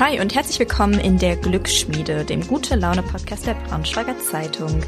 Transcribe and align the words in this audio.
Hi 0.00 0.20
und 0.20 0.34
herzlich 0.34 0.58
willkommen 0.58 0.98
in 0.98 1.18
der 1.18 1.36
Glücksschmiede, 1.36 2.24
dem 2.24 2.44
Gute 2.48 2.74
Laune 2.74 3.04
Podcast 3.04 3.46
der 3.46 3.54
Braunschweiger 3.54 4.18
Zeitung. 4.18 4.82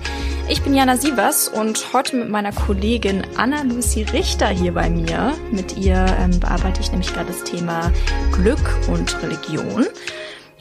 Ich 0.48 0.62
bin 0.62 0.75
Jana 0.75 0.96
Sievers 0.96 1.46
und 1.46 1.92
heute 1.92 2.16
mit 2.16 2.29
meiner 2.29 2.50
Kollegin 2.50 3.22
Anna-Lucy 3.37 4.03
Richter 4.03 4.48
hier 4.48 4.74
bei 4.74 4.90
mir. 4.90 5.32
Mit 5.53 5.77
ihr 5.77 6.04
ähm, 6.19 6.40
bearbeite 6.40 6.80
ich 6.80 6.90
nämlich 6.90 7.14
gerade 7.14 7.29
das 7.29 7.45
Thema 7.45 7.92
Glück 8.32 8.79
und 8.88 9.22
Religion. 9.22 9.87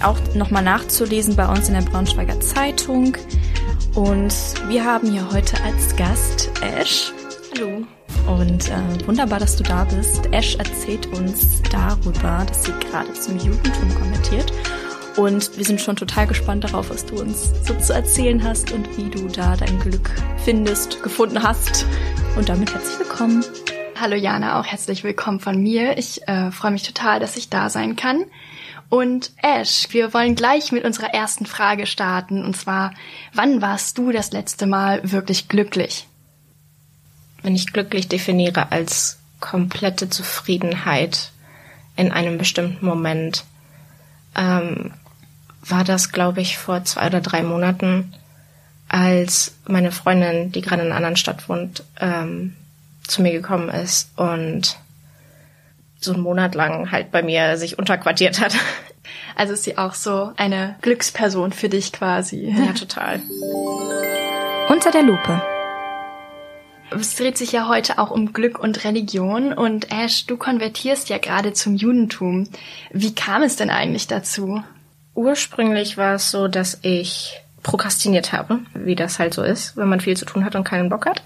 Auch 0.03 0.19
nochmal 0.35 0.63
nachzulesen 0.63 1.35
bei 1.35 1.47
uns 1.47 1.67
in 1.67 1.73
der 1.73 1.81
Braunschweiger 1.81 2.39
Zeitung. 2.39 3.17
Und 3.95 4.35
wir 4.67 4.85
haben 4.85 5.09
hier 5.09 5.27
heute 5.31 5.59
als 5.63 5.95
Gast 5.95 6.51
Ash. 6.61 7.11
Hallo. 7.55 7.83
Und 8.27 8.69
äh, 8.69 9.07
wunderbar, 9.07 9.39
dass 9.39 9.55
du 9.55 9.63
da 9.63 9.83
bist. 9.83 10.27
Ash 10.31 10.55
erzählt 10.55 11.05
uns 11.13 11.61
darüber, 11.71 12.43
dass 12.47 12.65
sie 12.65 12.71
gerade 12.79 13.13
zum 13.13 13.37
Judentum 13.37 13.93
konvertiert. 13.95 14.51
Und 15.15 15.55
wir 15.57 15.63
sind 15.63 15.79
schon 15.79 15.95
total 15.95 16.27
gespannt 16.27 16.63
darauf, 16.63 16.89
was 16.89 17.05
du 17.05 17.21
uns 17.21 17.53
so 17.63 17.73
zu 17.75 17.93
erzählen 17.93 18.43
hast 18.43 18.71
und 18.71 18.97
wie 18.97 19.09
du 19.09 19.27
da 19.27 19.55
dein 19.55 19.79
Glück 19.79 20.09
findest, 20.43 21.01
gefunden 21.03 21.41
hast. 21.41 21.85
Und 22.35 22.49
damit 22.49 22.73
herzlich 22.73 22.99
willkommen. 22.99 23.45
Hallo 23.99 24.15
Jana, 24.15 24.59
auch 24.59 24.65
herzlich 24.65 25.03
willkommen 25.03 25.39
von 25.39 25.61
mir. 25.61 25.97
Ich 25.97 26.27
äh, 26.27 26.51
freue 26.51 26.71
mich 26.71 26.83
total, 26.83 27.19
dass 27.19 27.37
ich 27.37 27.49
da 27.49 27.69
sein 27.69 27.95
kann. 27.95 28.25
Und 28.89 29.31
Ash, 29.41 29.87
wir 29.91 30.13
wollen 30.13 30.35
gleich 30.35 30.71
mit 30.71 30.83
unserer 30.83 31.13
ersten 31.13 31.45
Frage 31.45 31.85
starten. 31.85 32.43
Und 32.43 32.57
zwar, 32.57 32.93
wann 33.33 33.61
warst 33.61 33.97
du 33.97 34.11
das 34.11 34.31
letzte 34.31 34.65
Mal 34.65 35.11
wirklich 35.11 35.47
glücklich? 35.47 36.07
Wenn 37.45 37.55
ich 37.55 37.71
glücklich 37.71 38.07
definiere 38.07 38.71
als 38.71 39.19
komplette 39.39 40.09
Zufriedenheit 40.09 41.31
in 41.95 42.11
einem 42.11 42.39
bestimmten 42.39 42.85
Moment, 42.85 43.43
ähm, 44.35 44.91
war 45.61 45.83
das, 45.83 46.11
glaube 46.11 46.41
ich, 46.41 46.57
vor 46.57 46.83
zwei 46.83 47.07
oder 47.07 47.21
drei 47.21 47.43
Monaten, 47.43 48.13
als 48.89 49.53
meine 49.67 49.91
Freundin, 49.91 50.51
die 50.51 50.61
gerade 50.61 50.81
in 50.81 50.87
einer 50.87 50.97
anderen 50.97 51.17
Stadt 51.17 51.47
wohnt, 51.47 51.83
ähm, 51.99 52.55
zu 53.03 53.21
mir 53.21 53.31
gekommen 53.31 53.69
ist 53.69 54.09
und 54.17 54.77
so 55.99 56.13
einen 56.13 56.23
Monat 56.23 56.55
lang 56.55 56.91
halt 56.91 57.11
bei 57.11 57.21
mir 57.21 57.57
sich 57.57 57.77
unterquartiert 57.77 58.41
hat. 58.41 58.55
Also 59.35 59.53
ist 59.53 59.65
sie 59.65 59.77
auch 59.77 59.93
so 59.93 60.31
eine 60.37 60.77
Glücksperson 60.81 61.51
für 61.51 61.69
dich 61.69 61.91
quasi. 61.91 62.55
Ja, 62.57 62.71
total. 62.71 63.21
Unter 64.69 64.91
der 64.91 65.03
Lupe 65.03 65.41
es 66.99 67.15
dreht 67.15 67.37
sich 67.37 67.51
ja 67.51 67.67
heute 67.67 67.99
auch 67.99 68.11
um 68.11 68.33
Glück 68.33 68.59
und 68.59 68.83
Religion 68.83 69.53
und 69.53 69.91
Ash, 69.91 70.25
du 70.25 70.37
konvertierst 70.37 71.09
ja 71.09 71.17
gerade 71.17 71.53
zum 71.53 71.75
Judentum. 71.75 72.47
Wie 72.91 73.13
kam 73.13 73.43
es 73.43 73.55
denn 73.55 73.69
eigentlich 73.69 74.07
dazu? 74.07 74.63
Ursprünglich 75.13 75.97
war 75.97 76.15
es 76.15 76.31
so, 76.31 76.47
dass 76.47 76.79
ich 76.81 77.39
prokrastiniert 77.63 78.31
habe, 78.33 78.59
wie 78.73 78.95
das 78.95 79.19
halt 79.19 79.33
so 79.33 79.41
ist, 79.41 79.75
wenn 79.77 79.89
man 79.89 80.01
viel 80.01 80.17
zu 80.17 80.25
tun 80.25 80.45
hat 80.45 80.55
und 80.55 80.63
keinen 80.63 80.89
Bock 80.89 81.05
hat. 81.05 81.23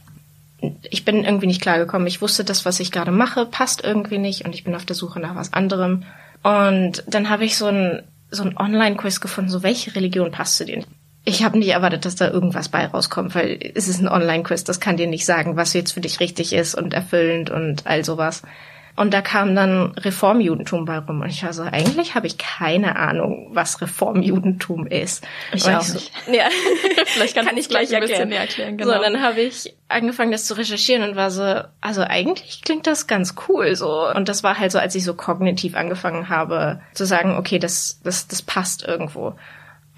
Ich 0.90 1.06
bin 1.06 1.23
irgendwie 1.23 1.47
nicht 1.47 1.62
klargekommen. 1.62 2.08
Ich 2.08 2.22
wusste, 2.22 2.44
das, 2.44 2.66
was 2.66 2.80
ich 2.80 2.92
gerade 2.92 3.12
mache, 3.12 3.45
passt 3.45 3.84
irgendwie 3.84 4.17
nicht 4.17 4.45
und 4.45 4.53
ich 4.53 4.64
bin 4.64 4.75
auf 4.75 4.86
der 4.86 4.95
Suche 4.95 5.20
nach 5.20 5.36
was 5.36 5.53
anderem. 5.53 6.03
Und 6.44 7.03
dann 7.08 7.30
habe 7.30 7.45
ich 7.45 7.58
so 7.58 7.67
ein 7.67 8.03
so 8.31 8.44
ein 8.44 8.58
Online-Quiz 8.58 9.22
gefunden, 9.22 9.50
so 9.50 9.64
welche 9.64 9.95
Religion 9.95 10.31
passt 10.31 10.58
zu 10.58 10.66
dir? 10.66 10.84
Ich 11.30 11.44
habe 11.44 11.59
nicht 11.59 11.69
erwartet, 11.69 12.05
dass 12.05 12.16
da 12.16 12.27
irgendwas 12.27 12.69
bei 12.69 12.88
rauskommt, 12.88 13.35
weil 13.35 13.59
es 13.75 13.88
ist 13.88 14.02
ein 14.02 14.08
Online-Quiz, 14.08 14.63
das 14.63 14.80
kann 14.80 14.97
dir 14.97 15.05
nicht 15.05 15.27
sagen, 15.27 15.55
was 15.55 15.73
jetzt 15.73 15.91
für 15.91 16.02
dich 16.02 16.19
richtig 16.19 16.53
ist 16.53 16.73
und 16.73 16.95
erfüllend 16.95 17.52
und 17.52 17.85
all 17.85 18.03
sowas. 18.03 18.41
Und 18.95 19.13
da 19.13 19.22
kam 19.22 19.55
dann 19.55 19.91
Reformjudentum 19.91 20.85
bei 20.85 20.97
rum. 20.97 21.22
Und 21.22 21.30
ich 21.30 21.44
war 21.44 21.53
so, 21.53 21.61
eigentlich 21.61 22.16
habe 22.16 22.25
ich 22.25 22.39
keine 22.39 22.95
Ahnung, 22.95 23.47
was 23.52 23.80
Reformjudentum 23.80 24.88
ist. 24.88 25.23
Ich 25.53 25.66
und 25.66 25.75
auch 25.75 25.83
ich 25.83 25.94
nicht. 25.94 26.11
ja, 26.33 26.50
vielleicht 27.05 27.35
kann, 27.35 27.45
kann 27.45 27.57
ich 27.57 27.69
gleich 27.69 27.95
ein 27.95 28.02
bisschen 28.02 28.27
mehr 28.27 28.41
erklären. 28.41 28.75
Genau. 28.75 28.95
So, 28.95 29.00
dann 29.00 29.22
habe 29.22 29.39
ich 29.39 29.75
angefangen, 29.88 30.31
das 30.31 30.45
zu 30.45 30.56
recherchieren 30.56 31.07
und 31.07 31.16
war 31.16 31.29
so, 31.29 31.62
also 31.79 32.01
eigentlich 32.01 32.63
klingt 32.63 32.88
das 32.88 33.06
ganz 33.06 33.35
cool 33.47 33.75
so. 33.75 34.09
Und 34.09 34.28
das 34.28 34.44
war 34.44 34.57
halt 34.57 34.72
so, 34.72 34.79
als 34.79 34.95
ich 34.95 35.03
so 35.03 35.13
kognitiv 35.13 35.75
angefangen 35.75 36.28
habe, 36.28 36.81
zu 36.95 37.06
sagen, 37.06 37.38
okay, 37.38 37.59
das, 37.59 38.01
das, 38.03 38.28
das 38.28 38.41
passt 38.41 38.84
irgendwo. 38.84 39.35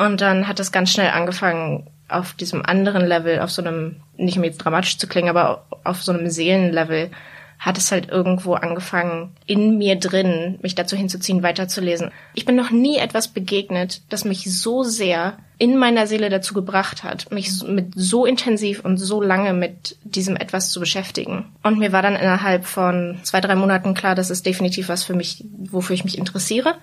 Und 0.02 0.20
dann 0.20 0.48
hat 0.48 0.60
es 0.60 0.72
ganz 0.72 0.92
schnell 0.92 1.12
angefangen, 1.12 1.88
auf 2.08 2.34
diesem 2.34 2.66
anderen 2.66 3.06
Level, 3.06 3.40
auf 3.40 3.52
so 3.52 3.62
einem, 3.62 3.98
nicht 4.18 4.36
um 4.36 4.44
jetzt 4.44 4.58
dramatisch 4.58 4.98
zu 4.98 5.06
klingen, 5.06 5.30
aber 5.30 5.68
auf 5.84 6.02
so 6.02 6.12
einem 6.12 6.28
Seelenlevel, 6.28 7.12
hat 7.60 7.78
es 7.78 7.92
halt 7.92 8.10
irgendwo 8.10 8.56
angefangen, 8.56 9.36
in 9.46 9.78
mir 9.78 9.96
drin, 9.96 10.58
mich 10.64 10.74
dazu 10.74 10.96
hinzuziehen, 10.96 11.44
weiterzulesen. 11.44 12.10
Ich 12.34 12.46
bin 12.46 12.56
noch 12.56 12.72
nie 12.72 12.98
etwas 12.98 13.28
begegnet, 13.28 14.02
das 14.10 14.26
mich 14.26 14.52
so 14.52 14.82
sehr 14.82 15.38
in 15.60 15.78
meiner 15.78 16.08
Seele 16.08 16.32
dazu 16.32 16.56
gebracht 16.56 17.04
hat, 17.04 17.32
mich 17.32 17.62
mit 17.62 17.94
so 17.96 18.26
intensiv 18.26 18.84
und 18.84 18.98
so 18.98 19.22
lange 19.22 19.54
mit 19.54 19.98
diesem 20.04 20.36
etwas 20.36 20.72
zu 20.72 20.80
beschäftigen. 20.80 21.46
Und 21.62 21.78
mir 21.78 21.92
war 21.92 22.02
dann 22.02 22.16
innerhalb 22.16 22.66
von 22.66 23.20
zwei, 23.22 23.40
drei 23.40 23.54
Monaten 23.54 23.94
klar, 23.94 24.16
das 24.16 24.32
ist 24.32 24.48
definitiv 24.48 24.90
was 24.90 25.04
für 25.04 25.14
mich, 25.14 25.46
wofür 25.70 25.94
ich 25.94 26.04
mich 26.04 26.18
interessiere. 26.18 26.74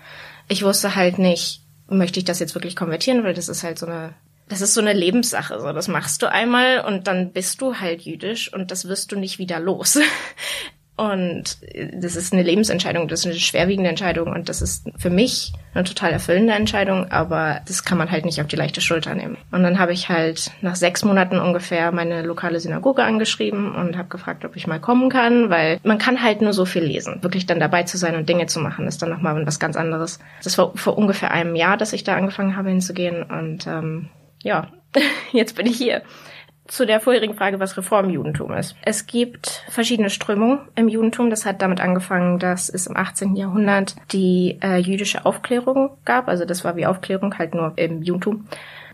Ich 0.46 0.62
wusste 0.62 0.94
halt 0.94 1.18
nicht, 1.18 1.62
möchte 1.88 2.18
ich 2.20 2.24
das 2.24 2.38
jetzt 2.38 2.54
wirklich 2.54 2.76
konvertieren, 2.76 3.24
weil 3.24 3.34
das 3.34 3.48
ist 3.48 3.62
halt 3.62 3.78
so 3.78 3.86
eine, 3.86 4.14
das 4.48 4.60
ist 4.60 4.74
so 4.74 4.80
eine 4.80 4.92
Lebenssache. 4.92 5.60
So, 5.60 5.72
das 5.72 5.88
machst 5.88 6.22
du 6.22 6.30
einmal 6.30 6.84
und 6.84 7.06
dann 7.06 7.32
bist 7.32 7.60
du 7.60 7.76
halt 7.76 8.02
jüdisch 8.02 8.52
und 8.52 8.70
das 8.70 8.88
wirst 8.88 9.12
du 9.12 9.16
nicht 9.16 9.38
wieder 9.38 9.60
los. 9.60 9.98
Und 10.98 11.58
das 11.94 12.16
ist 12.16 12.32
eine 12.32 12.42
Lebensentscheidung, 12.42 13.06
das 13.06 13.20
ist 13.20 13.26
eine 13.26 13.36
schwerwiegende 13.36 13.88
Entscheidung 13.88 14.32
und 14.32 14.48
das 14.48 14.60
ist 14.60 14.90
für 14.98 15.10
mich 15.10 15.52
eine 15.72 15.84
total 15.84 16.10
erfüllende 16.10 16.54
Entscheidung, 16.54 17.12
aber 17.12 17.60
das 17.68 17.84
kann 17.84 17.98
man 17.98 18.10
halt 18.10 18.24
nicht 18.24 18.40
auf 18.40 18.48
die 18.48 18.56
leichte 18.56 18.80
Schulter 18.80 19.14
nehmen. 19.14 19.36
Und 19.52 19.62
dann 19.62 19.78
habe 19.78 19.92
ich 19.92 20.08
halt 20.08 20.50
nach 20.60 20.74
sechs 20.74 21.04
Monaten 21.04 21.38
ungefähr 21.38 21.92
meine 21.92 22.22
lokale 22.22 22.58
Synagoge 22.58 23.04
angeschrieben 23.04 23.76
und 23.76 23.96
habe 23.96 24.08
gefragt, 24.08 24.44
ob 24.44 24.56
ich 24.56 24.66
mal 24.66 24.80
kommen 24.80 25.08
kann, 25.08 25.50
weil 25.50 25.78
man 25.84 25.98
kann 25.98 26.20
halt 26.20 26.42
nur 26.42 26.52
so 26.52 26.64
viel 26.64 26.82
lesen. 26.82 27.22
Wirklich 27.22 27.46
dann 27.46 27.60
dabei 27.60 27.84
zu 27.84 27.96
sein 27.96 28.16
und 28.16 28.28
Dinge 28.28 28.46
zu 28.46 28.58
machen, 28.58 28.88
ist 28.88 29.00
dann 29.00 29.10
nochmal 29.10 29.46
was 29.46 29.60
ganz 29.60 29.76
anderes. 29.76 30.18
Das 30.42 30.58
war 30.58 30.76
vor 30.76 30.98
ungefähr 30.98 31.30
einem 31.30 31.54
Jahr, 31.54 31.76
dass 31.76 31.92
ich 31.92 32.02
da 32.02 32.16
angefangen 32.16 32.56
habe 32.56 32.70
hinzugehen 32.70 33.22
und 33.22 33.68
ähm, 33.68 34.08
ja, 34.42 34.66
jetzt 35.32 35.54
bin 35.54 35.66
ich 35.66 35.76
hier 35.76 36.02
zu 36.68 36.86
der 36.86 37.00
vorherigen 37.00 37.34
Frage, 37.34 37.58
was 37.58 37.76
Reformjudentum 37.76 38.52
ist. 38.52 38.76
Es 38.84 39.06
gibt 39.06 39.64
verschiedene 39.68 40.10
Strömungen 40.10 40.60
im 40.76 40.88
Judentum. 40.88 41.30
Das 41.30 41.44
hat 41.44 41.62
damit 41.62 41.80
angefangen, 41.80 42.38
dass 42.38 42.68
es 42.68 42.86
im 42.86 42.96
18. 42.96 43.34
Jahrhundert 43.36 43.96
die 44.12 44.58
äh, 44.62 44.76
jüdische 44.76 45.26
Aufklärung 45.26 45.90
gab. 46.04 46.28
Also 46.28 46.44
das 46.44 46.64
war 46.64 46.76
wie 46.76 46.86
Aufklärung 46.86 47.36
halt 47.38 47.54
nur 47.54 47.72
im 47.76 48.02
Judentum 48.02 48.46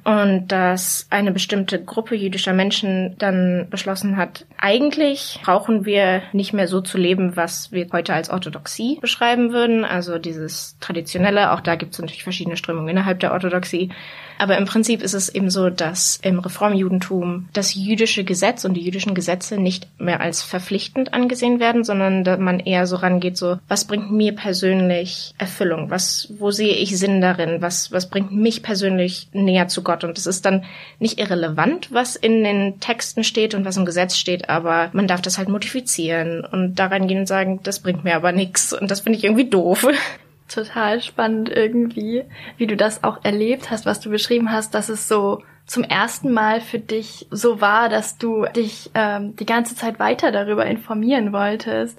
und 0.04 0.48
dass 0.48 1.06
eine 1.10 1.32
bestimmte 1.32 1.82
Gruppe 1.82 2.14
jüdischer 2.14 2.52
Menschen 2.52 3.16
dann 3.18 3.66
beschlossen 3.70 4.16
hat, 4.16 4.46
eigentlich 4.58 5.40
brauchen 5.42 5.84
wir 5.84 6.22
nicht 6.32 6.52
mehr 6.52 6.68
so 6.68 6.80
zu 6.80 6.98
leben, 6.98 7.36
was 7.36 7.72
wir 7.72 7.88
heute 7.92 8.14
als 8.14 8.30
Orthodoxie 8.30 8.98
beschreiben 9.00 9.52
würden, 9.52 9.84
also 9.84 10.18
dieses 10.18 10.76
traditionelle, 10.80 11.52
auch 11.52 11.60
da 11.60 11.74
gibt 11.76 11.94
es 11.94 12.00
natürlich 12.00 12.22
verschiedene 12.22 12.56
Strömungen 12.56 12.88
innerhalb 12.88 13.20
der 13.20 13.32
Orthodoxie, 13.32 13.90
aber 14.38 14.58
im 14.58 14.64
Prinzip 14.64 15.02
ist 15.02 15.14
es 15.14 15.28
eben 15.28 15.48
so, 15.48 15.70
dass 15.70 16.18
im 16.22 16.38
Reformjudentum 16.38 17.48
das 17.52 17.74
jüdische 17.74 18.24
Gesetz 18.24 18.64
und 18.64 18.74
die 18.74 18.82
jüdischen 18.82 19.14
Gesetze 19.14 19.60
nicht 19.60 19.88
mehr 19.98 20.20
als 20.20 20.42
verpflichtend 20.42 21.14
angesehen 21.14 21.60
werden, 21.60 21.84
sondern 21.84 22.24
man 22.42 22.60
eher 22.60 22.86
so 22.86 22.96
rangeht, 22.96 23.36
so, 23.36 23.58
was 23.68 23.84
bringt 23.86 24.10
mir 24.10 24.34
persönlich 24.34 25.34
Erfüllung? 25.38 25.90
Was, 25.90 26.32
wo 26.38 26.50
sehe 26.50 26.74
ich 26.74 26.98
Sinn 26.98 27.20
darin? 27.20 27.62
Was, 27.62 27.92
was 27.92 28.10
bringt 28.10 28.32
mich 28.32 28.62
persönlich 28.62 29.28
näher 29.32 29.68
zu 29.68 29.82
Gott? 29.82 29.93
Und 30.02 30.18
es 30.18 30.26
ist 30.26 30.44
dann 30.44 30.64
nicht 30.98 31.20
irrelevant, 31.20 31.92
was 31.92 32.16
in 32.16 32.42
den 32.42 32.80
Texten 32.80 33.22
steht 33.22 33.54
und 33.54 33.64
was 33.64 33.76
im 33.76 33.84
Gesetz 33.84 34.16
steht, 34.16 34.48
aber 34.48 34.90
man 34.92 35.06
darf 35.06 35.22
das 35.22 35.38
halt 35.38 35.48
modifizieren 35.48 36.44
und 36.44 36.74
daran 36.74 37.06
gehen 37.06 37.20
und 37.20 37.26
sagen, 37.26 37.60
das 37.62 37.78
bringt 37.78 38.02
mir 38.02 38.16
aber 38.16 38.32
nichts. 38.32 38.72
Und 38.72 38.90
das 38.90 39.02
finde 39.02 39.18
ich 39.18 39.24
irgendwie 39.24 39.48
doof 39.48 39.86
total 40.48 41.00
spannend 41.00 41.48
irgendwie, 41.48 42.24
wie 42.56 42.66
du 42.66 42.76
das 42.76 43.02
auch 43.02 43.24
erlebt 43.24 43.70
hast, 43.70 43.86
was 43.86 44.00
du 44.00 44.10
beschrieben 44.10 44.52
hast, 44.52 44.74
dass 44.74 44.88
es 44.88 45.08
so 45.08 45.42
zum 45.66 45.82
ersten 45.82 46.32
Mal 46.32 46.60
für 46.60 46.78
dich 46.78 47.26
so 47.30 47.60
war, 47.60 47.88
dass 47.88 48.18
du 48.18 48.44
dich 48.54 48.90
ähm, 48.94 49.34
die 49.36 49.46
ganze 49.46 49.74
Zeit 49.74 49.98
weiter 49.98 50.30
darüber 50.30 50.66
informieren 50.66 51.32
wolltest. 51.32 51.98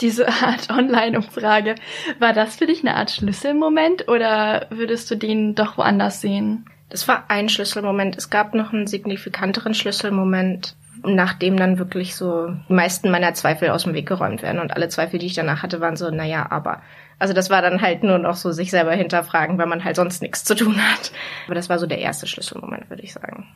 Diese 0.00 0.28
Art 0.42 0.70
Online-Umfrage, 0.70 1.74
war 2.18 2.32
das 2.32 2.56
für 2.56 2.66
dich 2.66 2.80
eine 2.80 2.96
Art 2.96 3.10
Schlüsselmoment 3.10 4.08
oder 4.08 4.66
würdest 4.70 5.10
du 5.10 5.16
den 5.16 5.54
doch 5.54 5.76
woanders 5.76 6.22
sehen? 6.22 6.64
Das 6.92 7.08
war 7.08 7.24
ein 7.28 7.48
Schlüsselmoment. 7.48 8.18
Es 8.18 8.28
gab 8.28 8.52
noch 8.52 8.74
einen 8.74 8.86
signifikanteren 8.86 9.72
Schlüsselmoment, 9.72 10.76
nachdem 11.02 11.56
dann 11.56 11.78
wirklich 11.78 12.14
so 12.14 12.54
die 12.68 12.72
meisten 12.74 13.10
meiner 13.10 13.32
Zweifel 13.32 13.70
aus 13.70 13.84
dem 13.84 13.94
Weg 13.94 14.06
geräumt 14.06 14.42
werden. 14.42 14.60
Und 14.60 14.76
alle 14.76 14.90
Zweifel, 14.90 15.18
die 15.18 15.24
ich 15.24 15.32
danach 15.32 15.62
hatte, 15.62 15.80
waren 15.80 15.96
so, 15.96 16.10
naja, 16.10 16.46
aber 16.50 16.82
also 17.18 17.32
das 17.32 17.48
war 17.48 17.62
dann 17.62 17.80
halt 17.80 18.02
nur 18.02 18.18
noch 18.18 18.36
so 18.36 18.52
sich 18.52 18.70
selber 18.70 18.92
hinterfragen, 18.92 19.56
weil 19.56 19.68
man 19.68 19.84
halt 19.84 19.96
sonst 19.96 20.20
nichts 20.20 20.44
zu 20.44 20.54
tun 20.54 20.76
hat. 20.76 21.12
Aber 21.46 21.54
das 21.54 21.70
war 21.70 21.78
so 21.78 21.86
der 21.86 21.98
erste 21.98 22.26
Schlüsselmoment, 22.26 22.90
würde 22.90 23.02
ich 23.02 23.14
sagen. 23.14 23.46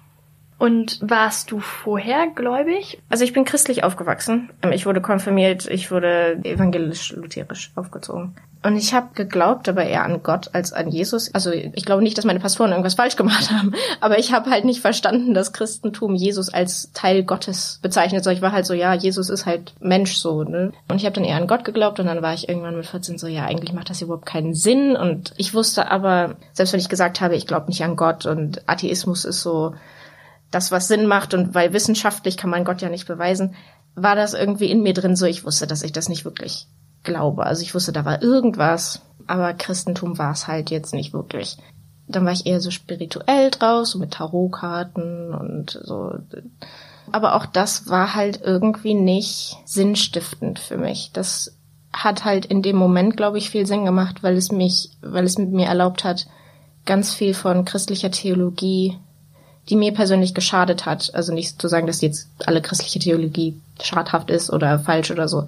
Und 0.59 0.99
warst 1.03 1.51
du 1.51 1.61
vorher 1.61 2.29
gläubig? 2.29 2.99
Also 3.11 3.25
ich 3.25 3.35
bin 3.35 3.45
christlich 3.45 3.85
aufgewachsen. 3.85 4.51
Ich 4.73 4.87
wurde 4.87 5.03
konfirmiert, 5.03 5.67
ich 5.67 5.91
wurde 5.91 6.39
evangelisch-lutherisch 6.45 7.73
aufgezogen. 7.75 8.35
Und 8.63 8.77
ich 8.77 8.95
habe 8.95 9.15
geglaubt, 9.15 9.69
aber 9.69 9.85
eher 9.85 10.03
an 10.03 10.23
Gott 10.25 10.51
als 10.53 10.73
an 10.73 10.89
Jesus. 10.89 11.33
Also 11.33 11.53
ich 11.53 11.85
glaube 11.85 12.03
nicht, 12.03 12.19
dass 12.19 12.25
meine 12.25 12.41
Pastoren 12.41 12.71
irgendwas 12.71 12.95
falsch 12.95 13.15
gemacht 13.15 13.51
haben, 13.53 13.75
aber 14.01 14.19
ich 14.19 14.33
habe 14.33 14.51
halt 14.51 14.65
nicht 14.65 14.81
verstanden, 14.81 15.35
dass 15.35 15.53
Christentum 15.53 16.17
Jesus 16.17 16.53
als 16.53 16.91
Teil 16.93 17.23
Gottes 17.23 17.79
bezeichnet. 17.81 18.25
So, 18.25 18.31
ich 18.31 18.43
war 18.43 18.51
halt 18.51 18.67
so, 18.67 18.75
ja, 18.75 18.93
Jesus 18.95 19.29
ist 19.31 19.47
halt 19.47 19.75
Mensch 19.79 20.17
so. 20.17 20.43
Ne? 20.43 20.73
Und 20.89 20.97
ich 20.97 21.05
habe 21.05 21.15
dann 21.15 21.25
eher 21.25 21.37
an 21.37 21.47
Gott 21.47 21.65
geglaubt 21.65 22.01
und 22.01 22.07
dann 22.07 22.23
war 22.23 22.35
ich 22.35 22.49
irgendwann 22.49 22.77
mit 22.77 22.87
14 22.87 23.19
so, 23.19 23.29
ja, 23.29 23.45
eigentlich 23.45 23.73
macht 23.73 23.91
das 23.91 24.03
überhaupt 24.03 24.27
keinen 24.27 24.55
Sinn. 24.55 24.97
Und 24.97 25.33
ich 25.37 25.55
wusste 25.55 25.91
aber, 25.91 26.35
selbst 26.53 26.73
wenn 26.73 26.81
ich 26.81 26.89
gesagt 26.89 27.21
habe, 27.21 27.37
ich 27.37 27.47
glaube 27.47 27.69
nicht 27.69 27.85
an 27.85 27.95
Gott 27.95 28.27
und 28.27 28.69
Atheismus 28.69 29.25
ist 29.25 29.43
so 29.43 29.75
das, 30.51 30.71
was 30.73 30.89
Sinn 30.89 31.07
macht 31.07 31.35
und 31.35 31.55
weil 31.55 31.73
wissenschaftlich 31.73 32.37
kann 32.37 32.51
man 32.51 32.65
Gott 32.65 32.83
ja 32.83 32.89
nicht 32.89 33.07
beweisen, 33.07 33.55
war 33.95 34.15
das 34.15 34.35
irgendwie 34.35 34.71
in 34.71 34.83
mir 34.83 34.95
drin 34.95 35.17
so, 35.17 35.27
ich 35.27 35.45
wusste, 35.45 35.67
dass 35.67 35.83
ich 35.83 35.93
das 35.93 36.09
nicht 36.09 36.25
wirklich 36.25 36.69
Glaube. 37.03 37.47
Also 37.47 37.63
ich 37.63 37.75
wusste, 37.75 37.93
da 37.93 38.05
war 38.05 38.23
irgendwas, 38.23 39.01
aber 39.27 39.55
Christentum 39.55 40.19
war 40.19 40.33
es 40.33 40.47
halt 40.47 40.71
jetzt 40.71 40.93
nicht 40.93 41.13
wirklich. 41.13 41.57
Dann 42.09 42.25
war 42.25 42.33
ich 42.33 42.47
eher 42.47 42.61
so 42.61 42.71
spirituell 42.71 43.51
draus, 43.51 43.93
so 43.93 43.99
mit 43.99 44.13
Tarotkarten 44.13 45.33
und 45.35 45.81
so. 45.83 46.15
Aber 47.13 47.35
auch 47.35 47.47
das 47.47 47.89
war 47.89 48.15
halt 48.15 48.41
irgendwie 48.43 48.95
nicht 48.95 49.57
sinnstiftend 49.65 50.59
für 50.59 50.77
mich. 50.77 51.11
Das 51.13 51.57
hat 51.93 52.25
halt 52.25 52.47
in 52.47 52.63
dem 52.63 52.77
Moment, 52.77 53.17
glaube 53.17 53.39
ich, 53.39 53.51
viel 53.51 53.67
Sinn 53.67 53.85
gemacht, 53.85 54.23
weil 54.23 54.37
es 54.37 54.53
mich, 54.53 54.91
weil 55.01 55.25
es 55.25 55.39
mit 55.39 55.51
mir 55.51 55.67
erlaubt 55.67 56.05
hat, 56.05 56.27
ganz 56.85 57.15
viel 57.15 57.35
von 57.35 57.65
christlicher 57.65 58.11
Theologie, 58.11 58.99
die 59.69 59.77
mir 59.77 59.93
persönlich 59.93 60.35
geschadet 60.35 60.87
hat, 60.87 61.15
also 61.15 61.33
nicht 61.33 61.61
zu 61.61 61.69
sagen, 61.69 61.87
dass 61.87 62.01
jetzt 62.01 62.29
alle 62.47 62.63
christliche 62.63 62.99
Theologie 62.99 63.61
schadhaft 63.83 64.31
ist 64.31 64.51
oder 64.53 64.79
falsch 64.79 65.11
oder 65.11 65.29
so, 65.29 65.47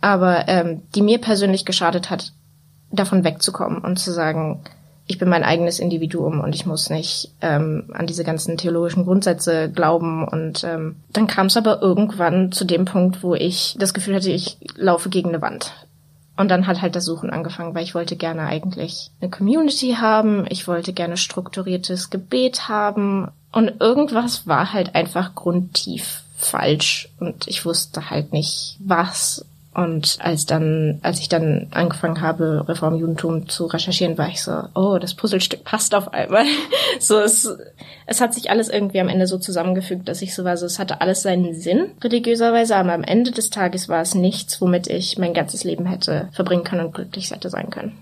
aber 0.00 0.48
ähm, 0.48 0.82
die 0.94 1.02
mir 1.02 1.18
persönlich 1.18 1.64
geschadet 1.64 2.10
hat, 2.10 2.32
davon 2.90 3.24
wegzukommen 3.24 3.78
und 3.78 3.98
zu 3.98 4.12
sagen, 4.12 4.62
ich 5.06 5.18
bin 5.18 5.28
mein 5.28 5.44
eigenes 5.44 5.78
Individuum 5.78 6.40
und 6.40 6.54
ich 6.54 6.64
muss 6.64 6.88
nicht 6.88 7.32
ähm, 7.40 7.90
an 7.92 8.06
diese 8.06 8.24
ganzen 8.24 8.56
theologischen 8.56 9.04
Grundsätze 9.04 9.70
glauben. 9.70 10.26
Und 10.26 10.62
ähm, 10.64 10.96
dann 11.12 11.26
kam 11.26 11.46
es 11.46 11.56
aber 11.56 11.82
irgendwann 11.82 12.52
zu 12.52 12.64
dem 12.64 12.84
Punkt, 12.84 13.22
wo 13.22 13.34
ich 13.34 13.74
das 13.78 13.94
Gefühl 13.94 14.14
hatte, 14.14 14.30
ich 14.30 14.58
laufe 14.76 15.08
gegen 15.08 15.30
eine 15.30 15.42
Wand. 15.42 15.72
Und 16.36 16.50
dann 16.50 16.66
hat 16.66 16.80
halt 16.80 16.96
das 16.96 17.04
Suchen 17.04 17.30
angefangen, 17.30 17.74
weil 17.74 17.84
ich 17.84 17.94
wollte 17.94 18.16
gerne 18.16 18.42
eigentlich 18.46 19.10
eine 19.20 19.30
Community 19.30 19.96
haben, 20.00 20.46
ich 20.48 20.66
wollte 20.66 20.92
gerne 20.92 21.16
strukturiertes 21.16 22.10
Gebet 22.10 22.68
haben 22.68 23.28
und 23.52 23.80
irgendwas 23.80 24.46
war 24.46 24.72
halt 24.72 24.94
einfach 24.94 25.34
grundtief 25.34 26.22
falsch 26.36 27.08
und 27.20 27.46
ich 27.46 27.64
wusste 27.64 28.10
halt 28.10 28.32
nicht 28.32 28.76
was 28.80 29.44
und 29.74 30.18
als 30.20 30.44
dann, 30.44 30.98
als 31.02 31.18
ich 31.20 31.30
dann 31.30 31.68
angefangen 31.70 32.20
habe, 32.20 32.64
Reformjudentum 32.68 33.48
zu 33.48 33.66
recherchieren, 33.66 34.18
war 34.18 34.28
ich 34.28 34.42
so, 34.42 34.64
oh, 34.74 34.98
das 34.98 35.14
Puzzlestück 35.14 35.64
passt 35.64 35.94
auf 35.94 36.12
einmal. 36.12 36.44
so, 37.00 37.18
es, 37.18 37.48
es 38.06 38.20
hat 38.20 38.34
sich 38.34 38.50
alles 38.50 38.68
irgendwie 38.68 39.00
am 39.00 39.08
Ende 39.08 39.26
so 39.26 39.38
zusammengefügt, 39.38 40.08
dass 40.08 40.20
ich 40.20 40.34
so 40.34 40.44
war, 40.44 40.58
so, 40.58 40.66
es 40.66 40.78
hatte 40.78 41.00
alles 41.00 41.22
seinen 41.22 41.54
Sinn, 41.54 41.92
religiöserweise, 42.02 42.76
aber 42.76 42.92
am 42.92 43.02
Ende 43.02 43.30
des 43.30 43.48
Tages 43.48 43.88
war 43.88 44.02
es 44.02 44.14
nichts, 44.14 44.60
womit 44.60 44.88
ich 44.88 45.16
mein 45.16 45.32
ganzes 45.32 45.64
Leben 45.64 45.86
hätte 45.86 46.28
verbringen 46.32 46.64
können 46.64 46.86
und 46.86 46.94
glücklich 46.94 47.30
hätte 47.30 47.48
sein 47.48 47.70
können. 47.70 47.96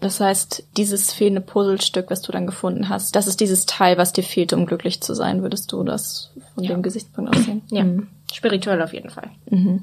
Das 0.00 0.20
heißt, 0.20 0.64
dieses 0.76 1.12
fehlende 1.12 1.40
Puzzlestück, 1.40 2.10
was 2.10 2.22
du 2.22 2.30
dann 2.30 2.46
gefunden 2.46 2.88
hast, 2.88 3.16
das 3.16 3.26
ist 3.26 3.40
dieses 3.40 3.66
Teil, 3.66 3.98
was 3.98 4.12
dir 4.12 4.22
fehlte, 4.22 4.56
um 4.56 4.66
glücklich 4.66 5.00
zu 5.00 5.14
sein, 5.14 5.42
würdest 5.42 5.72
du 5.72 5.82
das 5.82 6.30
von 6.54 6.64
ja. 6.64 6.70
dem 6.70 6.82
Gesichtspunkt 6.82 7.34
aussehen? 7.34 7.62
Ja, 7.70 7.84
mhm. 7.84 8.08
spirituell 8.32 8.80
auf 8.80 8.92
jeden 8.92 9.10
Fall. 9.10 9.30
Mhm. 9.50 9.82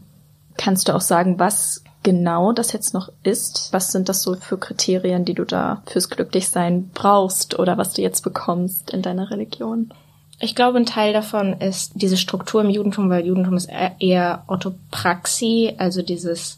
Kannst 0.57 0.87
du 0.87 0.95
auch 0.95 1.01
sagen, 1.01 1.37
was 1.37 1.83
genau 2.03 2.53
das 2.53 2.71
jetzt 2.71 2.93
noch 2.93 3.09
ist? 3.23 3.69
Was 3.71 3.91
sind 3.91 4.07
das 4.07 4.21
so 4.21 4.35
für 4.35 4.57
Kriterien, 4.57 5.25
die 5.25 5.33
du 5.33 5.43
da 5.43 5.81
fürs 5.85 6.09
Glücklichsein 6.09 6.91
brauchst 6.93 7.59
oder 7.59 7.77
was 7.77 7.93
du 7.93 8.01
jetzt 8.01 8.21
bekommst 8.21 8.91
in 8.91 9.01
deiner 9.01 9.31
Religion? 9.31 9.91
Ich 10.39 10.55
glaube, 10.55 10.77
ein 10.77 10.85
Teil 10.85 11.13
davon 11.13 11.53
ist 11.59 11.93
diese 11.95 12.17
Struktur 12.17 12.61
im 12.61 12.69
Judentum, 12.69 13.09
weil 13.09 13.25
Judentum 13.25 13.55
ist 13.55 13.69
eher 13.99 14.43
Orthopraxie, 14.47 15.73
also 15.77 16.01
dieses 16.01 16.57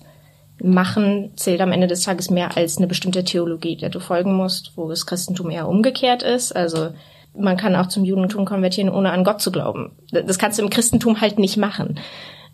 Machen 0.62 1.32
zählt 1.36 1.62
am 1.62 1.72
Ende 1.72 1.88
des 1.88 2.02
Tages 2.02 2.30
mehr 2.30 2.58
als 2.58 2.78
eine 2.78 2.88
bestimmte 2.88 3.24
Theologie, 3.24 3.78
der 3.78 3.90
du 3.90 4.00
folgen 4.00 4.34
musst, 4.34 4.72
wo 4.76 4.90
das 4.90 5.06
Christentum 5.06 5.50
eher 5.50 5.68
umgekehrt 5.68 6.24
ist. 6.24 6.56
Also 6.56 6.90
man 7.38 7.58
kann 7.58 7.76
auch 7.76 7.88
zum 7.88 8.04
Judentum 8.04 8.46
konvertieren, 8.46 8.90
ohne 8.90 9.12
an 9.12 9.24
Gott 9.24 9.42
zu 9.42 9.52
glauben. 9.52 9.92
Das 10.12 10.40
kannst 10.40 10.58
du 10.58 10.64
im 10.64 10.70
Christentum 10.70 11.22
halt 11.22 11.38
nicht 11.38 11.58
machen. 11.58 12.00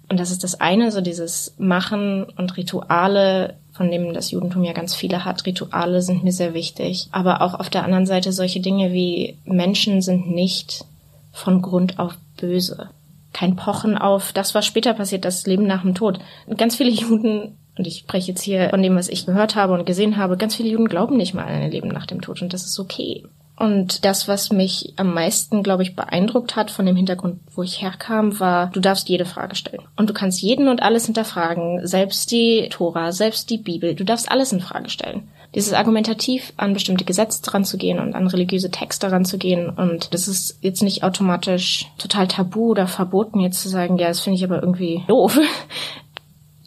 Und 0.09 0.19
das 0.19 0.31
ist 0.31 0.43
das 0.43 0.59
eine, 0.59 0.91
so 0.91 1.01
dieses 1.01 1.55
Machen 1.57 2.25
und 2.37 2.57
Rituale, 2.57 3.55
von 3.71 3.89
dem 3.89 4.13
das 4.13 4.31
Judentum 4.31 4.63
ja 4.63 4.73
ganz 4.73 4.93
viele 4.93 5.25
hat. 5.25 5.45
Rituale 5.45 6.01
sind 6.01 6.23
mir 6.23 6.33
sehr 6.33 6.53
wichtig. 6.53 7.07
Aber 7.11 7.41
auch 7.41 7.53
auf 7.53 7.69
der 7.69 7.83
anderen 7.83 8.05
Seite 8.05 8.31
solche 8.33 8.59
Dinge 8.59 8.91
wie 8.91 9.37
Menschen 9.45 10.01
sind 10.01 10.29
nicht 10.29 10.85
von 11.31 11.61
Grund 11.61 11.99
auf 11.99 12.17
böse. 12.37 12.89
Kein 13.31 13.55
Pochen 13.55 13.97
auf 13.97 14.33
das, 14.33 14.53
was 14.53 14.65
später 14.65 14.93
passiert, 14.93 15.25
das 15.25 15.47
Leben 15.47 15.65
nach 15.65 15.81
dem 15.81 15.95
Tod. 15.95 16.19
Ganz 16.57 16.75
viele 16.75 16.91
Juden, 16.91 17.57
und 17.77 17.87
ich 17.87 17.99
spreche 17.99 18.31
jetzt 18.31 18.41
hier 18.41 18.69
von 18.69 18.81
dem, 18.81 18.95
was 18.95 19.09
ich 19.09 19.25
gehört 19.25 19.55
habe 19.55 19.73
und 19.73 19.85
gesehen 19.85 20.17
habe, 20.17 20.37
ganz 20.37 20.55
viele 20.55 20.69
Juden 20.69 20.87
glauben 20.87 21.17
nicht 21.17 21.33
mal 21.33 21.43
an 21.43 21.61
ein 21.61 21.71
Leben 21.71 21.89
nach 21.89 22.05
dem 22.05 22.21
Tod 22.21 22.41
und 22.41 22.53
das 22.53 22.65
ist 22.65 22.79
okay. 22.79 23.23
Und 23.55 24.03
das, 24.03 24.27
was 24.27 24.51
mich 24.51 24.93
am 24.95 25.13
meisten, 25.13 25.61
glaube 25.61 25.83
ich, 25.83 25.95
beeindruckt 25.95 26.55
hat 26.55 26.71
von 26.71 26.87
dem 26.87 26.95
Hintergrund, 26.95 27.39
wo 27.53 27.61
ich 27.61 27.81
herkam, 27.81 28.39
war, 28.39 28.71
du 28.73 28.79
darfst 28.79 29.09
jede 29.09 29.25
Frage 29.25 29.55
stellen. 29.55 29.83
Und 29.95 30.09
du 30.09 30.13
kannst 30.13 30.41
jeden 30.41 30.67
und 30.67 30.81
alles 30.81 31.05
hinterfragen, 31.05 31.85
selbst 31.85 32.31
die 32.31 32.67
Tora, 32.71 33.11
selbst 33.11 33.51
die 33.51 33.59
Bibel. 33.59 33.93
Du 33.93 34.03
darfst 34.03 34.31
alles 34.31 34.51
in 34.51 34.59
Frage 34.59 34.89
stellen. 34.89 35.27
Dieses 35.53 35.73
argumentativ 35.73 36.51
an 36.57 36.73
bestimmte 36.73 37.05
Gesetze 37.05 37.43
dran 37.43 37.63
zu 37.63 37.77
gehen 37.77 37.99
und 37.99 38.15
an 38.15 38.25
religiöse 38.25 38.71
Texte 38.71 39.11
ranzugehen. 39.11 39.69
Und 39.69 40.15
das 40.15 40.27
ist 40.27 40.57
jetzt 40.61 40.81
nicht 40.81 41.03
automatisch 41.03 41.85
total 41.99 42.27
tabu 42.27 42.71
oder 42.71 42.87
verboten, 42.87 43.39
jetzt 43.39 43.61
zu 43.61 43.69
sagen, 43.69 43.99
ja, 43.99 44.07
das 44.07 44.21
finde 44.21 44.37
ich 44.37 44.43
aber 44.43 44.63
irgendwie 44.63 45.03
doof 45.07 45.39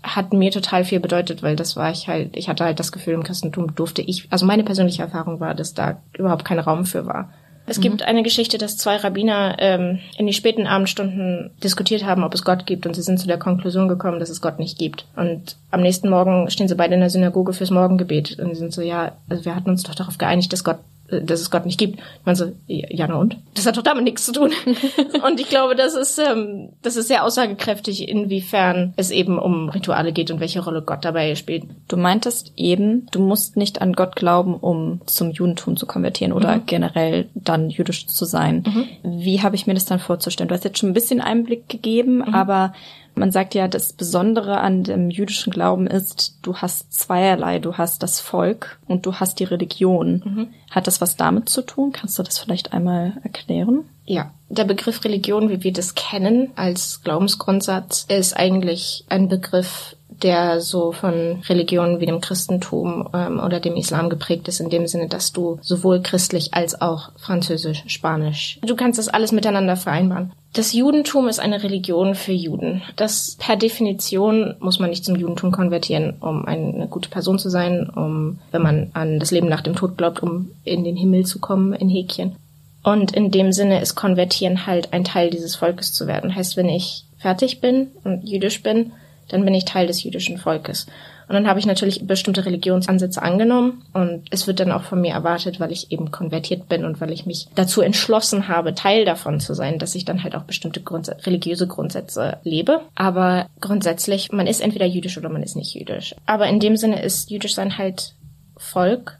hat 0.06 0.32
mir 0.32 0.50
total 0.50 0.84
viel 0.84 1.00
bedeutet, 1.00 1.42
weil 1.42 1.56
das 1.56 1.76
war 1.76 1.90
ich 1.90 2.08
halt, 2.08 2.36
ich 2.36 2.48
hatte 2.48 2.64
halt 2.64 2.78
das 2.78 2.92
Gefühl, 2.92 3.14
im 3.14 3.24
Christentum 3.24 3.74
durfte 3.74 4.02
ich, 4.02 4.26
also 4.30 4.46
meine 4.46 4.64
persönliche 4.64 5.02
Erfahrung 5.02 5.40
war, 5.40 5.54
dass 5.54 5.74
da 5.74 6.00
überhaupt 6.16 6.44
kein 6.44 6.58
Raum 6.58 6.86
für 6.86 7.06
war. 7.06 7.30
Es 7.66 7.78
mhm. 7.78 7.82
gibt 7.82 8.02
eine 8.02 8.22
Geschichte, 8.22 8.58
dass 8.58 8.76
zwei 8.76 8.96
Rabbiner 8.96 9.56
ähm, 9.58 9.98
in 10.16 10.26
die 10.26 10.32
späten 10.32 10.66
Abendstunden 10.66 11.50
diskutiert 11.62 12.04
haben, 12.04 12.22
ob 12.22 12.32
es 12.32 12.44
Gott 12.44 12.66
gibt, 12.66 12.86
und 12.86 12.94
sie 12.94 13.02
sind 13.02 13.18
zu 13.18 13.26
der 13.26 13.38
Konklusion 13.38 13.88
gekommen, 13.88 14.20
dass 14.20 14.30
es 14.30 14.40
Gott 14.40 14.58
nicht 14.58 14.78
gibt. 14.78 15.06
Und 15.16 15.56
am 15.70 15.82
nächsten 15.82 16.08
Morgen 16.08 16.48
stehen 16.50 16.68
sie 16.68 16.76
beide 16.76 16.94
in 16.94 17.00
der 17.00 17.10
Synagoge 17.10 17.52
fürs 17.52 17.70
Morgengebet 17.70 18.38
und 18.38 18.54
sie 18.54 18.60
sind 18.60 18.72
so, 18.72 18.82
ja, 18.82 19.12
also 19.28 19.44
wir 19.44 19.56
hatten 19.56 19.70
uns 19.70 19.82
doch 19.82 19.94
darauf 19.94 20.18
geeinigt, 20.18 20.52
dass 20.52 20.64
Gott 20.64 20.78
dass 21.08 21.40
es 21.40 21.50
Gott 21.50 21.66
nicht 21.66 21.78
gibt. 21.78 22.00
Man 22.24 22.34
so, 22.34 22.52
ja, 22.66 23.06
na 23.06 23.16
und? 23.16 23.36
Das 23.54 23.66
hat 23.66 23.76
doch 23.76 23.82
damit 23.82 24.04
nichts 24.04 24.24
zu 24.24 24.32
tun. 24.32 24.50
und 25.26 25.40
ich 25.40 25.48
glaube, 25.48 25.76
das 25.76 25.94
ist, 25.94 26.18
ähm, 26.18 26.70
das 26.82 26.96
ist 26.96 27.08
sehr 27.08 27.24
aussagekräftig, 27.24 28.08
inwiefern 28.08 28.92
es 28.96 29.10
eben 29.10 29.38
um 29.38 29.68
Rituale 29.68 30.12
geht 30.12 30.30
und 30.30 30.40
welche 30.40 30.60
Rolle 30.60 30.82
Gott 30.82 31.04
dabei 31.04 31.34
spielt. 31.34 31.64
Du 31.88 31.96
meintest 31.96 32.52
eben, 32.56 33.06
du 33.12 33.20
musst 33.20 33.56
nicht 33.56 33.80
an 33.80 33.92
Gott 33.92 34.16
glauben, 34.16 34.54
um 34.54 35.00
zum 35.06 35.30
Judentum 35.30 35.76
zu 35.76 35.86
konvertieren 35.86 36.32
oder 36.32 36.56
mhm. 36.56 36.66
generell 36.66 37.28
dann 37.34 37.70
jüdisch 37.70 38.06
zu 38.06 38.24
sein. 38.24 38.64
Mhm. 38.66 38.86
Wie 39.22 39.42
habe 39.42 39.56
ich 39.56 39.66
mir 39.66 39.74
das 39.74 39.84
dann 39.84 39.98
vorzustellen? 39.98 40.48
Du 40.48 40.54
hast 40.54 40.64
jetzt 40.64 40.78
schon 40.78 40.90
ein 40.90 40.94
bisschen 40.94 41.20
Einblick 41.20 41.68
gegeben, 41.68 42.16
mhm. 42.16 42.34
aber 42.34 42.72
man 43.16 43.32
sagt 43.32 43.54
ja, 43.54 43.66
das 43.66 43.94
Besondere 43.94 44.60
an 44.60 44.84
dem 44.84 45.10
jüdischen 45.10 45.52
Glauben 45.52 45.86
ist, 45.86 46.38
du 46.42 46.56
hast 46.56 46.92
zweierlei. 46.92 47.58
Du 47.58 47.78
hast 47.78 48.02
das 48.02 48.20
Volk 48.20 48.78
und 48.86 49.06
du 49.06 49.14
hast 49.14 49.40
die 49.40 49.44
Religion. 49.44 50.22
Mhm. 50.24 50.48
Hat 50.70 50.86
das 50.86 51.00
was 51.00 51.16
damit 51.16 51.48
zu 51.48 51.62
tun? 51.62 51.92
Kannst 51.92 52.18
du 52.18 52.22
das 52.22 52.38
vielleicht 52.38 52.72
einmal 52.74 53.14
erklären? 53.22 53.84
Ja, 54.04 54.32
der 54.48 54.64
Begriff 54.64 55.02
Religion, 55.04 55.48
wie 55.48 55.64
wir 55.64 55.72
das 55.72 55.94
kennen 55.94 56.50
als 56.56 57.02
Glaubensgrundsatz, 57.02 58.04
ist 58.08 58.36
eigentlich 58.36 59.04
ein 59.08 59.28
Begriff, 59.28 59.95
der 60.22 60.60
so 60.60 60.92
von 60.92 61.42
Religionen 61.48 62.00
wie 62.00 62.06
dem 62.06 62.20
Christentum 62.20 63.08
ähm, 63.14 63.40
oder 63.40 63.60
dem 63.60 63.76
Islam 63.76 64.10
geprägt 64.10 64.48
ist, 64.48 64.60
in 64.60 64.70
dem 64.70 64.86
Sinne, 64.86 65.08
dass 65.08 65.32
du 65.32 65.58
sowohl 65.62 66.00
christlich 66.02 66.54
als 66.54 66.80
auch 66.80 67.10
französisch, 67.16 67.84
spanisch, 67.86 68.58
du 68.62 68.76
kannst 68.76 68.98
das 68.98 69.08
alles 69.08 69.32
miteinander 69.32 69.76
vereinbaren. 69.76 70.32
Das 70.52 70.72
Judentum 70.72 71.28
ist 71.28 71.38
eine 71.38 71.62
Religion 71.62 72.14
für 72.14 72.32
Juden. 72.32 72.80
Das 72.96 73.36
per 73.38 73.56
Definition 73.56 74.54
muss 74.58 74.78
man 74.78 74.88
nicht 74.88 75.04
zum 75.04 75.14
Judentum 75.14 75.52
konvertieren, 75.52 76.14
um 76.20 76.46
eine 76.46 76.86
gute 76.88 77.10
Person 77.10 77.38
zu 77.38 77.50
sein, 77.50 77.90
um, 77.90 78.38
wenn 78.52 78.62
man 78.62 78.90
an 78.94 79.18
das 79.18 79.30
Leben 79.32 79.48
nach 79.48 79.60
dem 79.60 79.76
Tod 79.76 79.98
glaubt, 79.98 80.22
um 80.22 80.50
in 80.64 80.82
den 80.82 80.96
Himmel 80.96 81.26
zu 81.26 81.40
kommen, 81.40 81.74
in 81.74 81.90
Häkchen. 81.90 82.36
Und 82.82 83.12
in 83.12 83.30
dem 83.30 83.52
Sinne 83.52 83.82
ist 83.82 83.96
Konvertieren 83.96 84.66
halt 84.66 84.92
ein 84.92 85.04
Teil 85.04 85.28
dieses 85.28 85.56
Volkes 85.56 85.92
zu 85.92 86.06
werden. 86.06 86.34
Heißt, 86.34 86.56
wenn 86.56 86.70
ich 86.70 87.04
fertig 87.18 87.60
bin 87.60 87.88
und 88.04 88.22
jüdisch 88.22 88.62
bin, 88.62 88.92
dann 89.28 89.44
bin 89.44 89.54
ich 89.54 89.64
Teil 89.64 89.86
des 89.86 90.02
jüdischen 90.02 90.38
Volkes. 90.38 90.86
Und 91.28 91.34
dann 91.34 91.48
habe 91.48 91.58
ich 91.58 91.66
natürlich 91.66 92.06
bestimmte 92.06 92.46
Religionsansätze 92.46 93.20
angenommen 93.20 93.82
und 93.92 94.28
es 94.30 94.46
wird 94.46 94.60
dann 94.60 94.70
auch 94.70 94.84
von 94.84 95.00
mir 95.00 95.12
erwartet, 95.12 95.58
weil 95.58 95.72
ich 95.72 95.90
eben 95.90 96.12
konvertiert 96.12 96.68
bin 96.68 96.84
und 96.84 97.00
weil 97.00 97.10
ich 97.10 97.26
mich 97.26 97.48
dazu 97.56 97.80
entschlossen 97.80 98.46
habe, 98.46 98.74
Teil 98.74 99.04
davon 99.04 99.40
zu 99.40 99.52
sein, 99.54 99.80
dass 99.80 99.96
ich 99.96 100.04
dann 100.04 100.22
halt 100.22 100.36
auch 100.36 100.44
bestimmte 100.44 100.80
Grunds 100.80 101.10
religiöse 101.26 101.66
Grundsätze 101.66 102.38
lebe. 102.44 102.80
Aber 102.94 103.46
grundsätzlich, 103.60 104.30
man 104.30 104.46
ist 104.46 104.60
entweder 104.60 104.86
jüdisch 104.86 105.18
oder 105.18 105.28
man 105.28 105.42
ist 105.42 105.56
nicht 105.56 105.74
jüdisch. 105.74 106.14
Aber 106.26 106.46
in 106.46 106.60
dem 106.60 106.76
Sinne 106.76 107.02
ist 107.02 107.28
jüdisch 107.28 107.56
sein 107.56 107.76
halt 107.76 108.14
Volk 108.56 109.18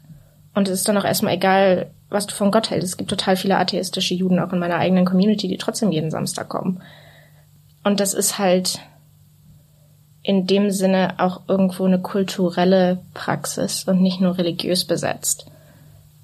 und 0.55 0.69
es 0.69 0.75
ist 0.75 0.87
dann 0.87 0.97
auch 0.97 1.05
erstmal 1.05 1.33
egal, 1.33 1.91
was 2.09 2.25
du 2.25 2.33
von 2.33 2.51
Gott 2.51 2.69
hältst. 2.69 2.87
Es 2.87 2.97
gibt 2.97 3.09
total 3.09 3.35
viele 3.35 3.57
atheistische 3.57 4.13
Juden 4.13 4.39
auch 4.39 4.53
in 4.53 4.59
meiner 4.59 4.77
eigenen 4.77 5.03
Community, 5.03 5.49
die 5.49 5.57
trotzdem 5.57 5.91
jeden 5.91 6.09
Samstag 6.09 6.47
kommen. 6.47 6.81
Und 7.83 7.99
das 7.99 8.13
ist 8.13 8.39
halt 8.39 8.79
in 10.27 10.45
dem 10.45 10.71
Sinne 10.71 11.13
auch 11.19 11.43
irgendwo 11.47 11.85
eine 11.85 12.01
kulturelle 12.01 12.99
Praxis 13.13 13.85
und 13.85 14.01
nicht 14.01 14.19
nur 14.19 14.37
religiös 14.37 14.83
besetzt. 14.83 15.45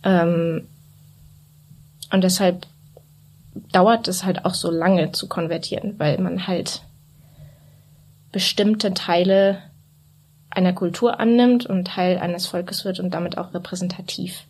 Ähm, 0.04 0.68
und 2.12 2.22
deshalb 2.22 2.68
dauert 3.72 4.10
es 4.10 4.26
halt 4.26 4.44
auch 4.44 4.56
so 4.56 4.70
lange 4.70 5.14
zu 5.14 5.30
konvertieren, 5.30 5.96
weil 6.00 6.18
man 6.18 6.48
halt 6.48 6.82
bestimmte 8.34 8.94
Teile 8.94 9.60
einer 10.50 10.74
Kultur 10.74 11.22
annimmt 11.22 11.66
und 11.66 11.88
Teil 11.88 12.18
eines 12.18 12.46
Volkes 12.46 12.84
wird 12.84 13.00
und 13.00 13.14
damit 13.14 13.38
auch 13.38 13.54
repräsentativ. 13.54 14.44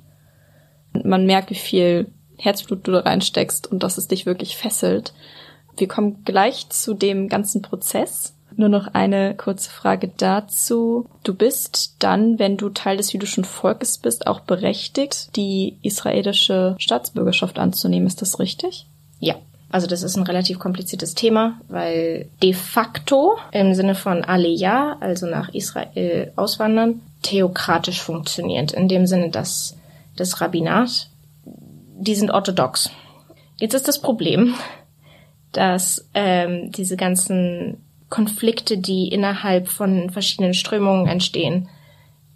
Man 0.94 1.28
merkt, 1.28 1.52
wie 1.52 1.56
viel 1.56 2.08
Herzblut 2.40 2.88
du 2.88 2.92
da 2.92 3.02
reinsteckst 3.02 3.72
und 3.72 3.84
dass 3.84 4.00
es 4.00 4.08
dich 4.08 4.26
wirklich 4.26 4.58
fesselt. 4.58 5.14
Wir 5.78 5.88
kommen 5.88 6.24
gleich 6.26 6.70
zu 6.70 6.96
dem 6.96 7.30
ganzen 7.30 7.62
Prozess. 7.62 8.34
Nur 8.58 8.70
noch 8.70 8.94
eine 8.94 9.36
kurze 9.36 9.70
Frage 9.70 10.12
dazu. 10.18 11.08
Du 11.24 11.34
bist 11.34 11.96
dann, 12.00 12.40
wenn 12.40 12.58
du 12.58 12.70
Teil 12.70 12.98
des 12.98 13.14
jüdischen 13.14 13.44
Volkes 13.44 13.98
bist, 13.98 14.28
auch 14.28 14.42
berechtigt, 14.42 15.36
die 15.36 15.78
israelische 15.82 16.76
Staatsbürgerschaft 16.80 17.60
anzunehmen. 17.60 18.08
Ist 18.08 18.22
das 18.22 18.40
richtig? 18.40 18.88
Ja. 19.20 19.36
Also 19.70 19.88
das 19.88 20.04
ist 20.04 20.16
ein 20.18 20.24
relativ 20.24 20.60
kompliziertes 20.60 21.16
Thema, 21.16 21.60
weil 21.68 22.30
de 22.44 22.54
facto 22.54 23.38
im 23.52 23.74
Sinne 23.74 23.96
von 23.96 24.24
Aliyah, 24.24 24.98
also 25.00 25.26
nach 25.26 25.50
Israel 25.50 26.32
auswandern, 26.36 27.02
theokratisch 27.24 28.00
funktioniert. 28.00 28.72
In 28.74 28.88
dem 28.88 29.08
Sinne, 29.08 29.32
dass 29.32 29.76
das 30.16 30.40
Rabbinat, 30.42 31.10
die 31.46 32.14
sind 32.14 32.30
orthodox. 32.30 32.92
Jetzt 33.58 33.74
ist 33.74 33.88
das 33.88 34.00
Problem, 34.00 34.54
dass 35.54 36.08
ähm, 36.14 36.72
diese 36.72 36.96
ganzen 36.96 37.83
Konflikte, 38.14 38.78
die 38.78 39.08
innerhalb 39.08 39.68
von 39.70 40.12
verschiedenen 40.12 40.54
Strömungen 40.54 41.08
entstehen, 41.08 41.68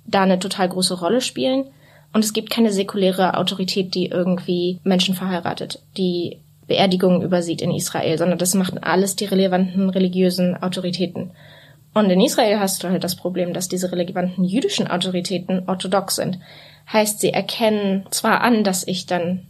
da 0.07 0.23
eine 0.23 0.39
total 0.39 0.69
große 0.69 0.99
Rolle 0.99 1.21
spielen. 1.21 1.65
Und 2.13 2.23
es 2.23 2.33
gibt 2.33 2.49
keine 2.49 2.71
säkuläre 2.71 3.37
Autorität, 3.37 3.93
die 3.93 4.07
irgendwie 4.07 4.79
Menschen 4.83 5.13
verheiratet, 5.13 5.83
die 5.95 6.39
Beerdigungen 6.65 7.21
übersieht 7.21 7.61
in 7.61 7.69
Israel, 7.69 8.17
sondern 8.17 8.39
das 8.39 8.55
machen 8.55 8.81
alles 8.81 9.15
die 9.15 9.25
relevanten 9.25 9.91
religiösen 9.91 10.57
Autoritäten. 10.57 11.29
Und 11.93 12.09
in 12.09 12.21
Israel 12.21 12.59
hast 12.59 12.83
du 12.83 12.89
halt 12.89 13.03
das 13.03 13.15
Problem, 13.15 13.53
dass 13.53 13.67
diese 13.67 13.91
relevanten 13.91 14.45
jüdischen 14.45 14.87
Autoritäten 14.87 15.69
orthodox 15.69 16.15
sind. 16.15 16.39
Heißt, 16.91 17.19
sie 17.19 17.29
erkennen 17.29 18.07
zwar 18.09 18.41
an, 18.41 18.63
dass 18.63 18.87
ich 18.87 19.05
dann 19.05 19.45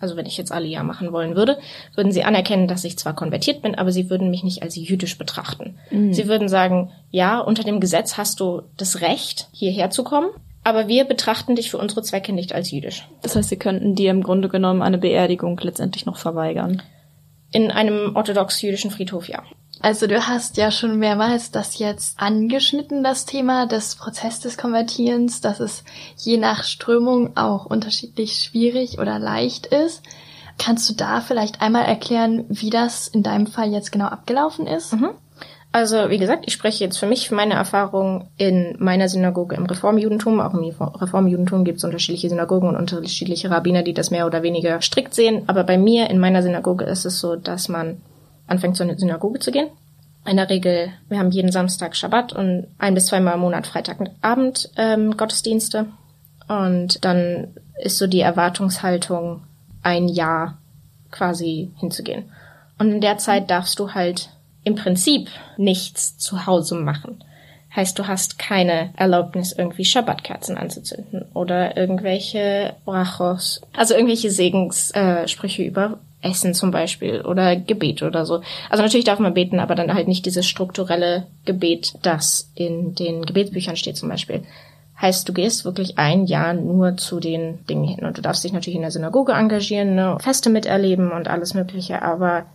also 0.00 0.16
wenn 0.16 0.26
ich 0.26 0.36
jetzt 0.36 0.52
Aliyah 0.52 0.82
machen 0.82 1.12
wollen 1.12 1.36
würde, 1.36 1.58
würden 1.94 2.12
sie 2.12 2.24
anerkennen, 2.24 2.68
dass 2.68 2.84
ich 2.84 2.98
zwar 2.98 3.14
konvertiert 3.14 3.62
bin, 3.62 3.74
aber 3.74 3.92
sie 3.92 4.10
würden 4.10 4.30
mich 4.30 4.44
nicht 4.44 4.62
als 4.62 4.76
jüdisch 4.76 5.18
betrachten. 5.18 5.76
Mhm. 5.90 6.12
Sie 6.12 6.28
würden 6.28 6.48
sagen, 6.48 6.90
ja, 7.10 7.38
unter 7.40 7.64
dem 7.64 7.80
Gesetz 7.80 8.16
hast 8.16 8.40
du 8.40 8.62
das 8.76 9.00
Recht, 9.00 9.48
hierher 9.52 9.90
zu 9.90 10.04
kommen, 10.04 10.30
aber 10.64 10.88
wir 10.88 11.04
betrachten 11.04 11.56
dich 11.56 11.70
für 11.70 11.78
unsere 11.78 12.02
Zwecke 12.02 12.32
nicht 12.32 12.54
als 12.54 12.70
jüdisch. 12.70 13.08
Das 13.22 13.36
heißt, 13.36 13.48
sie 13.48 13.56
könnten 13.56 13.94
dir 13.94 14.10
im 14.10 14.22
Grunde 14.22 14.48
genommen 14.48 14.82
eine 14.82 14.98
Beerdigung 14.98 15.58
letztendlich 15.62 16.06
noch 16.06 16.18
verweigern. 16.18 16.82
In 17.50 17.70
einem 17.70 18.14
orthodox-jüdischen 18.14 18.90
Friedhof, 18.90 19.28
ja. 19.28 19.42
Also 19.80 20.06
du 20.06 20.26
hast 20.26 20.56
ja 20.56 20.70
schon 20.70 20.98
mehrmals 20.98 21.50
das 21.50 21.78
jetzt 21.78 22.20
angeschnitten, 22.20 23.04
das 23.04 23.26
Thema 23.26 23.66
des 23.66 23.94
Prozess 23.94 24.40
des 24.40 24.58
Konvertierens, 24.58 25.40
dass 25.40 25.60
es 25.60 25.84
je 26.16 26.36
nach 26.36 26.64
Strömung 26.64 27.36
auch 27.36 27.66
unterschiedlich 27.66 28.34
schwierig 28.34 28.98
oder 28.98 29.18
leicht 29.18 29.66
ist. 29.66 30.02
Kannst 30.58 30.90
du 30.90 30.94
da 30.94 31.20
vielleicht 31.20 31.62
einmal 31.62 31.84
erklären, 31.84 32.44
wie 32.48 32.70
das 32.70 33.06
in 33.06 33.22
deinem 33.22 33.46
Fall 33.46 33.70
jetzt 33.70 33.92
genau 33.92 34.06
abgelaufen 34.06 34.66
ist? 34.66 34.92
Mhm. 34.94 35.10
Also 35.70 36.08
wie 36.08 36.18
gesagt, 36.18 36.44
ich 36.46 36.54
spreche 36.54 36.82
jetzt 36.82 36.96
für 36.96 37.06
mich, 37.06 37.28
für 37.28 37.34
meine 37.34 37.54
Erfahrung 37.54 38.30
in 38.38 38.74
meiner 38.78 39.08
Synagoge 39.08 39.54
im 39.54 39.66
Reformjudentum. 39.66 40.40
Auch 40.40 40.54
im 40.54 40.64
Reformjudentum 40.64 41.62
gibt 41.64 41.78
es 41.78 41.84
unterschiedliche 41.84 42.30
Synagogen 42.30 42.68
und 42.68 42.76
unterschiedliche 42.76 43.50
Rabbiner, 43.50 43.82
die 43.82 43.92
das 43.92 44.10
mehr 44.10 44.26
oder 44.26 44.42
weniger 44.42 44.80
strikt 44.80 45.14
sehen. 45.14 45.44
Aber 45.46 45.64
bei 45.64 45.76
mir 45.76 46.08
in 46.08 46.18
meiner 46.18 46.42
Synagoge 46.42 46.84
ist 46.84 47.04
es 47.04 47.20
so, 47.20 47.36
dass 47.36 47.68
man 47.68 48.00
anfängt 48.48 48.76
zur 48.76 48.92
Synagoge 48.98 49.38
zu 49.38 49.52
gehen. 49.52 49.68
In 50.26 50.36
der 50.36 50.50
Regel, 50.50 50.92
wir 51.08 51.18
haben 51.18 51.30
jeden 51.30 51.52
Samstag 51.52 51.96
Schabbat 51.96 52.32
und 52.32 52.66
ein 52.78 52.94
bis 52.94 53.06
zweimal 53.06 53.34
im 53.34 53.40
Monat 53.40 53.66
Freitagabend 53.66 54.70
ähm, 54.76 55.16
Gottesdienste. 55.16 55.86
Und 56.48 57.04
dann 57.04 57.48
ist 57.78 57.98
so 57.98 58.06
die 58.06 58.20
Erwartungshaltung, 58.20 59.42
ein 59.82 60.08
Jahr 60.08 60.58
quasi 61.10 61.70
hinzugehen. 61.76 62.24
Und 62.78 62.92
in 62.92 63.00
der 63.00 63.18
Zeit 63.18 63.50
darfst 63.50 63.78
du 63.78 63.94
halt 63.94 64.30
im 64.64 64.74
Prinzip 64.74 65.30
nichts 65.56 66.18
zu 66.18 66.46
Hause 66.46 66.74
machen. 66.74 67.24
Heißt, 67.74 67.98
du 67.98 68.06
hast 68.06 68.38
keine 68.38 68.90
Erlaubnis, 68.96 69.52
irgendwie 69.52 69.84
Schabbatkerzen 69.84 70.56
anzuzünden 70.56 71.26
oder 71.34 71.76
irgendwelche 71.76 72.74
Brachos, 72.84 73.60
also 73.74 73.94
irgendwelche 73.94 74.30
Segenssprüche 74.30 75.62
äh, 75.62 75.66
über 75.66 75.98
Essen 76.20 76.54
zum 76.54 76.70
Beispiel 76.70 77.20
oder 77.22 77.56
Gebet 77.56 78.02
oder 78.02 78.26
so. 78.26 78.42
Also 78.70 78.82
natürlich 78.82 79.04
darf 79.04 79.18
man 79.18 79.34
beten, 79.34 79.60
aber 79.60 79.74
dann 79.74 79.94
halt 79.94 80.08
nicht 80.08 80.26
dieses 80.26 80.46
strukturelle 80.46 81.26
Gebet, 81.44 81.94
das 82.02 82.50
in 82.54 82.94
den 82.94 83.24
Gebetsbüchern 83.24 83.76
steht 83.76 83.96
zum 83.96 84.08
Beispiel. 84.08 84.42
Heißt, 85.00 85.28
du 85.28 85.32
gehst 85.32 85.64
wirklich 85.64 85.96
ein 85.96 86.26
Jahr 86.26 86.54
nur 86.54 86.96
zu 86.96 87.20
den 87.20 87.64
Dingen 87.66 87.84
hin 87.84 88.04
und 88.04 88.18
du 88.18 88.22
darfst 88.22 88.42
dich 88.42 88.52
natürlich 88.52 88.74
in 88.76 88.82
der 88.82 88.90
Synagoge 88.90 89.32
engagieren, 89.32 89.94
ne, 89.94 90.16
Feste 90.20 90.50
miterleben 90.50 91.12
und 91.12 91.28
alles 91.28 91.54
Mögliche, 91.54 92.02
aber 92.02 92.46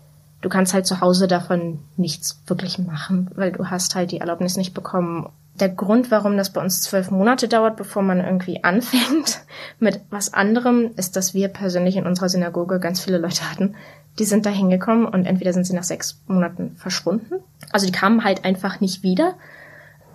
du 0.42 0.50
kannst 0.50 0.74
halt 0.74 0.86
zu 0.86 1.00
Hause 1.00 1.30
davon 1.30 1.80
nichts 1.96 2.42
wirklich 2.48 2.78
machen, 2.80 3.32
weil 3.36 3.54
du 3.54 3.70
hast 3.70 3.96
halt 3.96 4.12
die 4.12 4.20
Erlaubnis 4.20 4.58
nicht 4.58 4.74
bekommen 4.74 5.30
der 5.60 5.70
Grund, 5.70 6.10
warum 6.10 6.36
das 6.36 6.52
bei 6.52 6.62
uns 6.62 6.82
zwölf 6.82 7.12
Monate 7.12 7.48
dauert, 7.48 7.78
bevor 7.78 8.02
man 8.02 8.20
irgendwie 8.20 8.64
anfängt 8.64 9.42
mit 9.80 10.02
was 10.10 10.34
anderem, 10.34 10.92
ist, 10.96 11.16
dass 11.16 11.34
wir 11.34 11.48
persönlich 11.48 11.96
in 11.96 12.08
unserer 12.08 12.30
Synagoge 12.30 12.80
ganz 12.80 13.02
viele 13.02 13.20
Leute 13.20 13.50
hatten, 13.50 13.76
die 14.20 14.26
sind 14.26 14.46
da 14.46 14.50
hingekommen 14.50 15.06
und 15.06 15.26
entweder 15.26 15.54
sind 15.54 15.66
sie 15.66 15.76
nach 15.76 15.84
sechs 15.84 16.22
Monaten 16.28 16.76
verschwunden. 16.76 17.36
Also 17.72 17.86
die 17.86 17.92
kamen 17.92 18.24
halt 18.24 18.46
einfach 18.46 18.80
nicht 18.80 19.04
wieder. 19.04 19.36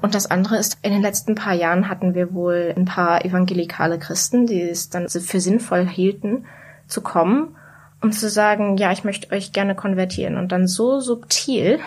Und 0.00 0.14
das 0.14 0.30
andere 0.30 0.56
ist, 0.56 0.78
in 0.82 0.92
den 0.92 1.02
letzten 1.02 1.34
paar 1.34 1.54
Jahren 1.54 1.88
hatten 1.88 2.14
wir 2.14 2.32
wohl 2.32 2.72
ein 2.76 2.84
paar 2.84 3.24
evangelikale 3.24 3.98
Christen, 3.98 4.46
die 4.46 4.62
es 4.62 4.90
dann 4.90 5.08
für 5.08 5.40
sinnvoll 5.40 5.88
hielten, 5.88 6.44
zu 6.86 7.00
kommen, 7.00 7.56
um 8.00 8.12
zu 8.12 8.28
sagen, 8.28 8.76
ja, 8.76 8.92
ich 8.92 9.02
möchte 9.02 9.34
euch 9.34 9.52
gerne 9.52 9.74
konvertieren. 9.74 10.36
Und 10.36 10.52
dann 10.52 10.68
so 10.68 11.00
subtil, 11.00 11.80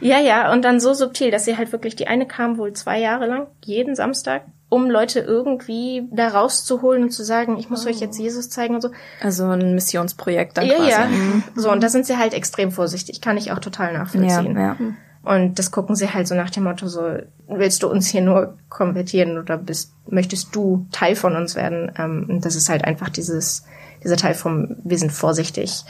ja, 0.00 0.18
ja, 0.18 0.52
und 0.52 0.64
dann 0.64 0.80
so 0.80 0.94
subtil, 0.94 1.30
dass 1.30 1.44
sie 1.44 1.56
halt 1.56 1.72
wirklich, 1.72 1.96
die 1.96 2.06
eine 2.06 2.26
kam 2.26 2.58
wohl 2.58 2.72
zwei 2.72 3.00
Jahre 3.00 3.26
lang, 3.26 3.46
jeden 3.64 3.94
Samstag, 3.94 4.42
um 4.68 4.90
Leute 4.90 5.20
irgendwie 5.20 6.06
da 6.10 6.28
rauszuholen 6.28 7.04
und 7.04 7.10
zu 7.10 7.24
sagen, 7.24 7.58
ich 7.58 7.70
muss 7.70 7.86
oh. 7.86 7.90
euch 7.90 8.00
jetzt 8.00 8.18
Jesus 8.18 8.50
zeigen 8.50 8.74
und 8.74 8.82
so. 8.82 8.90
Also 9.22 9.46
ein 9.46 9.74
Missionsprojekt 9.74 10.58
dann 10.58 10.66
ja, 10.66 10.76
quasi. 10.76 10.90
Ja, 10.90 11.06
mhm. 11.06 11.42
So, 11.56 11.70
und 11.72 11.82
da 11.82 11.88
sind 11.88 12.06
sie 12.06 12.18
halt 12.18 12.34
extrem 12.34 12.70
vorsichtig. 12.70 13.20
Kann 13.20 13.36
ich 13.36 13.50
auch 13.50 13.60
total 13.60 13.94
nachvollziehen. 13.94 14.56
Ja, 14.56 14.62
ja. 14.62 14.76
Und 15.22 15.58
das 15.58 15.70
gucken 15.70 15.96
sie 15.96 16.12
halt 16.12 16.28
so 16.28 16.34
nach 16.34 16.50
dem 16.50 16.64
Motto 16.64 16.86
so, 16.86 17.02
willst 17.48 17.82
du 17.82 17.88
uns 17.88 18.06
hier 18.08 18.22
nur 18.22 18.56
konvertieren 18.68 19.38
oder 19.38 19.58
bist, 19.58 19.92
möchtest 20.08 20.54
du 20.54 20.86
Teil 20.92 21.16
von 21.16 21.36
uns 21.36 21.54
werden? 21.54 21.92
Ähm, 21.98 22.26
und 22.28 22.44
das 22.44 22.54
ist 22.54 22.68
halt 22.68 22.84
einfach 22.84 23.08
dieses, 23.08 23.64
dieser 24.02 24.16
Teil 24.16 24.34
vom, 24.34 24.76
wir 24.84 24.98
sind 24.98 25.12
vorsichtig. 25.12 25.84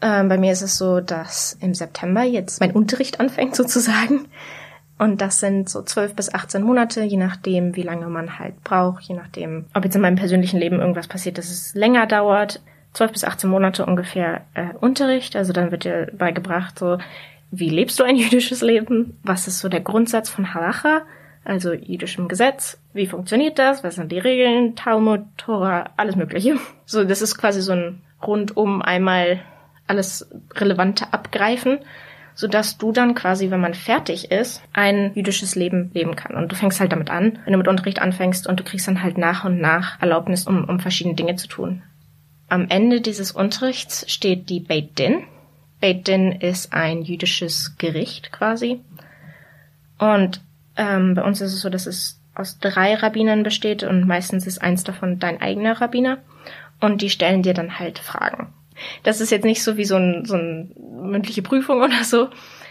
Ähm, 0.00 0.28
bei 0.28 0.38
mir 0.38 0.52
ist 0.52 0.62
es 0.62 0.78
so, 0.78 1.00
dass 1.00 1.56
im 1.60 1.74
September 1.74 2.22
jetzt 2.22 2.60
mein 2.60 2.72
Unterricht 2.72 3.20
anfängt 3.20 3.56
sozusagen. 3.56 4.28
Und 4.98 5.20
das 5.20 5.38
sind 5.38 5.68
so 5.68 5.82
zwölf 5.82 6.14
bis 6.14 6.34
18 6.34 6.62
Monate, 6.62 7.02
je 7.02 7.16
nachdem, 7.16 7.76
wie 7.76 7.82
lange 7.82 8.08
man 8.08 8.38
halt 8.38 8.62
braucht, 8.64 9.04
je 9.04 9.14
nachdem, 9.14 9.66
ob 9.72 9.84
jetzt 9.84 9.94
in 9.94 10.02
meinem 10.02 10.16
persönlichen 10.16 10.58
Leben 10.58 10.80
irgendwas 10.80 11.06
passiert, 11.06 11.38
dass 11.38 11.50
es 11.50 11.74
länger 11.74 12.06
dauert. 12.06 12.60
Zwölf 12.94 13.12
bis 13.12 13.22
18 13.22 13.48
Monate 13.48 13.86
ungefähr 13.86 14.42
äh, 14.54 14.74
Unterricht. 14.80 15.36
Also 15.36 15.52
dann 15.52 15.70
wird 15.70 15.84
dir 15.84 16.10
beigebracht, 16.16 16.78
so, 16.78 16.98
wie 17.50 17.68
lebst 17.68 17.98
du 18.00 18.04
ein 18.04 18.16
jüdisches 18.16 18.60
Leben? 18.60 19.18
Was 19.22 19.46
ist 19.46 19.60
so 19.60 19.68
der 19.68 19.80
Grundsatz 19.80 20.30
von 20.30 20.52
Halacha? 20.52 21.02
Also 21.44 21.72
jüdischem 21.72 22.26
Gesetz. 22.28 22.78
Wie 22.92 23.06
funktioniert 23.06 23.58
das? 23.58 23.84
Was 23.84 23.94
sind 23.94 24.10
die 24.10 24.18
Regeln? 24.18 24.74
Talmud, 24.74 25.22
Tora, 25.36 25.90
alles 25.96 26.16
Mögliche. 26.16 26.56
So, 26.86 27.04
das 27.04 27.20
ist 27.20 27.36
quasi 27.36 27.60
so 27.60 27.72
ein 27.72 28.00
rundum 28.26 28.80
einmal 28.80 29.40
alles 29.88 30.30
Relevante 30.54 31.12
abgreifen, 31.12 31.78
sodass 32.34 32.78
du 32.78 32.92
dann 32.92 33.14
quasi, 33.14 33.50
wenn 33.50 33.60
man 33.60 33.74
fertig 33.74 34.30
ist, 34.30 34.62
ein 34.72 35.12
jüdisches 35.14 35.56
Leben 35.56 35.90
leben 35.92 36.14
kann. 36.14 36.36
Und 36.36 36.52
du 36.52 36.56
fängst 36.56 36.78
halt 36.78 36.92
damit 36.92 37.10
an, 37.10 37.40
wenn 37.44 37.52
du 37.52 37.58
mit 37.58 37.66
Unterricht 37.66 38.00
anfängst 38.00 38.46
und 38.46 38.60
du 38.60 38.64
kriegst 38.64 38.86
dann 38.86 39.02
halt 39.02 39.18
nach 39.18 39.44
und 39.44 39.60
nach 39.60 40.00
Erlaubnis, 40.00 40.46
um, 40.46 40.64
um 40.64 40.78
verschiedene 40.78 41.16
Dinge 41.16 41.34
zu 41.34 41.48
tun. 41.48 41.82
Am 42.48 42.66
Ende 42.68 43.00
dieses 43.00 43.32
Unterrichts 43.32 44.10
steht 44.10 44.48
die 44.48 44.60
Beit 44.60 44.98
Din. 44.98 45.24
Beit 45.80 46.06
Din 46.06 46.32
ist 46.32 46.72
ein 46.72 47.02
jüdisches 47.02 47.76
Gericht 47.76 48.30
quasi. 48.32 48.80
Und 49.98 50.40
ähm, 50.76 51.14
bei 51.14 51.24
uns 51.24 51.40
ist 51.40 51.52
es 51.52 51.60
so, 51.60 51.68
dass 51.68 51.86
es 51.86 52.20
aus 52.34 52.58
drei 52.60 52.94
Rabbinern 52.94 53.42
besteht 53.42 53.82
und 53.82 54.06
meistens 54.06 54.46
ist 54.46 54.62
eins 54.62 54.84
davon 54.84 55.18
dein 55.18 55.40
eigener 55.40 55.80
Rabbiner. 55.80 56.18
Und 56.80 57.02
die 57.02 57.10
stellen 57.10 57.42
dir 57.42 57.54
dann 57.54 57.80
halt 57.80 57.98
Fragen. 57.98 58.54
Das 59.02 59.20
ist 59.20 59.30
jetzt 59.30 59.44
nicht 59.44 59.62
so 59.62 59.76
wie 59.76 59.84
so, 59.84 59.96
ein, 59.96 60.24
so 60.24 60.34
eine 60.34 60.68
mündliche 60.76 61.42
Prüfung 61.42 61.82
oder 61.82 62.04
so, 62.04 62.28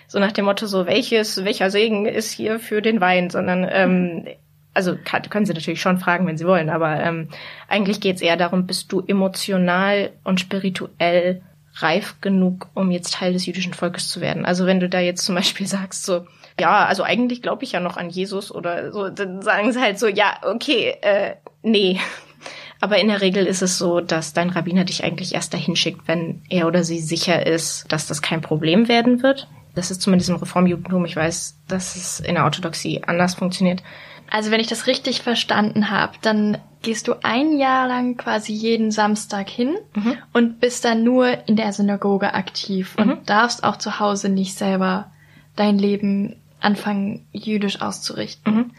so 0.08 0.20
nach 0.20 0.32
dem 0.32 0.46
Motto 0.46 0.66
so, 0.66 0.86
welches, 0.86 1.44
welcher 1.44 1.70
Segen 1.70 2.06
ist 2.06 2.32
hier 2.32 2.60
für 2.60 2.82
den 2.82 3.02
Wein, 3.02 3.30
sondern 3.30 3.68
ähm, 3.70 4.28
also 4.74 4.96
kann, 5.04 5.24
können 5.24 5.46
sie 5.46 5.54
natürlich 5.54 5.82
schon 5.82 5.98
fragen, 5.98 6.28
wenn 6.28 6.38
sie 6.38 6.46
wollen, 6.46 6.70
aber 6.70 7.00
ähm, 7.00 7.30
eigentlich 7.68 8.00
geht 8.00 8.18
es 8.18 8.22
eher 8.22 8.38
darum, 8.38 8.68
bist 8.68 8.92
du 8.92 9.04
emotional 9.06 10.12
und 10.24 10.40
spirituell 10.40 11.42
reif 11.80 12.22
genug, 12.22 12.68
um 12.74 12.92
jetzt 12.92 13.16
Teil 13.16 13.34
des 13.34 13.46
jüdischen 13.46 13.74
Volkes 13.74 14.08
zu 14.08 14.22
werden. 14.22 14.46
Also 14.46 14.66
wenn 14.66 14.80
du 14.80 14.90
da 14.90 15.00
jetzt 15.00 15.26
zum 15.26 15.36
Beispiel 15.36 15.68
sagst 15.68 16.06
so, 16.06 16.26
ja, 16.60 16.86
also 16.86 17.04
eigentlich 17.04 17.42
glaube 17.42 17.64
ich 17.64 17.72
ja 17.72 17.80
noch 17.80 17.98
an 17.98 18.10
Jesus 18.10 18.54
oder 18.54 18.92
so, 18.92 19.10
dann 19.10 19.42
sagen 19.42 19.72
sie 19.72 19.82
halt 19.82 20.00
so, 20.00 20.08
ja, 20.08 20.38
okay, 20.44 20.96
äh, 21.02 21.36
nee. 21.62 22.00
Aber 22.80 23.00
in 23.00 23.08
der 23.08 23.22
Regel 23.22 23.46
ist 23.46 23.62
es 23.62 23.78
so, 23.78 24.02
dass 24.02 24.34
dein 24.34 24.50
Rabbiner 24.50 24.84
dich 24.84 25.04
eigentlich 25.04 25.34
erst 25.34 25.54
dahin 25.54 25.76
schickt, 25.76 26.08
wenn 26.08 26.42
er 26.50 26.68
oder 26.68 26.84
sie 26.84 27.00
sicher 27.00 27.46
ist, 27.46 27.86
dass 27.90 28.08
das 28.08 28.22
kein 28.22 28.42
Problem 28.42 28.88
werden 28.88 29.24
wird. 29.24 29.48
Das 29.74 29.92
ist 29.92 30.02
zumindest 30.02 30.30
im 30.30 30.38
Reformjudentum. 30.38 31.06
Ich 31.06 31.16
weiß, 31.16 31.60
dass 31.68 31.96
es 31.96 32.20
in 32.20 32.36
der 32.36 32.46
Orthodoxie 32.46 33.04
anders 33.06 33.36
funktioniert. 33.36 33.84
Also 34.30 34.52
wenn 34.52 34.60
ich 34.60 34.68
das 34.68 34.88
richtig 34.88 35.22
verstanden 35.22 35.90
habe, 35.90 36.14
dann 36.22 36.58
gehst 36.82 37.08
du 37.08 37.14
ein 37.24 37.58
Jahr 37.58 37.88
lang 37.88 38.18
quasi 38.18 38.54
jeden 38.54 38.92
Samstag 38.92 39.50
hin 39.50 39.76
mhm. 39.96 40.18
und 40.34 40.60
bist 40.60 40.86
dann 40.86 41.04
nur 41.04 41.48
in 41.48 41.56
der 41.56 41.74
Synagoge 41.74 42.34
aktiv 42.34 42.96
und 42.98 43.08
mhm. 43.08 43.26
darfst 43.26 43.64
auch 43.64 43.78
zu 43.78 44.00
Hause 44.00 44.30
nicht 44.30 44.58
selber 44.58 45.12
dein 45.56 45.78
Leben 45.78 46.36
anfangen, 46.60 47.26
jüdisch 47.32 47.82
auszurichten. 47.82 48.54
Mhm. 48.54 48.72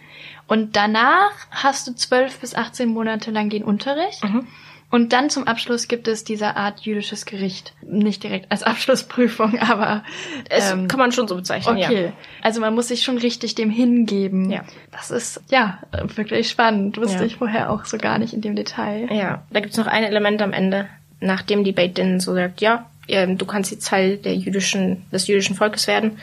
Und 0.49 0.77
danach 0.77 1.31
hast 1.51 1.87
du 1.87 1.95
zwölf 1.95 2.41
bis 2.41 2.55
18 2.55 2.89
Monate 2.89 3.31
lang 3.31 3.51
den 3.51 3.63
Unterricht. 3.63 4.25
Mhm. 4.25 4.47
Und 4.91 5.13
dann 5.13 5.29
zum 5.29 5.47
Abschluss 5.47 5.87
gibt 5.87 6.09
es 6.09 6.25
diese 6.25 6.57
Art 6.57 6.81
jüdisches 6.81 7.27
Gericht. 7.27 7.75
Nicht 7.83 8.23
direkt 8.23 8.51
als 8.51 8.63
Abschlussprüfung, 8.65 9.59
aber 9.59 10.03
es 10.49 10.73
ähm, 10.73 10.89
kann 10.89 10.99
man 10.99 11.13
schon 11.13 11.29
so 11.29 11.37
bezeichnen. 11.37 11.77
Okay. 11.77 12.07
Ja. 12.07 12.13
Also 12.41 12.61
man 12.63 12.75
muss 12.75 12.89
sich 12.89 13.03
schon 13.03 13.19
richtig 13.19 13.55
dem 13.55 13.69
hingeben. 13.69 14.51
Ja. 14.51 14.65
Das 14.91 15.11
ist 15.11 15.43
ja 15.51 15.79
wirklich 16.15 16.49
spannend. 16.49 16.97
Wusste 16.97 17.19
ja. 17.19 17.25
ich 17.25 17.37
vorher 17.37 17.71
auch 17.71 17.85
so 17.85 17.99
gar 17.99 18.19
nicht 18.19 18.33
in 18.33 18.41
dem 18.41 18.57
Detail. 18.57 19.09
Ja, 19.13 19.43
da 19.51 19.61
gibt's 19.61 19.77
noch 19.77 19.87
ein 19.87 20.05
Element 20.05 20.41
am 20.41 20.55
Ende, 20.55 20.89
nachdem 21.21 21.65
die 21.65 21.73
Beit 21.73 21.99
Din 21.99 22.21
so 22.21 22.35
sagt, 22.35 22.63
ja, 22.63 22.87
ähm, 23.09 23.37
du 23.37 23.45
kannst 23.45 23.71
jetzt 23.71 23.89
Teil 23.89 24.17
der 24.17 24.37
jüdischen, 24.37 25.05
des 25.11 25.27
jüdischen 25.27 25.57
Volkes 25.57 25.87
werden 25.87 26.19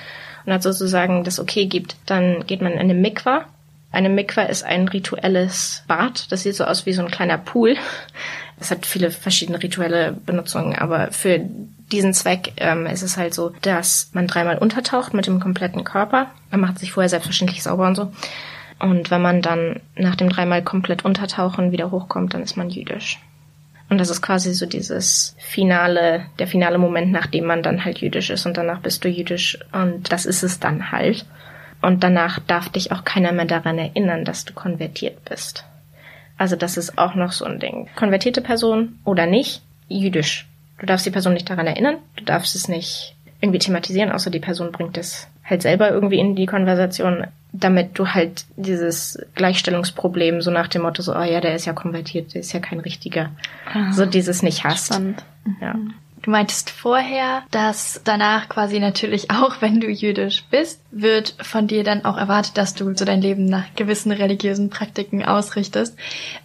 und 0.46 0.54
hat 0.54 0.64
sozusagen 0.64 1.24
das 1.24 1.40
Okay 1.40 1.66
gibt, 1.66 1.98
dann 2.08 2.46
geht 2.48 2.62
man 2.62 2.74
in 2.74 2.80
eine 2.80 2.96
Mikwa. 2.96 3.46
Eine 3.96 4.10
Mikwa 4.10 4.42
ist 4.42 4.66
ein 4.66 4.90
rituelles 4.90 5.86
Bad. 5.88 6.30
Das 6.30 6.44
sieht 6.44 6.56
so 6.56 6.66
aus 6.66 6.86
wie 6.86 6.92
so 6.92 7.02
ein 7.02 7.10
kleiner 7.10 7.38
Pool. 7.38 7.78
Es 8.60 8.70
hat 8.70 8.86
viele 8.86 9.10
verschiedene 9.10 9.64
rituelle 9.64 10.12
Benutzungen, 10.12 10.76
aber 10.76 11.12
für 11.12 11.40
diesen 11.94 12.14
Zweck 12.14 12.52
ähm, 12.58 12.88
ist 12.88 13.04
es 13.04 13.16
halt 13.16 13.34
so, 13.34 13.54
dass 13.62 14.10
man 14.12 14.28
dreimal 14.28 14.58
untertaucht 14.58 15.14
mit 15.14 15.28
dem 15.28 15.40
kompletten 15.40 15.86
Körper. 15.86 16.30
Man 16.52 16.60
macht 16.60 16.80
sich 16.80 16.92
vorher 16.92 17.08
selbstverständlich 17.08 17.64
sauber 17.64 17.88
und 17.88 17.96
so. 17.96 18.12
Und 18.80 19.12
wenn 19.12 19.22
man 19.22 19.42
dann 19.42 19.80
nach 19.96 20.16
dem 20.16 20.28
dreimal 20.28 20.62
komplett 20.62 21.06
untertauchen 21.06 21.72
wieder 21.72 21.90
hochkommt, 21.90 22.34
dann 22.34 22.44
ist 22.44 22.58
man 22.58 22.70
jüdisch. 22.70 23.22
Und 23.90 23.98
das 24.00 24.10
ist 24.10 24.22
quasi 24.22 24.54
so 24.54 24.66
dieses 24.66 25.38
finale, 25.40 26.26
der 26.38 26.48
finale 26.48 26.80
Moment, 26.80 27.14
nachdem 27.14 27.46
man 27.46 27.64
dann 27.64 27.86
halt 27.86 28.00
jüdisch 28.00 28.30
ist 28.30 28.46
und 28.46 28.58
danach 28.58 28.80
bist 28.80 29.06
du 29.06 29.08
jüdisch 29.10 29.58
und 29.72 30.12
das 30.12 30.26
ist 30.26 30.44
es 30.44 30.60
dann 30.60 30.92
halt. 30.92 31.26
Und 31.86 32.04
danach 32.04 32.40
darf 32.40 32.70
dich 32.70 32.92
auch 32.92 33.04
keiner 33.04 33.32
mehr 33.32 33.46
daran 33.46 33.78
erinnern, 33.78 34.26
dass 34.26 34.44
du 34.44 34.54
konvertiert 34.54 35.24
bist. 35.26 35.66
Also 36.36 36.56
das 36.56 36.78
ist 36.78 36.98
auch 36.98 37.14
noch 37.14 37.32
so 37.32 37.46
ein 37.46 37.60
Ding. 37.60 37.88
Konvertierte 37.96 38.42
Person 38.42 38.98
oder 39.06 39.28
nicht, 39.28 39.62
jüdisch. 39.88 40.48
Du 40.80 40.88
darfst 40.88 41.06
die 41.06 41.12
Person 41.12 41.34
nicht 41.34 41.48
daran 41.48 41.68
erinnern, 41.68 41.98
du 42.16 42.24
darfst 42.24 42.56
es 42.56 42.68
nicht 42.68 43.16
irgendwie 43.40 43.60
thematisieren, 43.60 44.12
außer 44.12 44.32
die 44.32 44.40
Person 44.40 44.72
bringt 44.72 44.98
es 44.98 45.28
halt 45.44 45.62
selber 45.62 45.92
irgendwie 45.92 46.18
in 46.18 46.36
die 46.36 46.48
Konversation, 46.48 47.28
damit 47.54 48.00
du 48.00 48.08
halt 48.08 48.46
dieses 48.56 49.24
Gleichstellungsproblem 49.36 50.42
so 50.42 50.50
nach 50.50 50.68
dem 50.68 50.82
Motto 50.82 51.04
so, 51.04 51.16
oh 51.16 51.22
ja, 51.22 51.40
der 51.40 51.54
ist 51.54 51.66
ja 51.66 51.74
konvertiert, 51.74 52.34
der 52.34 52.42
ist 52.42 52.52
ja 52.52 52.60
kein 52.60 52.80
richtiger, 52.80 53.30
ah, 53.72 53.94
so 53.94 54.08
dieses 54.08 54.42
nicht 54.42 54.64
hast. 54.64 54.88
Spannend. 54.88 55.24
Ja. 55.62 55.76
Du 56.26 56.32
meintest 56.32 56.72
vorher, 56.72 57.44
dass 57.52 58.02
danach 58.04 58.50
quasi 58.50 58.80
natürlich 58.80 59.30
auch, 59.30 59.62
wenn 59.62 59.80
du 59.80 59.88
jüdisch 59.88 60.44
bist, 60.50 60.82
wird 60.90 61.36
von 61.40 61.68
dir 61.68 61.84
dann 61.84 62.04
auch 62.04 62.18
erwartet, 62.18 62.58
dass 62.58 62.74
du 62.74 62.96
so 62.96 63.06
dein 63.06 63.22
Leben 63.22 63.46
nach 63.46 63.66
gewissen 63.76 64.12
religiösen 64.12 64.72
Praktiken 64.72 65.24
ausrichtest. 65.24 65.96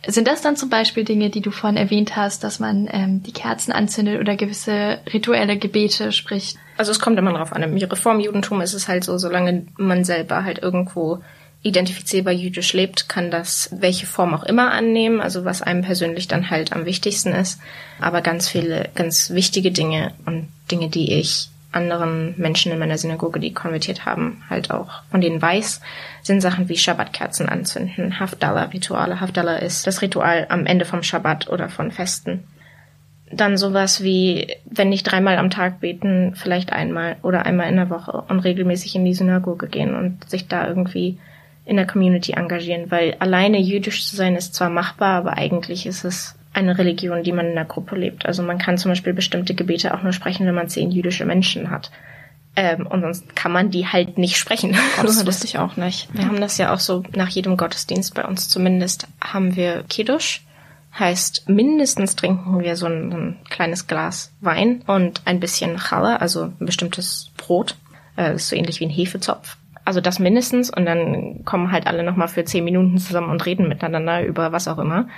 Sind 0.07 0.29
das 0.29 0.43
dann 0.43 0.57
zum 0.57 0.69
Beispiel 0.69 1.05
Dinge, 1.05 1.31
die 1.31 1.41
du 1.41 1.51
vorhin 1.51 1.79
erwähnt 1.79 2.15
hast, 2.15 2.45
dass 2.45 2.61
man 2.61 2.91
ähm, 2.93 3.23
die 3.23 3.33
Kerzen 3.33 3.73
anzündet 3.73 4.21
oder 4.21 4.37
gewisse 4.37 4.99
rituelle 5.15 5.57
Gebete 5.57 6.13
spricht? 6.13 6.59
Also 6.77 6.91
es 6.91 7.01
kommt 7.01 7.19
immer 7.19 7.33
drauf 7.33 7.55
an. 7.55 7.63
Im 7.63 7.75
Reformjudentum 7.75 8.61
ist 8.61 8.75
es 8.75 8.87
halt 8.87 9.05
so, 9.05 9.17
solange 9.17 9.67
man 9.79 10.05
selber 10.05 10.45
halt 10.45 10.59
irgendwo 10.59 11.21
identifizierbar 11.63 12.33
jüdisch 12.33 12.73
lebt, 12.73 13.09
kann 13.09 13.31
das 13.31 13.69
welche 13.73 14.07
Form 14.07 14.35
auch 14.35 14.45
immer 14.45 14.73
annehmen, 14.73 15.21
also 15.21 15.45
was 15.45 15.61
einem 15.61 15.83
persönlich 15.83 16.27
dann 16.27 16.51
halt 16.51 16.73
am 16.73 16.87
wichtigsten 16.87 17.33
ist. 17.33 17.61
Aber 18.01 18.23
ganz 18.23 18.49
viele, 18.49 18.89
ganz 18.95 19.31
wichtige 19.31 19.71
Dinge 19.71 20.13
und 20.25 20.49
Dinge, 20.71 20.89
die 20.89 21.13
ich 21.15 21.51
anderen 21.73 22.35
Menschen 22.37 22.73
in 22.73 22.79
meiner 22.79 22.99
Synagoge, 22.99 23.39
die 23.39 23.53
konvertiert 23.53 24.05
haben, 24.05 24.43
halt 24.49 24.71
auch 24.71 25.03
von 25.11 25.21
denen 25.21 25.41
weiß, 25.41 25.81
sind 26.23 26.41
Sachen 26.41 26.69
wie 26.69 26.77
Schabbatkerzen 26.77 27.49
anzünden, 27.49 28.19
Havdalah-Rituale. 28.19 29.21
Havdalah 29.21 29.57
ist 29.57 29.87
das 29.87 30.03
Ritual 30.03 30.47
am 30.49 30.67
Ende 30.67 30.85
vom 30.85 31.03
Schabbat 31.03 31.49
oder 31.49 31.69
von 31.69 31.93
Festen. 31.93 32.45
Dann 33.31 33.57
sowas 33.57 34.03
wie, 34.03 34.57
wenn 34.65 34.89
nicht 34.89 35.05
dreimal 35.05 35.39
am 35.39 35.51
Tag 35.51 35.79
beten, 35.79 36.35
vielleicht 36.35 36.73
einmal 36.73 37.17
oder 37.23 37.47
einmal 37.47 37.69
in 37.69 37.77
der 37.77 37.91
Woche 37.91 38.25
und 38.29 38.41
regelmäßig 38.41 38.97
in 38.97 39.05
die 39.05 39.15
Synagoge 39.15 39.69
gehen 39.69 39.95
und 39.95 40.29
sich 40.29 40.49
da 40.49 40.67
irgendwie 40.67 41.19
in 41.65 41.77
der 41.77 41.87
Community 41.87 42.33
engagieren, 42.33 42.91
weil 42.91 43.17
alleine 43.19 43.59
jüdisch 43.59 44.07
zu 44.07 44.17
sein 44.17 44.37
ist 44.37 44.55
zwar 44.55 44.71
machbar, 44.71 45.19
aber 45.19 45.37
eigentlich 45.37 45.87
ist 45.87 46.05
es 46.05 46.37
eine 46.53 46.79
Religion, 46.79 47.23
die 47.23 47.33
man 47.33 47.47
in 47.47 47.55
der 47.55 47.65
Gruppe 47.65 47.97
lebt. 47.97 48.27
Also 48.27 48.43
man 48.43 48.59
kann 48.59 48.79
zum 48.79 48.91
Beispiel 48.91 49.13
bestimmte 49.13 49.55
Gebete 49.55 49.95
auch 49.95 50.03
nur 50.03 50.13
sprechen, 50.13 50.47
wenn 50.47 50.55
man 50.55 50.69
zehn 50.69 50.91
jüdische 50.91 51.25
Menschen 51.25 51.71
hat. 51.71 51.91
Ähm, 52.57 52.87
und 52.87 53.03
sonst 53.03 53.37
kann 53.37 53.53
man 53.53 53.71
die 53.71 53.87
halt 53.87 54.19
nicht 54.19 54.37
sprechen. 54.37 54.77
Das 55.03 55.25
wusste 55.25 55.47
ich 55.47 55.59
auch 55.59 55.77
nicht. 55.77 56.09
Wir 56.13 56.27
haben 56.27 56.41
das 56.41 56.59
ja 56.59 56.75
auch 56.75 56.81
so 56.81 57.05
nach 57.15 57.29
jedem 57.29 57.57
Gottesdienst 57.57 58.15
bei 58.15 58.25
uns 58.25 58.49
zumindest 58.49 59.07
haben 59.21 59.55
wir 59.55 59.85
Kiddush. 59.89 60.43
Heißt, 60.99 61.49
mindestens 61.49 62.17
trinken 62.17 62.61
wir 62.61 62.75
so 62.75 62.87
ein, 62.87 63.13
ein 63.13 63.37
kleines 63.49 63.87
Glas 63.87 64.33
Wein 64.41 64.83
und 64.89 65.23
ein 65.25 65.39
bisschen 65.39 65.79
Challah, 65.79 66.17
also 66.17 66.47
ein 66.47 66.67
bestimmtes 66.67 67.31
Brot. 67.37 67.77
Äh, 68.17 68.35
ist 68.35 68.49
so 68.49 68.57
ähnlich 68.57 68.81
wie 68.81 68.87
ein 68.87 68.91
Hefezopf. 68.91 69.57
Also 69.85 70.01
das 70.01 70.19
mindestens 70.19 70.71
und 70.71 70.85
dann 70.85 71.45
kommen 71.45 71.73
halt 71.73 71.87
alle 71.87 72.03
nochmal 72.03 72.29
für 72.29 72.45
zehn 72.45 72.65
Minuten 72.65 72.99
zusammen 72.99 73.31
und 73.31 73.45
reden 73.47 73.69
miteinander 73.69 74.25
über 74.25 74.53
was 74.53 74.69
auch 74.69 74.79
immer. 74.79 75.09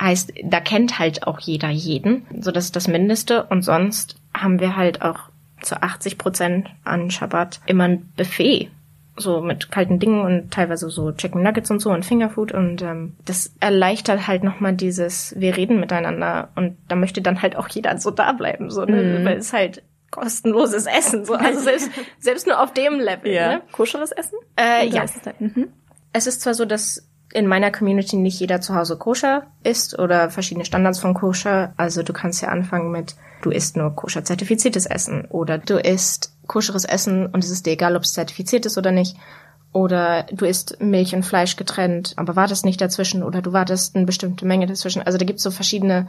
Heißt, 0.00 0.32
da 0.44 0.60
kennt 0.60 0.98
halt 0.98 1.26
auch 1.26 1.40
jeder 1.40 1.70
jeden. 1.70 2.26
So 2.40 2.50
das 2.52 2.66
ist 2.66 2.76
das 2.76 2.88
Mindeste. 2.88 3.44
Und 3.44 3.62
sonst 3.62 4.16
haben 4.34 4.60
wir 4.60 4.76
halt 4.76 5.02
auch 5.02 5.18
zu 5.60 5.82
80 5.82 6.18
Prozent 6.18 6.68
an 6.84 7.10
Schabbat 7.10 7.60
immer 7.66 7.84
ein 7.84 8.12
Buffet. 8.16 8.70
So 9.16 9.40
mit 9.40 9.72
kalten 9.72 9.98
Dingen 9.98 10.20
und 10.20 10.52
teilweise 10.52 10.88
so 10.88 11.10
Chicken 11.10 11.42
Nuggets 11.42 11.72
und 11.72 11.80
so 11.80 11.90
und 11.90 12.04
Fingerfood. 12.04 12.52
Und 12.52 12.82
ähm, 12.82 13.16
das 13.24 13.52
erleichtert 13.58 14.28
halt 14.28 14.44
nochmal 14.44 14.74
dieses, 14.74 15.34
wir 15.36 15.56
reden 15.56 15.80
miteinander. 15.80 16.50
Und 16.54 16.76
da 16.86 16.94
möchte 16.94 17.20
dann 17.20 17.42
halt 17.42 17.56
auch 17.56 17.68
jeder 17.68 17.98
so 17.98 18.12
da 18.12 18.30
bleiben. 18.32 18.70
So, 18.70 18.84
ne? 18.84 19.02
Mhm. 19.02 19.24
Weil 19.24 19.38
es 19.38 19.52
halt 19.52 19.82
kostenloses 20.10 20.86
Essen. 20.86 21.24
So. 21.24 21.34
Also 21.34 21.60
selbst, 21.60 21.90
selbst 22.18 22.46
nur 22.46 22.60
auf 22.60 22.72
dem 22.72 23.00
Level. 23.00 23.32
Ja. 23.32 23.48
Ne? 23.48 23.62
Koscheres 23.72 24.12
Essen? 24.12 24.38
Äh, 24.56 24.88
ja. 24.88 25.04
Es, 25.04 25.12
mhm. 25.38 25.68
es 26.12 26.26
ist 26.26 26.40
zwar 26.40 26.54
so, 26.54 26.64
dass 26.64 27.08
in 27.32 27.46
meiner 27.46 27.70
Community 27.70 28.16
nicht 28.16 28.40
jeder 28.40 28.60
zu 28.60 28.74
Hause 28.74 28.96
koscher 28.96 29.48
isst 29.62 29.98
oder 29.98 30.30
verschiedene 30.30 30.64
Standards 30.64 30.98
von 30.98 31.14
koscher. 31.14 31.74
Also 31.76 32.02
du 32.02 32.12
kannst 32.12 32.40
ja 32.40 32.48
anfangen 32.48 32.90
mit, 32.90 33.16
du 33.42 33.50
isst 33.50 33.76
nur 33.76 33.94
koscher 33.94 34.24
zertifiziertes 34.24 34.86
Essen 34.86 35.26
oder 35.26 35.58
du 35.58 35.78
isst 35.78 36.32
koscheres 36.46 36.84
Essen 36.84 37.26
und 37.26 37.44
es 37.44 37.50
ist 37.50 37.66
dir 37.66 37.72
egal, 37.72 37.96
ob 37.96 38.02
es 38.02 38.14
zertifiziert 38.14 38.64
ist 38.64 38.78
oder 38.78 38.92
nicht. 38.92 39.16
Oder 39.74 40.24
du 40.32 40.46
isst 40.46 40.80
Milch 40.80 41.14
und 41.14 41.24
Fleisch 41.24 41.56
getrennt, 41.56 42.14
aber 42.16 42.36
wartest 42.36 42.64
nicht 42.64 42.80
dazwischen 42.80 43.22
oder 43.22 43.42
du 43.42 43.52
wartest 43.52 43.94
eine 43.94 44.06
bestimmte 44.06 44.46
Menge 44.46 44.66
dazwischen. 44.66 45.02
Also 45.02 45.18
da 45.18 45.26
gibt's 45.26 45.42
so 45.42 45.50
verschiedene 45.50 46.08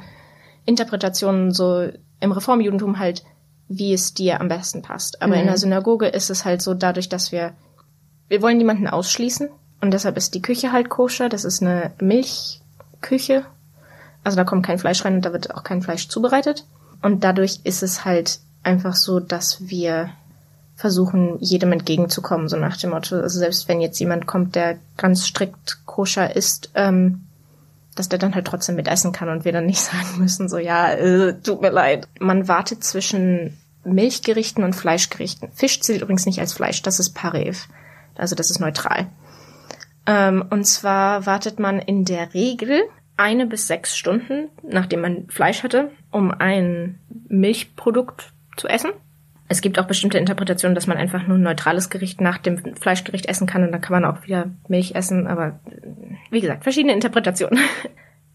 Interpretationen, 0.65 1.51
so 1.51 1.89
im 2.21 2.31
Reformjudentum 2.31 2.99
halt 2.99 3.23
wie 3.69 3.93
es 3.93 4.13
dir 4.13 4.41
am 4.41 4.49
besten 4.49 4.81
passt. 4.81 5.21
Aber 5.21 5.35
mhm. 5.35 5.41
in 5.41 5.47
der 5.47 5.57
Synagoge 5.57 6.07
ist 6.07 6.29
es 6.29 6.43
halt 6.43 6.61
so, 6.61 6.73
dadurch, 6.73 7.07
dass 7.07 7.31
wir, 7.31 7.53
wir 8.27 8.41
wollen 8.41 8.57
niemanden 8.57 8.87
ausschließen 8.87 9.49
und 9.79 9.91
deshalb 9.91 10.17
ist 10.17 10.33
die 10.33 10.41
Küche 10.41 10.71
halt 10.71 10.89
koscher. 10.89 11.29
Das 11.29 11.45
ist 11.45 11.61
eine 11.61 11.93
Milchküche. 12.01 13.45
Also 14.23 14.35
da 14.35 14.43
kommt 14.43 14.65
kein 14.65 14.79
Fleisch 14.79 15.05
rein 15.05 15.15
und 15.15 15.25
da 15.25 15.31
wird 15.31 15.55
auch 15.55 15.63
kein 15.63 15.81
Fleisch 15.81 16.09
zubereitet. 16.09 16.65
Und 17.01 17.23
dadurch 17.23 17.59
ist 17.63 17.83
es 17.83 18.03
halt 18.03 18.39
einfach 18.63 18.95
so, 18.95 19.19
dass 19.19 19.69
wir 19.69 20.09
versuchen, 20.75 21.37
jedem 21.39 21.71
entgegenzukommen, 21.71 22.49
so 22.49 22.57
nach 22.57 22.77
dem 22.77 22.91
Motto, 22.91 23.17
also 23.17 23.39
selbst 23.39 23.67
wenn 23.67 23.81
jetzt 23.81 23.99
jemand 23.99 24.27
kommt, 24.27 24.55
der 24.55 24.77
ganz 24.97 25.27
strikt 25.27 25.85
koscher 25.85 26.35
ist, 26.35 26.71
ähm, 26.73 27.25
dass 27.95 28.09
der 28.09 28.19
dann 28.19 28.35
halt 28.35 28.47
trotzdem 28.47 28.75
mitessen 28.75 29.11
kann 29.11 29.29
und 29.29 29.45
wir 29.45 29.51
dann 29.51 29.65
nicht 29.65 29.81
sagen 29.81 30.19
müssen, 30.19 30.49
so 30.49 30.57
ja, 30.57 30.91
äh, 30.91 31.39
tut 31.41 31.61
mir 31.61 31.71
leid. 31.71 32.07
Man 32.19 32.47
wartet 32.47 32.83
zwischen 32.83 33.57
Milchgerichten 33.83 34.63
und 34.63 34.75
Fleischgerichten. 34.75 35.51
Fisch 35.53 35.81
zählt 35.81 36.01
übrigens 36.01 36.25
nicht 36.25 36.39
als 36.39 36.53
Fleisch, 36.53 36.81
das 36.81 36.99
ist 36.99 37.11
Parev. 37.11 37.67
Also 38.15 38.35
das 38.35 38.49
ist 38.49 38.59
neutral. 38.59 39.07
Ähm, 40.05 40.45
und 40.49 40.65
zwar 40.65 41.25
wartet 41.25 41.59
man 41.59 41.79
in 41.79 42.05
der 42.05 42.33
Regel 42.33 42.81
eine 43.17 43.45
bis 43.45 43.67
sechs 43.67 43.97
Stunden, 43.97 44.49
nachdem 44.63 45.01
man 45.01 45.27
Fleisch 45.29 45.63
hatte, 45.63 45.91
um 46.11 46.31
ein 46.31 46.99
Milchprodukt 47.27 48.31
zu 48.55 48.67
essen. 48.67 48.91
Es 49.49 49.61
gibt 49.61 49.79
auch 49.79 49.85
bestimmte 49.85 50.17
Interpretationen, 50.17 50.75
dass 50.75 50.87
man 50.87 50.97
einfach 50.97 51.27
nur 51.27 51.37
ein 51.37 51.43
neutrales 51.43 51.89
Gericht 51.89 52.21
nach 52.21 52.37
dem 52.37 52.75
Fleischgericht 52.75 53.25
essen 53.25 53.47
kann 53.47 53.63
und 53.63 53.71
dann 53.71 53.81
kann 53.81 53.99
man 54.01 54.05
auch 54.05 54.23
wieder 54.25 54.49
Milch 54.67 54.95
essen, 54.95 55.27
aber 55.27 55.59
wie 56.29 56.39
gesagt, 56.39 56.63
verschiedene 56.63 56.93
Interpretationen. 56.93 57.59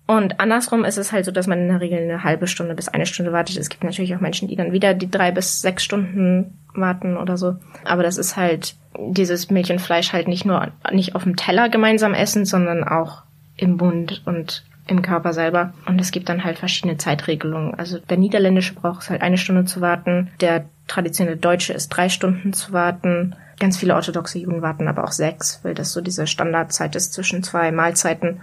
Und 0.06 0.38
andersrum 0.38 0.84
ist 0.84 0.98
es 0.98 1.12
halt 1.12 1.24
so, 1.24 1.32
dass 1.32 1.46
man 1.46 1.60
in 1.60 1.68
der 1.68 1.80
Regel 1.80 1.98
eine 1.98 2.24
halbe 2.24 2.46
Stunde 2.46 2.74
bis 2.74 2.88
eine 2.88 3.06
Stunde 3.06 3.32
wartet. 3.32 3.56
Es 3.56 3.70
gibt 3.70 3.84
natürlich 3.84 4.14
auch 4.14 4.20
Menschen, 4.20 4.48
die 4.48 4.56
dann 4.56 4.72
wieder 4.72 4.92
die 4.92 5.10
drei 5.10 5.32
bis 5.32 5.62
sechs 5.62 5.82
Stunden 5.82 6.58
warten 6.74 7.16
oder 7.16 7.38
so. 7.38 7.56
Aber 7.84 8.02
das 8.02 8.18
ist 8.18 8.36
halt 8.36 8.76
dieses 8.98 9.50
Milch 9.50 9.72
und 9.72 9.80
Fleisch 9.80 10.12
halt 10.12 10.28
nicht 10.28 10.44
nur 10.44 10.72
nicht 10.92 11.14
auf 11.14 11.22
dem 11.22 11.36
Teller 11.36 11.70
gemeinsam 11.70 12.12
essen, 12.12 12.44
sondern 12.44 12.84
auch 12.84 13.22
im 13.56 13.76
Mund 13.76 14.22
und 14.26 14.64
im 14.86 15.02
Körper 15.02 15.32
selber. 15.32 15.72
Und 15.86 16.00
es 16.00 16.10
gibt 16.10 16.28
dann 16.28 16.44
halt 16.44 16.58
verschiedene 16.58 16.98
Zeitregelungen. 16.98 17.74
Also 17.74 17.98
der 17.98 18.16
niederländische 18.16 18.74
braucht 18.74 19.02
es 19.02 19.10
halt 19.10 19.22
eine 19.22 19.38
Stunde 19.38 19.64
zu 19.64 19.80
warten. 19.80 20.30
Der 20.40 20.66
traditionelle 20.86 21.36
Deutsche 21.36 21.72
ist 21.72 21.88
drei 21.88 22.08
Stunden 22.08 22.52
zu 22.52 22.72
warten. 22.72 23.34
Ganz 23.58 23.76
viele 23.78 23.94
orthodoxe 23.94 24.38
Juden 24.38 24.62
warten 24.62 24.88
aber 24.88 25.04
auch 25.04 25.12
sechs, 25.12 25.60
weil 25.62 25.74
das 25.74 25.92
so 25.92 26.00
diese 26.00 26.26
Standardzeit 26.26 26.96
ist 26.96 27.12
zwischen 27.14 27.42
zwei 27.42 27.72
Mahlzeiten. 27.72 28.40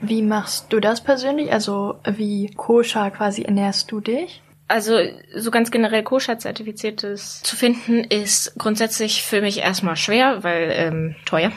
Wie 0.00 0.22
machst 0.22 0.72
du 0.72 0.80
das 0.80 1.02
persönlich? 1.02 1.52
Also 1.52 1.96
wie 2.04 2.50
koscher 2.54 3.10
quasi 3.10 3.42
ernährst 3.42 3.90
du 3.90 4.00
dich? 4.00 4.42
Also 4.68 4.98
so 5.34 5.50
ganz 5.50 5.70
generell 5.70 6.02
koscher-zertifiziertes 6.02 7.42
zu 7.42 7.54
finden 7.54 8.02
ist 8.02 8.54
grundsätzlich 8.58 9.22
für 9.22 9.40
mich 9.40 9.58
erstmal 9.58 9.96
schwer, 9.96 10.42
weil 10.42 10.72
ähm, 10.72 11.14
teuer 11.24 11.52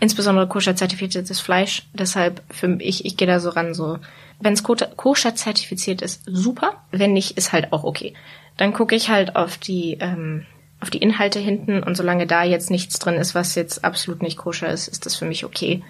insbesondere 0.00 0.46
koscher-zertifiziertes 0.46 1.40
Fleisch. 1.40 1.82
Deshalb 1.92 2.42
für 2.50 2.68
mich, 2.68 3.04
ich 3.04 3.16
gehe 3.16 3.26
da 3.28 3.40
so 3.40 3.50
ran, 3.50 3.74
so, 3.74 3.98
wenn 4.40 4.52
es 4.52 4.62
koscher-zertifiziert 4.62 6.02
ist, 6.02 6.22
super. 6.26 6.82
Wenn 6.90 7.12
nicht, 7.12 7.36
ist 7.36 7.52
halt 7.52 7.72
auch 7.72 7.84
okay. 7.84 8.14
Dann 8.56 8.72
gucke 8.72 8.94
ich 8.94 9.08
halt 9.08 9.36
auf 9.36 9.58
die, 9.58 9.98
ähm, 10.00 10.46
auf 10.80 10.90
die 10.90 10.98
Inhalte 10.98 11.40
hinten 11.40 11.82
und 11.82 11.96
solange 11.96 12.26
da 12.26 12.44
jetzt 12.44 12.70
nichts 12.70 12.98
drin 12.98 13.16
ist, 13.16 13.34
was 13.34 13.54
jetzt 13.54 13.84
absolut 13.84 14.22
nicht 14.22 14.38
koscher 14.38 14.68
ist, 14.68 14.86
ist 14.88 15.06
das 15.06 15.16
für 15.16 15.24
mich 15.24 15.44
okay. 15.44 15.82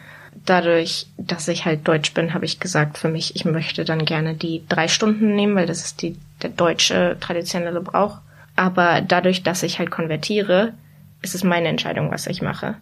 Dadurch, 0.44 1.06
dass 1.16 1.48
ich 1.48 1.64
halt 1.64 1.86
deutsch 1.88 2.14
bin, 2.14 2.32
habe 2.32 2.44
ich 2.44 2.60
gesagt 2.60 2.96
für 2.96 3.08
mich, 3.08 3.34
ich 3.36 3.44
möchte 3.44 3.84
dann 3.84 4.04
gerne 4.04 4.34
die 4.34 4.62
drei 4.68 4.88
Stunden 4.88 5.34
nehmen, 5.34 5.56
weil 5.56 5.66
das 5.66 5.84
ist 5.84 6.02
die, 6.02 6.16
der 6.42 6.50
deutsche 6.50 7.16
traditionelle 7.20 7.80
Brauch. 7.80 8.18
Aber 8.56 9.00
dadurch, 9.00 9.42
dass 9.42 9.62
ich 9.62 9.78
halt 9.78 9.90
konvertiere, 9.90 10.74
ist 11.22 11.34
es 11.34 11.44
meine 11.44 11.68
Entscheidung, 11.68 12.10
was 12.10 12.26
ich 12.26 12.42
mache. 12.42 12.76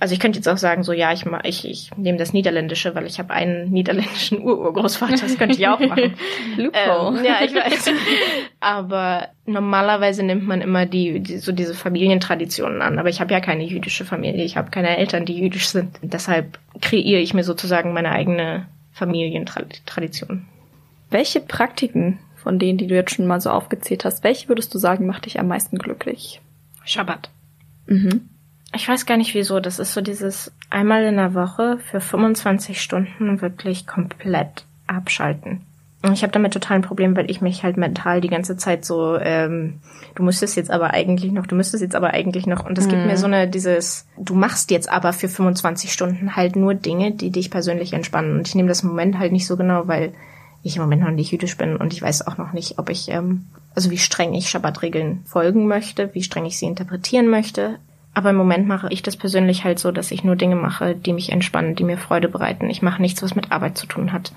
Also 0.00 0.12
ich 0.12 0.20
könnte 0.20 0.38
jetzt 0.38 0.48
auch 0.48 0.58
sagen, 0.58 0.82
so 0.82 0.92
ja, 0.92 1.12
ich, 1.12 1.24
ich, 1.44 1.64
ich 1.64 1.96
nehme 1.96 2.18
das 2.18 2.32
Niederländische, 2.32 2.94
weil 2.94 3.06
ich 3.06 3.18
habe 3.18 3.32
einen 3.32 3.70
niederländischen 3.70 4.42
Ururgroßvater, 4.42 5.16
das 5.16 5.38
könnte 5.38 5.56
ich 5.56 5.66
auch 5.68 5.78
machen. 5.88 6.14
Loophole. 6.56 7.18
Ähm, 7.20 7.24
ja, 7.24 7.36
ich 7.44 7.54
weiß. 7.54 7.90
Aber 8.60 9.28
normalerweise 9.46 10.22
nimmt 10.22 10.46
man 10.46 10.60
immer 10.60 10.86
die, 10.86 11.20
die 11.20 11.38
so 11.38 11.52
diese 11.52 11.74
Familientraditionen 11.74 12.82
an. 12.82 12.98
Aber 12.98 13.08
ich 13.08 13.20
habe 13.20 13.32
ja 13.32 13.40
keine 13.40 13.64
jüdische 13.64 14.04
Familie, 14.04 14.44
ich 14.44 14.56
habe 14.56 14.70
keine 14.70 14.96
Eltern, 14.96 15.26
die 15.26 15.38
jüdisch 15.38 15.68
sind. 15.68 15.96
Deshalb 16.02 16.58
kreiere 16.80 17.20
ich 17.20 17.32
mir 17.32 17.44
sozusagen 17.44 17.92
meine 17.92 18.10
eigene 18.10 18.66
Familientradition. 18.92 20.46
Welche 21.10 21.40
Praktiken 21.40 22.18
von 22.36 22.58
denen, 22.58 22.78
die 22.78 22.88
du 22.88 22.94
jetzt 22.94 23.14
schon 23.14 23.26
mal 23.26 23.40
so 23.40 23.50
aufgezählt 23.50 24.04
hast, 24.04 24.24
welche 24.24 24.48
würdest 24.48 24.74
du 24.74 24.78
sagen, 24.78 25.06
macht 25.06 25.26
dich 25.26 25.40
am 25.40 25.48
meisten 25.48 25.78
glücklich? 25.78 26.40
Schabbat. 26.84 27.30
Mhm. 27.86 28.28
Ich 28.74 28.88
weiß 28.88 29.06
gar 29.06 29.16
nicht 29.16 29.34
wieso. 29.34 29.60
Das 29.60 29.78
ist 29.78 29.94
so 29.94 30.00
dieses 30.00 30.52
einmal 30.70 31.04
in 31.04 31.16
der 31.16 31.34
Woche 31.34 31.78
für 31.90 32.00
25 32.00 32.80
Stunden 32.80 33.40
wirklich 33.40 33.86
komplett 33.86 34.64
abschalten. 34.86 35.60
Und 36.02 36.12
ich 36.12 36.22
habe 36.22 36.32
damit 36.32 36.52
total 36.52 36.76
ein 36.76 36.82
Problem, 36.82 37.16
weil 37.16 37.30
ich 37.30 37.40
mich 37.40 37.62
halt 37.62 37.78
mental 37.78 38.20
die 38.20 38.28
ganze 38.28 38.58
Zeit 38.58 38.84
so, 38.84 39.16
ähm, 39.16 39.80
du 40.14 40.22
müsstest 40.22 40.54
jetzt 40.54 40.70
aber 40.70 40.90
eigentlich 40.90 41.32
noch, 41.32 41.46
du 41.46 41.54
müsstest 41.54 41.82
jetzt 41.82 41.94
aber 41.94 42.10
eigentlich 42.10 42.46
noch. 42.46 42.66
Und 42.66 42.76
es 42.76 42.84
mhm. 42.86 42.90
gibt 42.90 43.06
mir 43.06 43.16
so 43.16 43.24
eine, 43.24 43.48
dieses, 43.48 44.06
du 44.18 44.34
machst 44.34 44.70
jetzt 44.70 44.90
aber 44.90 45.14
für 45.14 45.28
25 45.28 45.90
Stunden 45.90 46.36
halt 46.36 46.56
nur 46.56 46.74
Dinge, 46.74 47.12
die 47.12 47.30
dich 47.30 47.50
persönlich 47.50 47.94
entspannen. 47.94 48.36
Und 48.36 48.46
ich 48.46 48.54
nehme 48.54 48.68
das 48.68 48.82
im 48.82 48.90
Moment 48.90 49.18
halt 49.18 49.32
nicht 49.32 49.46
so 49.46 49.56
genau, 49.56 49.88
weil 49.88 50.12
ich 50.62 50.76
im 50.76 50.82
Moment 50.82 51.02
noch 51.02 51.10
nicht 51.10 51.30
jüdisch 51.30 51.56
bin 51.56 51.76
und 51.76 51.92
ich 51.92 52.02
weiß 52.02 52.26
auch 52.26 52.38
noch 52.38 52.52
nicht, 52.52 52.78
ob 52.78 52.90
ich, 52.90 53.10
ähm, 53.10 53.46
also 53.74 53.90
wie 53.90 53.98
streng 53.98 54.34
ich 54.34 54.48
Schabbatregeln 54.48 55.22
folgen 55.24 55.66
möchte, 55.66 56.14
wie 56.14 56.22
streng 56.22 56.44
ich 56.44 56.58
sie 56.58 56.66
interpretieren 56.66 57.28
möchte. 57.28 57.78
Aber 58.14 58.30
im 58.30 58.36
Moment 58.36 58.68
mache 58.68 58.88
ich 58.90 59.02
das 59.02 59.16
persönlich 59.16 59.64
halt 59.64 59.80
so, 59.80 59.90
dass 59.90 60.12
ich 60.12 60.22
nur 60.22 60.36
Dinge 60.36 60.54
mache, 60.54 60.94
die 60.94 61.12
mich 61.12 61.32
entspannen, 61.32 61.74
die 61.74 61.82
mir 61.84 61.98
Freude 61.98 62.28
bereiten. 62.28 62.70
Ich 62.70 62.80
mache 62.80 63.02
nichts, 63.02 63.22
was 63.22 63.34
mit 63.34 63.50
Arbeit 63.50 63.76
zu 63.76 63.86
tun 63.86 64.12
hat. 64.12 64.32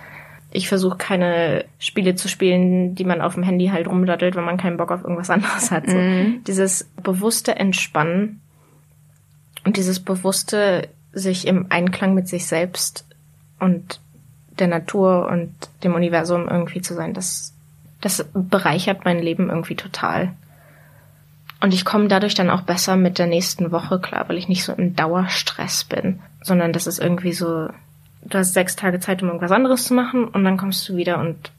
Ich 0.51 0.67
versuche 0.67 0.97
keine 0.97 1.65
Spiele 1.77 2.15
zu 2.15 2.27
spielen, 2.27 2.95
die 2.95 3.03
man 3.03 3.21
auf 3.21 3.35
dem 3.35 3.43
Handy 3.43 3.67
halt 3.67 3.87
rumdaddelt, 3.87 4.35
wenn 4.35 4.45
man 4.45 4.57
keinen 4.57 4.77
Bock 4.77 4.91
auf 4.91 5.03
irgendwas 5.03 5.29
anderes 5.29 5.69
hat. 5.69 5.87
So. 5.87 5.95
Mhm. 5.95 6.43
Dieses 6.47 6.85
bewusste 7.03 7.55
Entspannen 7.55 8.41
und 9.63 9.77
dieses 9.77 9.99
bewusste 9.99 10.87
sich 11.11 11.45
im 11.45 11.67
Einklang 11.69 12.13
mit 12.13 12.27
sich 12.27 12.47
selbst 12.47 13.05
und 13.59 13.99
der 14.57 14.67
Natur 14.67 15.27
und 15.27 15.53
dem 15.83 15.93
Universum 15.93 16.47
irgendwie 16.47 16.81
zu 16.81 16.95
sein, 16.95 17.13
das, 17.13 17.53
das 18.01 18.25
bereichert 18.33 19.05
mein 19.05 19.19
Leben 19.19 19.49
irgendwie 19.49 19.75
total. 19.75 20.33
Und 21.59 21.73
ich 21.73 21.85
komme 21.85 22.07
dadurch 22.07 22.35
dann 22.35 22.49
auch 22.49 22.61
besser 22.61 22.95
mit 22.95 23.17
der 23.17 23.27
nächsten 23.27 23.71
Woche 23.71 23.99
klar, 23.99 24.25
weil 24.27 24.37
ich 24.37 24.47
nicht 24.47 24.63
so 24.63 24.73
im 24.73 24.95
Dauerstress 24.95 25.85
bin, 25.85 26.19
sondern 26.41 26.71
das 26.71 26.87
ist 26.87 26.99
irgendwie 26.99 27.33
so, 27.33 27.67
du 28.23 28.37
hast 28.37 28.53
sechs 28.53 28.75
Tage 28.75 28.99
Zeit, 28.99 29.21
um 29.21 29.29
irgendwas 29.29 29.51
anderes 29.51 29.85
zu 29.85 29.93
machen 29.93 30.25
und 30.25 30.43
dann 30.43 30.57
kommst 30.57 30.87
du 30.87 30.95
wieder 30.95 31.19
und 31.19 31.51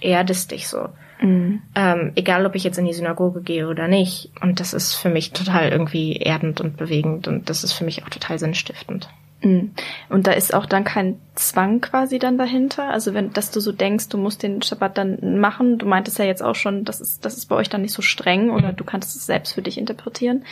erdest 0.00 0.50
dich 0.50 0.68
so. 0.68 0.88
Mhm. 1.20 1.62
Ähm, 1.74 2.12
egal, 2.14 2.44
ob 2.44 2.54
ich 2.54 2.64
jetzt 2.64 2.78
in 2.78 2.84
die 2.84 2.92
Synagoge 2.92 3.40
gehe 3.40 3.68
oder 3.68 3.88
nicht. 3.88 4.30
Und 4.42 4.60
das 4.60 4.74
ist 4.74 4.94
für 4.94 5.08
mich 5.08 5.32
total 5.32 5.70
irgendwie 5.70 6.16
erdend 6.16 6.60
und 6.60 6.76
bewegend 6.76 7.26
und 7.26 7.48
das 7.48 7.64
ist 7.64 7.72
für 7.72 7.84
mich 7.84 8.04
auch 8.04 8.10
total 8.10 8.38
sinnstiftend. 8.38 9.08
Mhm. 9.42 9.72
Und 10.08 10.26
da 10.26 10.32
ist 10.32 10.54
auch 10.54 10.66
dann 10.66 10.84
kein 10.84 11.20
Zwang 11.34 11.80
quasi 11.80 12.18
dann 12.18 12.38
dahinter? 12.38 12.90
Also 12.90 13.14
wenn, 13.14 13.32
dass 13.32 13.50
du 13.50 13.60
so 13.60 13.72
denkst, 13.72 14.08
du 14.08 14.18
musst 14.18 14.42
den 14.42 14.62
Schabbat 14.62 14.96
dann 14.96 15.38
machen, 15.38 15.78
du 15.78 15.86
meintest 15.86 16.18
ja 16.18 16.24
jetzt 16.24 16.42
auch 16.42 16.54
schon, 16.54 16.84
das 16.84 17.00
ist, 17.00 17.24
das 17.24 17.36
ist 17.36 17.46
bei 17.46 17.56
euch 17.56 17.68
dann 17.68 17.82
nicht 17.82 17.92
so 17.92 18.02
streng 18.02 18.50
oder 18.50 18.72
du 18.72 18.84
kannst 18.84 19.14
es 19.16 19.26
selbst 19.26 19.52
für 19.52 19.62
dich 19.62 19.78
interpretieren. 19.78 20.44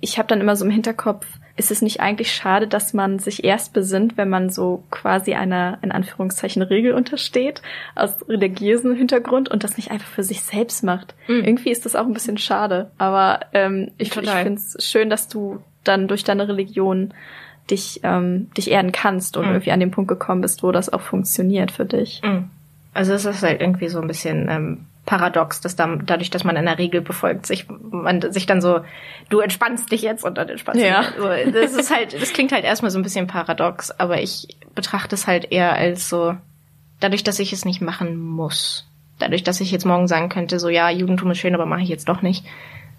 Ich 0.00 0.18
habe 0.18 0.28
dann 0.28 0.40
immer 0.40 0.56
so 0.56 0.64
im 0.64 0.70
Hinterkopf, 0.70 1.26
ist 1.56 1.70
es 1.70 1.82
nicht 1.82 2.00
eigentlich 2.00 2.32
schade, 2.32 2.68
dass 2.68 2.94
man 2.94 3.18
sich 3.18 3.44
erst 3.44 3.72
besinnt, 3.72 4.16
wenn 4.16 4.28
man 4.28 4.48
so 4.48 4.84
quasi 4.90 5.34
einer, 5.34 5.78
in 5.82 5.90
Anführungszeichen, 5.90 6.62
Regel 6.62 6.92
untersteht, 6.92 7.62
aus 7.94 8.28
religiösem 8.28 8.94
Hintergrund 8.94 9.50
und 9.50 9.64
das 9.64 9.76
nicht 9.76 9.90
einfach 9.90 10.08
für 10.08 10.22
sich 10.22 10.42
selbst 10.42 10.84
macht? 10.84 11.14
Mhm. 11.28 11.44
Irgendwie 11.44 11.70
ist 11.70 11.84
das 11.84 11.96
auch 11.96 12.06
ein 12.06 12.14
bisschen 12.14 12.38
schade. 12.38 12.90
Aber 12.96 13.40
ähm, 13.52 13.90
ich, 13.98 14.16
ich 14.16 14.30
finde 14.30 14.54
es 14.54 14.76
schön, 14.80 15.10
dass 15.10 15.28
du 15.28 15.62
dann 15.82 16.08
durch 16.08 16.24
deine 16.24 16.48
Religion 16.48 17.12
dich, 17.70 18.00
ähm, 18.02 18.50
dich 18.56 18.70
erden 18.70 18.92
kannst 18.92 19.36
und 19.36 19.46
mhm. 19.46 19.52
irgendwie 19.52 19.72
an 19.72 19.80
den 19.80 19.90
Punkt 19.90 20.08
gekommen 20.08 20.40
bist, 20.40 20.62
wo 20.62 20.72
das 20.72 20.92
auch 20.92 21.00
funktioniert 21.00 21.70
für 21.70 21.84
dich. 21.84 22.20
Mhm. 22.24 22.50
Also 22.94 23.12
es 23.12 23.24
ist 23.24 23.42
halt 23.42 23.60
irgendwie 23.60 23.88
so 23.88 24.00
ein 24.00 24.06
bisschen 24.06 24.48
ähm, 24.48 24.86
paradox, 25.04 25.60
dass 25.60 25.76
dann, 25.76 26.04
dadurch, 26.06 26.30
dass 26.30 26.44
man 26.44 26.56
einer 26.56 26.78
Regel 26.78 27.00
befolgt, 27.00 27.46
sich 27.46 27.66
man 27.68 28.20
sich 28.32 28.46
dann 28.46 28.60
so, 28.60 28.80
du 29.28 29.40
entspannst 29.40 29.90
dich 29.90 30.02
jetzt 30.02 30.24
und 30.24 30.36
dann 30.36 30.48
entspannst 30.48 30.82
ja. 30.82 31.02
du 31.02 31.28
dich. 31.28 31.44
So, 31.44 31.50
das 31.52 31.72
ist 31.74 31.94
halt, 31.94 32.20
das 32.20 32.32
klingt 32.32 32.52
halt 32.52 32.64
erstmal 32.64 32.90
so 32.90 32.98
ein 32.98 33.02
bisschen 33.02 33.26
paradox, 33.26 33.90
aber 33.92 34.20
ich 34.20 34.48
betrachte 34.74 35.14
es 35.14 35.26
halt 35.26 35.52
eher 35.52 35.74
als 35.74 36.08
so, 36.08 36.34
dadurch, 37.00 37.24
dass 37.24 37.38
ich 37.38 37.52
es 37.52 37.64
nicht 37.64 37.80
machen 37.80 38.18
muss. 38.18 38.86
Dadurch, 39.18 39.44
dass 39.44 39.60
ich 39.60 39.70
jetzt 39.70 39.86
morgen 39.86 40.08
sagen 40.08 40.28
könnte, 40.28 40.58
so 40.58 40.68
ja, 40.68 40.90
Judentum 40.90 41.30
ist 41.30 41.38
schön, 41.38 41.54
aber 41.54 41.66
mache 41.66 41.82
ich 41.82 41.88
jetzt 41.88 42.08
doch 42.08 42.20
nicht, 42.20 42.44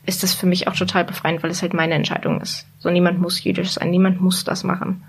ist 0.07 0.23
das 0.23 0.33
für 0.33 0.47
mich 0.47 0.67
auch 0.67 0.75
total 0.75 1.03
befreiend, 1.03 1.43
weil 1.43 1.51
es 1.51 1.61
halt 1.61 1.73
meine 1.73 1.93
Entscheidung 1.93 2.41
ist. 2.41 2.65
So 2.79 2.89
niemand 2.89 3.19
muss 3.19 3.43
jüdisch 3.43 3.71
sein, 3.71 3.91
niemand 3.91 4.21
muss 4.21 4.43
das 4.43 4.63
machen. 4.63 5.03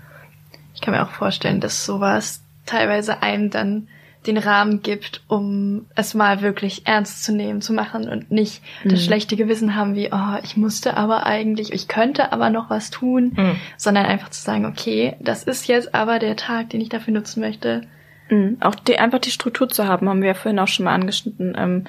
Ich 0.75 0.81
kann 0.81 0.93
mir 0.93 1.03
auch 1.03 1.11
vorstellen, 1.11 1.61
dass 1.61 1.85
sowas 1.85 2.43
teilweise 2.65 3.23
einem 3.23 3.49
dann 3.49 3.87
den 4.27 4.37
Rahmen 4.37 4.81
gibt, 4.81 5.23
um 5.27 5.85
es 5.95 6.13
mal 6.13 6.41
wirklich 6.41 6.85
ernst 6.85 7.23
zu 7.23 7.33
nehmen, 7.33 7.61
zu 7.61 7.71
machen 7.71 8.09
und 8.09 8.31
nicht 8.31 8.61
mhm. 8.83 8.89
das 8.89 9.03
schlechte 9.03 9.37
Gewissen 9.37 9.75
haben 9.75 9.95
wie, 9.95 10.09
oh, 10.11 10.37
ich 10.43 10.57
musste 10.57 10.97
aber 10.97 11.25
eigentlich, 11.25 11.71
ich 11.71 11.87
könnte 11.87 12.33
aber 12.33 12.49
noch 12.49 12.69
was 12.69 12.89
tun, 12.89 13.31
mhm. 13.35 13.55
sondern 13.77 14.05
einfach 14.05 14.29
zu 14.29 14.41
sagen, 14.41 14.65
okay, 14.65 15.15
das 15.21 15.43
ist 15.43 15.67
jetzt 15.67 15.95
aber 15.95 16.19
der 16.19 16.35
Tag, 16.35 16.69
den 16.71 16.81
ich 16.81 16.89
dafür 16.89 17.13
nutzen 17.13 17.39
möchte. 17.39 17.87
Mhm. 18.29 18.57
Auch 18.59 18.75
die, 18.75 18.99
einfach 18.99 19.19
die 19.19 19.31
Struktur 19.31 19.69
zu 19.69 19.87
haben, 19.87 20.09
haben 20.09 20.21
wir 20.21 20.29
ja 20.29 20.33
vorhin 20.33 20.59
auch 20.59 20.67
schon 20.67 20.83
mal 20.83 20.93
angeschnitten, 20.93 21.55
ähm, 21.57 21.85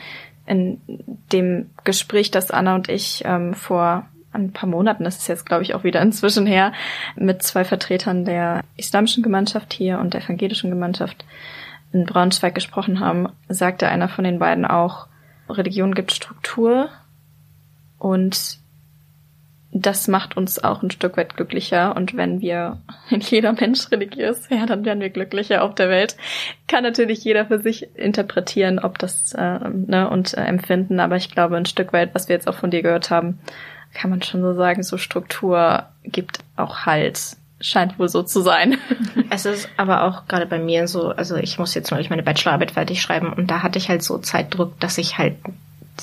in 0.50 0.80
dem 1.32 1.70
Gespräch, 1.84 2.32
das 2.32 2.50
Anna 2.50 2.74
und 2.74 2.88
ich 2.88 3.22
ähm, 3.24 3.54
vor 3.54 4.06
ein 4.32 4.52
paar 4.52 4.68
Monaten, 4.68 5.04
das 5.04 5.18
ist 5.18 5.28
jetzt 5.28 5.46
glaube 5.46 5.62
ich 5.62 5.74
auch 5.74 5.84
wieder 5.84 6.02
inzwischen 6.02 6.46
her, 6.46 6.72
mit 7.16 7.42
zwei 7.42 7.64
Vertretern 7.64 8.24
der 8.24 8.62
islamischen 8.76 9.22
Gemeinschaft 9.22 9.72
hier 9.72 10.00
und 10.00 10.12
der 10.12 10.22
evangelischen 10.22 10.70
Gemeinschaft 10.70 11.24
in 11.92 12.04
Braunschweig 12.04 12.54
gesprochen 12.54 13.00
haben, 13.00 13.28
sagte 13.48 13.88
einer 13.88 14.08
von 14.08 14.24
den 14.24 14.38
beiden 14.38 14.64
auch, 14.64 15.06
Religion 15.48 15.94
gibt 15.94 16.12
Struktur 16.12 16.88
und 17.98 18.59
das 19.72 20.08
macht 20.08 20.36
uns 20.36 20.62
auch 20.62 20.82
ein 20.82 20.90
Stück 20.90 21.16
weit 21.16 21.36
glücklicher. 21.36 21.94
Und 21.94 22.16
wenn 22.16 22.40
wir, 22.40 22.78
wenn 23.10 23.20
jeder 23.20 23.52
Mensch 23.52 23.90
religiös 23.90 24.50
wäre, 24.50 24.66
dann 24.66 24.84
wären 24.84 25.00
wir 25.00 25.10
glücklicher 25.10 25.62
auf 25.62 25.74
der 25.74 25.88
Welt. 25.88 26.16
Kann 26.66 26.82
natürlich 26.82 27.24
jeder 27.24 27.46
für 27.46 27.60
sich 27.60 27.94
interpretieren, 27.96 28.78
ob 28.78 28.98
das 28.98 29.32
äh, 29.34 29.58
ne, 29.68 30.08
und 30.10 30.34
äh, 30.34 30.42
empfinden. 30.42 31.00
Aber 31.00 31.16
ich 31.16 31.30
glaube, 31.30 31.56
ein 31.56 31.66
Stück 31.66 31.92
weit, 31.92 32.14
was 32.14 32.28
wir 32.28 32.34
jetzt 32.34 32.48
auch 32.48 32.56
von 32.56 32.70
dir 32.70 32.82
gehört 32.82 33.10
haben, 33.10 33.38
kann 33.94 34.10
man 34.10 34.22
schon 34.22 34.42
so 34.42 34.54
sagen, 34.54 34.82
so 34.82 34.98
Struktur 34.98 35.84
gibt 36.04 36.38
auch 36.56 36.86
Halt. 36.86 37.36
Scheint 37.62 37.98
wohl 37.98 38.08
so 38.08 38.22
zu 38.22 38.40
sein. 38.40 38.78
Es 39.32 39.44
ist 39.44 39.68
aber 39.76 40.04
auch 40.04 40.26
gerade 40.26 40.46
bei 40.46 40.58
mir 40.58 40.88
so, 40.88 41.10
also 41.10 41.36
ich 41.36 41.56
muss 41.58 41.74
jetzt 41.74 41.92
neulich 41.92 42.10
meine 42.10 42.24
Bachelorarbeit 42.24 42.72
fertig 42.72 43.00
schreiben 43.00 43.32
und 43.32 43.48
da 43.48 43.62
hatte 43.62 43.78
ich 43.78 43.88
halt 43.88 44.02
so 44.02 44.18
Zeitdruck, 44.18 44.80
dass 44.80 44.98
ich 44.98 45.18
halt 45.18 45.36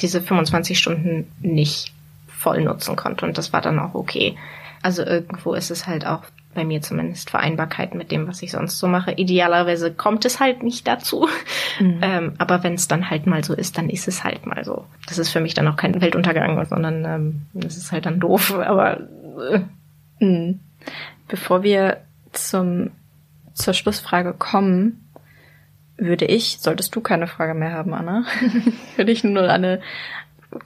diese 0.02 0.22
25 0.22 0.80
Stunden 0.80 1.28
nicht 1.42 1.92
voll 2.38 2.62
nutzen 2.62 2.96
konnte 2.96 3.26
und 3.26 3.38
das 3.38 3.52
war 3.52 3.62
dann 3.62 3.80
auch 3.80 3.96
okay. 3.96 4.38
Also 4.82 5.04
irgendwo 5.04 5.54
ist 5.54 5.72
es 5.72 5.88
halt 5.88 6.06
auch 6.06 6.24
bei 6.54 6.64
mir 6.64 6.82
zumindest 6.82 7.30
Vereinbarkeit 7.30 7.94
mit 7.94 8.12
dem, 8.12 8.28
was 8.28 8.42
ich 8.42 8.52
sonst 8.52 8.80
so 8.80 8.88
mache. 8.88 9.12
Idealerweise 9.12 9.94
kommt 9.94 10.26
es 10.26 10.40
halt 10.40 10.64
nicht 10.64 10.88
dazu. 10.88 11.28
Mhm. 11.80 12.00
Ähm, 12.02 12.34
aber 12.40 12.64
wenn 12.64 12.74
es 12.74 12.88
dann 12.88 13.12
halt 13.12 13.28
mal 13.28 13.44
so 13.44 13.54
ist, 13.54 13.78
dann 13.78 13.92
ist 13.92 14.08
es 14.08 14.24
halt 14.24 14.48
mal 14.48 14.64
so. 14.66 14.86
Das 15.06 15.20
ist 15.20 15.30
für 15.30 15.40
mich 15.40 15.54
dann 15.54 15.68
auch 15.68 15.76
kein 15.76 16.02
Weltuntergang, 16.02 16.66
sondern 16.66 17.06
ähm, 17.06 17.42
das 17.54 17.78
ist 17.78 17.92
halt 17.92 18.08
dann 18.08 18.20
doof. 18.20 18.52
Aber 18.66 19.02
äh. 19.52 19.60
mhm. 20.20 20.60
bevor 21.28 21.62
wir 21.62 21.98
zum 22.32 22.90
zur 23.54 23.76
Schlussfrage 23.76 24.34
kommen, 24.34 25.08
würde 25.98 26.26
ich, 26.26 26.58
solltest 26.60 26.96
du 26.96 27.02
keine 27.02 27.28
Frage 27.28 27.54
mehr 27.54 27.74
haben, 27.74 27.94
Anna, 27.94 28.26
würde 28.96 29.12
ich 29.12 29.24
nur 29.24 29.50
eine 29.50 29.82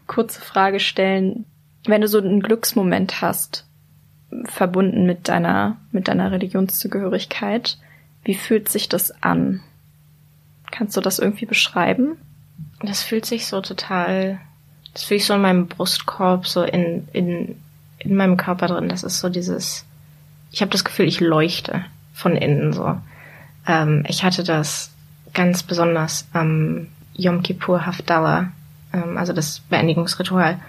kurze 0.08 0.42
Frage 0.42 0.80
stellen. 0.80 1.46
Wenn 1.86 2.02
du 2.02 2.08
so 2.08 2.20
einen 2.20 2.42
Glücksmoment 2.42 3.22
hast, 3.22 3.66
verbunden 4.46 5.06
mit 5.06 5.28
deiner, 5.28 5.78
mit 5.92 6.08
deiner 6.08 6.32
Religionszugehörigkeit. 6.32 7.78
Wie 8.24 8.36
fühlt 8.36 8.70
sich 8.70 8.90
das 8.90 9.12
an? 9.22 9.62
Kannst 10.72 10.96
du 10.96 11.02
das 11.02 11.20
irgendwie 11.20 11.46
beschreiben? 11.46 12.18
Das 12.82 13.04
fühlt 13.04 13.26
sich 13.26 13.48
so 13.48 13.62
total, 13.62 14.40
das 14.94 15.04
fühle 15.04 15.18
ich 15.18 15.26
so 15.26 15.34
in 15.34 15.42
meinem 15.42 15.68
Brustkorb, 15.68 16.48
so 16.48 16.64
in, 16.64 17.08
in, 17.14 17.58
in 18.00 18.16
meinem 18.16 18.38
Körper 18.38 18.68
drin. 18.68 18.90
Das 18.90 19.04
ist 19.04 19.20
so 19.20 19.30
dieses, 19.30 19.86
ich 20.52 20.62
habe 20.62 20.72
das 20.72 20.86
Gefühl, 20.86 21.08
ich 21.08 21.20
leuchte 21.20 21.86
von 22.14 22.36
innen 22.36 22.74
so. 22.74 22.98
Ähm, 23.68 24.06
ich 24.08 24.24
hatte 24.24 24.44
das 24.44 24.92
ganz 25.34 25.64
besonders 25.64 26.28
am 26.34 26.88
Yom 27.16 27.44
Kippur 27.44 27.86
Hafdallah, 27.86 28.52
ähm, 28.94 29.18
also 29.18 29.34
das 29.34 29.60
Beendigungsritual, 29.60 30.60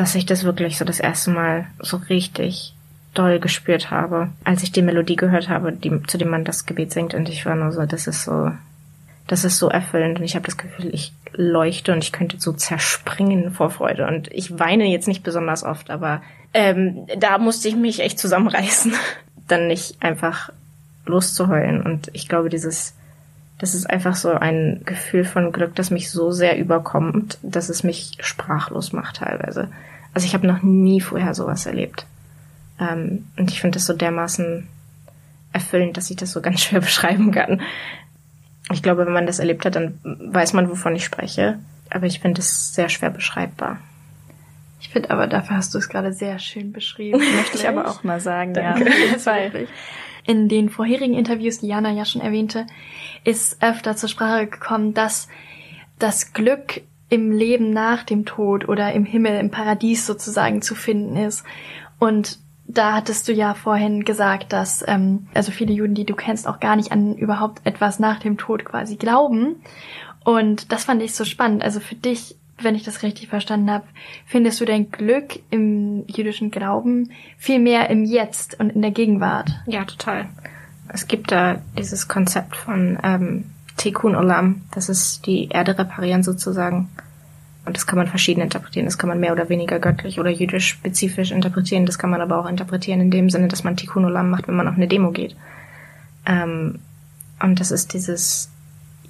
dass 0.00 0.14
ich 0.14 0.24
das 0.24 0.44
wirklich 0.44 0.78
so 0.78 0.86
das 0.86 0.98
erste 0.98 1.30
Mal 1.30 1.66
so 1.78 1.98
richtig 1.98 2.72
doll 3.12 3.38
gespürt 3.38 3.90
habe, 3.90 4.30
als 4.44 4.62
ich 4.62 4.72
die 4.72 4.80
Melodie 4.80 5.16
gehört 5.16 5.50
habe, 5.50 5.72
die, 5.72 6.02
zu 6.06 6.16
dem 6.16 6.30
man 6.30 6.42
das 6.42 6.64
Gebet 6.64 6.90
singt. 6.90 7.12
Und 7.12 7.28
ich 7.28 7.44
war 7.44 7.54
nur 7.54 7.70
so, 7.70 7.84
das 7.84 8.06
ist 8.06 8.24
so, 8.24 8.50
das 9.26 9.44
ist 9.44 9.58
so 9.58 9.68
erfüllend. 9.68 10.18
Und 10.18 10.24
ich 10.24 10.36
habe 10.36 10.46
das 10.46 10.56
Gefühl, 10.56 10.88
ich 10.94 11.12
leuchte 11.34 11.92
und 11.92 12.02
ich 12.02 12.12
könnte 12.12 12.40
so 12.40 12.54
zerspringen 12.54 13.52
vor 13.52 13.68
Freude. 13.68 14.06
Und 14.06 14.32
ich 14.32 14.58
weine 14.58 14.86
jetzt 14.86 15.06
nicht 15.06 15.22
besonders 15.22 15.64
oft, 15.64 15.90
aber 15.90 16.22
ähm, 16.54 17.06
da 17.18 17.36
musste 17.36 17.68
ich 17.68 17.76
mich 17.76 18.00
echt 18.00 18.18
zusammenreißen, 18.18 18.94
dann 19.48 19.66
nicht 19.66 20.02
einfach 20.02 20.50
loszuheulen. 21.04 21.82
Und 21.82 22.08
ich 22.14 22.26
glaube, 22.26 22.48
dieses, 22.48 22.94
das 23.60 23.74
ist 23.74 23.88
einfach 23.88 24.16
so 24.16 24.30
ein 24.30 24.80
Gefühl 24.86 25.24
von 25.24 25.52
Glück, 25.52 25.74
das 25.74 25.90
mich 25.90 26.10
so 26.10 26.32
sehr 26.32 26.58
überkommt, 26.58 27.38
dass 27.42 27.68
es 27.68 27.84
mich 27.84 28.16
sprachlos 28.20 28.94
macht 28.94 29.16
teilweise. 29.16 29.68
Also 30.14 30.26
ich 30.26 30.32
habe 30.32 30.46
noch 30.46 30.62
nie 30.62 31.02
vorher 31.02 31.34
sowas 31.34 31.66
erlebt. 31.66 32.06
Ähm, 32.80 33.26
und 33.36 33.50
ich 33.50 33.60
finde 33.60 33.76
das 33.76 33.84
so 33.84 33.92
dermaßen 33.92 34.66
erfüllend, 35.52 35.98
dass 35.98 36.10
ich 36.10 36.16
das 36.16 36.32
so 36.32 36.40
ganz 36.42 36.62
schwer 36.62 36.80
beschreiben 36.80 37.32
kann. 37.32 37.60
Ich 38.72 38.82
glaube, 38.82 39.04
wenn 39.04 39.12
man 39.12 39.26
das 39.26 39.40
erlebt 39.40 39.66
hat, 39.66 39.76
dann 39.76 39.98
weiß 40.02 40.54
man, 40.54 40.70
wovon 40.70 40.96
ich 40.96 41.04
spreche. 41.04 41.58
Aber 41.90 42.06
ich 42.06 42.20
finde 42.20 42.40
es 42.40 42.74
sehr 42.74 42.88
schwer 42.88 43.10
beschreibbar. 43.10 43.78
Ich 44.80 44.88
finde 44.88 45.10
aber, 45.10 45.26
dafür 45.26 45.56
hast 45.56 45.74
du 45.74 45.78
es 45.78 45.90
gerade 45.90 46.14
sehr 46.14 46.38
schön 46.38 46.72
beschrieben. 46.72 47.18
Möchte 47.36 47.58
ich 47.58 47.68
aber 47.68 47.88
auch 47.88 48.04
mal 48.04 48.20
sagen, 48.20 48.54
Danke. 48.54 48.88
ja. 48.88 49.26
Weil 49.26 49.68
in 50.30 50.48
den 50.48 50.68
vorherigen 50.68 51.14
Interviews, 51.14 51.58
die 51.58 51.66
Jana 51.66 51.90
ja 51.90 52.04
schon 52.04 52.22
erwähnte, 52.22 52.68
ist 53.24 53.60
öfter 53.60 53.96
zur 53.96 54.08
Sprache 54.08 54.46
gekommen, 54.46 54.94
dass 54.94 55.26
das 55.98 56.32
Glück 56.32 56.82
im 57.08 57.32
Leben 57.32 57.72
nach 57.72 58.04
dem 58.04 58.24
Tod 58.24 58.68
oder 58.68 58.92
im 58.92 59.04
Himmel, 59.04 59.40
im 59.40 59.50
Paradies 59.50 60.06
sozusagen 60.06 60.62
zu 60.62 60.76
finden 60.76 61.16
ist. 61.16 61.42
Und 61.98 62.38
da 62.68 62.94
hattest 62.94 63.26
du 63.26 63.32
ja 63.32 63.54
vorhin 63.54 64.04
gesagt, 64.04 64.52
dass 64.52 64.84
ähm, 64.86 65.26
also 65.34 65.50
viele 65.50 65.72
Juden, 65.72 65.96
die 65.96 66.06
du 66.06 66.14
kennst, 66.14 66.46
auch 66.46 66.60
gar 66.60 66.76
nicht 66.76 66.92
an 66.92 67.16
überhaupt 67.16 67.66
etwas 67.66 67.98
nach 67.98 68.20
dem 68.20 68.38
Tod 68.38 68.64
quasi 68.64 68.94
glauben. 68.94 69.56
Und 70.22 70.70
das 70.70 70.84
fand 70.84 71.02
ich 71.02 71.12
so 71.16 71.24
spannend. 71.24 71.64
Also 71.64 71.80
für 71.80 71.96
dich, 71.96 72.36
wenn 72.64 72.74
ich 72.74 72.82
das 72.82 73.02
richtig 73.02 73.28
verstanden 73.28 73.70
habe, 73.70 73.84
findest 74.26 74.60
du 74.60 74.64
dein 74.64 74.90
Glück 74.90 75.40
im 75.50 76.04
jüdischen 76.06 76.50
Glauben 76.50 77.10
viel 77.38 77.58
mehr 77.58 77.90
im 77.90 78.04
Jetzt 78.04 78.58
und 78.58 78.70
in 78.70 78.82
der 78.82 78.90
Gegenwart. 78.90 79.50
Ja, 79.66 79.84
total. 79.84 80.28
Es 80.88 81.06
gibt 81.06 81.30
da 81.30 81.60
dieses 81.78 82.08
Konzept 82.08 82.56
von 82.56 82.98
ähm, 83.02 83.44
Tikkun 83.76 84.16
Olam, 84.16 84.62
das 84.72 84.88
ist 84.88 85.26
die 85.26 85.48
Erde 85.48 85.78
reparieren 85.78 86.22
sozusagen. 86.22 86.88
Und 87.66 87.76
das 87.76 87.86
kann 87.86 87.98
man 87.98 88.06
verschieden 88.06 88.40
interpretieren. 88.40 88.86
Das 88.86 88.98
kann 88.98 89.08
man 89.08 89.20
mehr 89.20 89.32
oder 89.32 89.48
weniger 89.48 89.78
göttlich 89.78 90.18
oder 90.18 90.30
jüdisch 90.30 90.66
spezifisch 90.68 91.30
interpretieren. 91.30 91.86
Das 91.86 91.98
kann 91.98 92.10
man 92.10 92.20
aber 92.20 92.38
auch 92.38 92.48
interpretieren 92.48 93.00
in 93.00 93.10
dem 93.10 93.30
Sinne, 93.30 93.48
dass 93.48 93.64
man 93.64 93.76
Tikkun 93.76 94.04
Olam 94.04 94.30
macht, 94.30 94.48
wenn 94.48 94.56
man 94.56 94.66
auf 94.66 94.74
eine 94.74 94.88
Demo 94.88 95.10
geht. 95.10 95.36
Ähm, 96.26 96.80
und 97.40 97.60
das 97.60 97.70
ist 97.70 97.92
dieses 97.94 98.50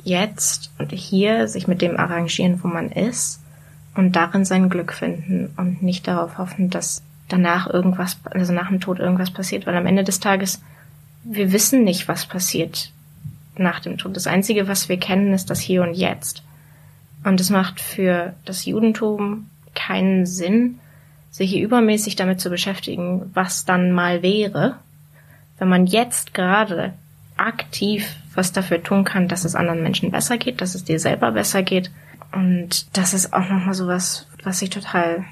Jetzt 0.04 0.70
und 0.78 0.92
hier 0.92 1.48
sich 1.48 1.66
mit 1.66 1.82
dem 1.82 1.96
arrangieren, 1.96 2.62
wo 2.62 2.68
man 2.68 2.90
ist 2.90 3.40
und 3.94 4.16
darin 4.16 4.44
sein 4.44 4.68
Glück 4.68 4.92
finden 4.92 5.52
und 5.56 5.82
nicht 5.82 6.06
darauf 6.06 6.38
hoffen, 6.38 6.70
dass 6.70 7.02
danach 7.28 7.68
irgendwas, 7.68 8.18
also 8.30 8.52
nach 8.52 8.68
dem 8.68 8.80
Tod 8.80 8.98
irgendwas 8.98 9.30
passiert, 9.30 9.66
weil 9.66 9.76
am 9.76 9.86
Ende 9.86 10.04
des 10.04 10.20
Tages 10.20 10.60
wir 11.22 11.52
wissen 11.52 11.84
nicht, 11.84 12.08
was 12.08 12.26
passiert 12.26 12.92
nach 13.56 13.80
dem 13.80 13.98
Tod. 13.98 14.16
Das 14.16 14.26
Einzige, 14.26 14.68
was 14.68 14.88
wir 14.88 14.98
kennen, 14.98 15.32
ist 15.32 15.50
das 15.50 15.60
Hier 15.60 15.82
und 15.82 15.94
Jetzt. 15.94 16.42
Und 17.24 17.40
es 17.40 17.50
macht 17.50 17.80
für 17.80 18.34
das 18.44 18.64
Judentum 18.64 19.50
keinen 19.74 20.24
Sinn, 20.24 20.78
sich 21.30 21.50
hier 21.50 21.62
übermäßig 21.62 22.16
damit 22.16 22.40
zu 22.40 22.50
beschäftigen, 22.50 23.30
was 23.34 23.64
dann 23.64 23.92
mal 23.92 24.22
wäre, 24.22 24.76
wenn 25.58 25.68
man 25.68 25.86
jetzt 25.86 26.32
gerade 26.34 26.94
aktiv 27.40 28.16
was 28.34 28.52
dafür 28.52 28.82
tun 28.82 29.04
kann, 29.04 29.28
dass 29.28 29.44
es 29.44 29.54
anderen 29.54 29.82
Menschen 29.82 30.10
besser 30.10 30.38
geht, 30.38 30.60
dass 30.60 30.74
es 30.74 30.84
dir 30.84 31.00
selber 31.00 31.32
besser 31.32 31.62
geht. 31.62 31.90
Und 32.32 32.96
das 32.96 33.12
ist 33.12 33.32
auch 33.32 33.48
nochmal 33.48 33.74
sowas, 33.74 34.26
was 34.44 34.60
sich 34.60 34.70
total 34.70 35.24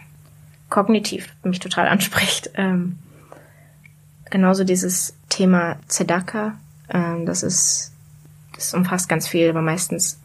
kognitiv 0.68 1.28
mich 1.42 1.60
total 1.60 1.88
anspricht. 1.88 2.50
Ähm, 2.54 2.98
genauso 4.30 4.64
dieses 4.64 5.14
Thema 5.28 5.76
Zedaka, 5.86 6.58
ähm, 6.90 7.24
das 7.24 7.42
ist, 7.42 7.92
das 8.54 8.74
umfasst 8.74 9.08
ganz 9.08 9.28
viel, 9.28 9.48
aber 9.48 9.62
meistens 9.62 10.18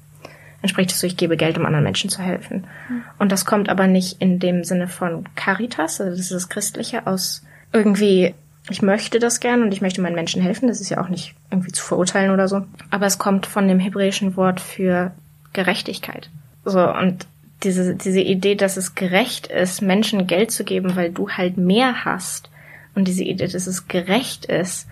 entspricht 0.62 0.92
es 0.92 1.00
so, 1.00 1.08
ich 1.08 1.18
gebe 1.18 1.38
Geld, 1.38 1.58
um 1.58 1.66
anderen 1.66 1.84
Menschen 1.84 2.10
zu 2.10 2.22
helfen. 2.22 2.66
Mhm. 2.90 3.04
Und 3.20 3.32
das 3.32 3.46
kommt 3.46 3.70
aber 3.70 3.88
nicht 3.88 4.22
in 4.22 4.40
dem 4.40 4.64
Sinne 4.64 4.88
von 4.88 5.26
Caritas, 5.36 6.02
also 6.02 6.12
das 6.12 6.22
ist 6.22 6.32
das 6.32 6.50
Christliche, 6.50 7.06
aus 7.06 7.44
irgendwie, 7.72 8.34
ich 8.70 8.82
möchte 8.82 9.20
das 9.20 9.40
gern 9.40 9.62
und 9.62 9.74
ich 9.74 9.82
möchte 9.82 10.02
meinen 10.02 10.16
Menschen 10.16 10.42
helfen, 10.42 10.68
das 10.68 10.80
ist 10.80 10.90
ja 10.90 11.02
auch 11.02 11.10
nicht 11.10 11.36
irgendwie 11.52 11.72
zu 11.72 11.84
verurteilen 11.84 12.32
oder 12.32 12.48
so. 12.48 12.66
Aber 12.92 13.06
es 13.06 13.18
kommt 13.18 13.46
von 13.46 13.68
dem 13.68 13.80
hebräischen 13.80 14.38
Wort 14.38 14.62
für 14.62 15.12
Gerechtigkeit. 15.52 16.30
So, 16.64 16.90
und 16.90 17.28
diese, 17.64 17.96
diese 17.96 18.22
Idee, 18.22 18.56
dass 18.56 18.78
es 18.78 18.96
gerecht 18.96 19.48
ist, 19.48 19.82
Menschen 19.82 20.28
Geld 20.28 20.52
zu 20.52 20.64
geben, 20.64 20.96
weil 20.96 21.12
du 21.12 21.30
halt 21.30 21.58
mehr 21.58 22.06
hast. 22.06 22.50
Und 22.96 23.08
diese 23.08 23.24
Idee, 23.24 23.48
dass 23.48 23.68
es 23.68 23.88
gerecht 23.88 24.46
ist, 24.46 24.88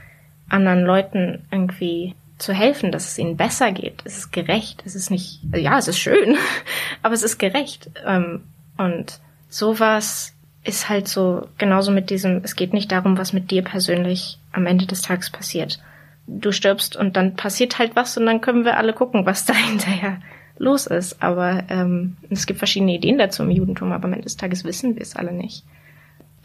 anderen 0.49 0.83
Leuten 0.83 1.45
irgendwie 1.51 2.15
zu 2.37 2.53
helfen, 2.53 2.91
dass 2.91 3.07
es 3.07 3.17
ihnen 3.17 3.37
besser 3.37 3.71
geht. 3.71 4.01
Es 4.03 4.17
ist 4.17 4.31
gerecht. 4.31 4.83
Es 4.85 4.95
ist 4.95 5.11
nicht, 5.11 5.41
ja, 5.53 5.77
es 5.77 5.87
ist 5.87 5.99
schön, 5.99 6.37
aber 7.01 7.13
es 7.13 7.23
ist 7.23 7.37
gerecht. 7.37 7.89
Ähm, 8.05 8.43
und 8.77 9.19
sowas 9.47 10.33
ist 10.63 10.89
halt 10.89 11.07
so 11.07 11.47
genauso 11.57 11.91
mit 11.91 12.09
diesem, 12.09 12.41
es 12.43 12.55
geht 12.55 12.73
nicht 12.73 12.91
darum, 12.91 13.17
was 13.17 13.33
mit 13.33 13.51
dir 13.51 13.63
persönlich 13.63 14.37
am 14.51 14.65
Ende 14.67 14.85
des 14.85 15.01
Tages 15.01 15.29
passiert. 15.29 15.79
Du 16.27 16.51
stirbst 16.51 16.95
und 16.95 17.17
dann 17.17 17.35
passiert 17.35 17.79
halt 17.79 17.95
was 17.95 18.17
und 18.17 18.25
dann 18.25 18.41
können 18.41 18.63
wir 18.63 18.77
alle 18.77 18.93
gucken, 18.93 19.25
was 19.25 19.45
da 19.45 19.53
hinterher 19.53 20.21
los 20.57 20.85
ist. 20.85 21.21
Aber 21.21 21.63
ähm, 21.69 22.17
es 22.29 22.45
gibt 22.45 22.59
verschiedene 22.59 22.93
Ideen 22.93 23.17
dazu 23.17 23.43
im 23.43 23.51
Judentum, 23.51 23.91
aber 23.91 24.05
am 24.05 24.13
Ende 24.13 24.25
des 24.25 24.37
Tages 24.37 24.63
wissen 24.63 24.95
wir 24.95 25.01
es 25.01 25.15
alle 25.15 25.33
nicht. 25.33 25.63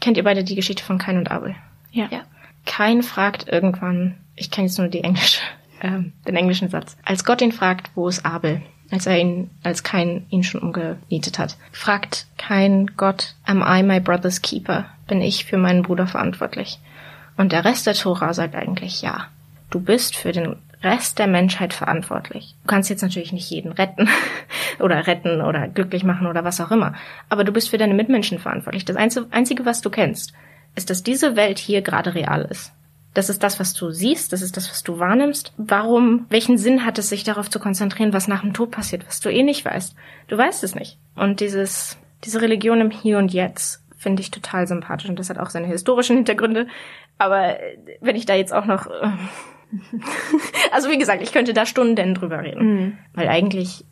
Kennt 0.01 0.17
ihr 0.17 0.23
beide 0.23 0.43
die 0.43 0.55
Geschichte 0.55 0.83
von 0.83 0.97
Kain 0.97 1.17
und 1.17 1.31
Abel? 1.31 1.55
Ja. 1.91 2.07
ja. 2.11 2.21
Kain 2.65 3.03
fragt 3.03 3.47
irgendwann, 3.47 4.15
ich 4.35 4.51
kenne 4.51 4.67
jetzt 4.67 4.77
nur 4.77 4.87
die 4.87 5.03
englische, 5.03 5.41
äh, 5.79 5.99
den 6.27 6.35
englischen 6.35 6.69
Satz. 6.69 6.97
Als 7.05 7.23
Gott 7.23 7.41
ihn 7.41 7.51
fragt, 7.51 7.91
wo 7.95 8.07
ist 8.07 8.25
Abel? 8.25 8.61
Als 8.89 9.05
er 9.05 9.19
ihn, 9.19 9.49
als 9.63 9.83
Kain 9.83 10.25
ihn 10.29 10.43
schon 10.43 10.61
umgenietet 10.61 11.39
hat, 11.39 11.57
fragt 11.71 12.27
Kain 12.37 12.91
Gott, 12.95 13.35
am 13.45 13.61
I 13.61 13.83
my 13.83 13.99
brother's 13.99 14.41
keeper? 14.41 14.85
Bin 15.07 15.21
ich 15.21 15.45
für 15.45 15.57
meinen 15.57 15.83
Bruder 15.83 16.07
verantwortlich? 16.07 16.79
Und 17.35 17.51
der 17.51 17.65
Rest 17.65 17.85
der 17.85 17.93
Tora 17.93 18.33
sagt 18.33 18.55
eigentlich 18.55 19.01
ja. 19.01 19.27
Du 19.69 19.81
bist 19.81 20.15
für 20.15 20.31
den 20.31 20.55
Rest 20.83 21.19
der 21.19 21.27
Menschheit 21.27 21.73
verantwortlich. 21.73 22.55
Du 22.63 22.67
kannst 22.67 22.89
jetzt 22.89 23.01
natürlich 23.01 23.33
nicht 23.33 23.49
jeden 23.49 23.71
retten 23.71 24.07
oder 24.79 25.07
retten 25.07 25.41
oder 25.41 25.67
glücklich 25.67 26.03
machen 26.03 26.27
oder 26.27 26.43
was 26.43 26.61
auch 26.61 26.71
immer. 26.71 26.93
Aber 27.29 27.43
du 27.43 27.51
bist 27.51 27.69
für 27.69 27.77
deine 27.77 27.93
Mitmenschen 27.93 28.39
verantwortlich. 28.39 28.85
Das 28.85 28.95
Einzige, 28.95 29.65
was 29.65 29.81
du 29.81 29.89
kennst, 29.89 30.33
ist, 30.75 30.89
dass 30.89 31.03
diese 31.03 31.35
Welt 31.35 31.57
hier 31.57 31.81
gerade 31.81 32.15
real 32.15 32.43
ist. 32.43 32.71
Das 33.17 33.31
ist 33.31 33.41
das, 33.41 33.59
was 33.59 33.73
du 33.73 33.89
siehst, 33.89 34.31
das 34.31 34.43
ist 34.43 34.57
das, 34.57 34.69
was 34.69 34.83
du 34.83 34.99
wahrnimmst. 34.99 35.51
Warum, 35.57 36.27
welchen 36.29 36.59
Sinn 36.59 36.85
hat 36.85 36.99
es, 36.99 37.09
sich 37.09 37.23
darauf 37.23 37.49
zu 37.49 37.57
konzentrieren, 37.57 38.13
was 38.13 38.27
nach 38.27 38.41
dem 38.41 38.53
Tod 38.53 38.69
passiert, 38.69 39.07
was 39.07 39.21
du 39.21 39.29
eh 39.29 39.41
nicht 39.41 39.65
weißt? 39.65 39.95
Du 40.27 40.37
weißt 40.37 40.63
es 40.63 40.75
nicht. 40.75 40.99
Und 41.15 41.39
dieses, 41.39 41.97
diese 42.23 42.43
Religion 42.43 42.79
im 42.79 42.91
Hier 42.91 43.17
und 43.17 43.33
Jetzt 43.33 43.81
finde 43.97 44.21
ich 44.21 44.29
total 44.29 44.67
sympathisch 44.67 45.09
und 45.09 45.17
das 45.17 45.31
hat 45.31 45.39
auch 45.39 45.49
seine 45.49 45.65
historischen 45.65 46.17
Hintergründe. 46.17 46.67
Aber 47.17 47.57
wenn 48.01 48.15
ich 48.15 48.27
da 48.27 48.35
jetzt 48.35 48.53
auch 48.53 48.65
noch, 48.65 48.85
äh, 48.85 49.09
also 50.71 50.91
wie 50.91 50.99
gesagt, 50.99 51.23
ich 51.23 51.31
könnte 51.31 51.55
da 51.55 51.65
Stunden 51.65 52.13
drüber 52.13 52.43
reden, 52.43 52.65
mhm. 52.67 52.97
weil 53.15 53.29
eigentlich 53.29 53.83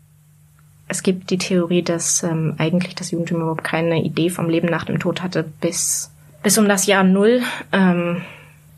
es 0.88 1.02
gibt 1.02 1.32
die 1.32 1.40
Theorie, 1.40 1.82
dass 1.82 2.22
ähm, 2.22 2.54
eigentlich 2.60 2.94
das 2.94 3.10
Judentum 3.10 3.42
überhaupt 3.42 3.64
keine 3.64 4.04
Idee 4.04 4.30
vom 4.30 4.52
Leben 4.52 4.68
nach 4.68 4.86
dem 4.86 5.00
Tod 5.00 5.24
hatte 5.24 5.44
bis 5.62 6.12
bis 6.44 6.60
um 6.60 6.70
das 6.70 6.86
Jahr 6.86 7.04
Null, 7.04 7.42
ähm, 7.74 8.22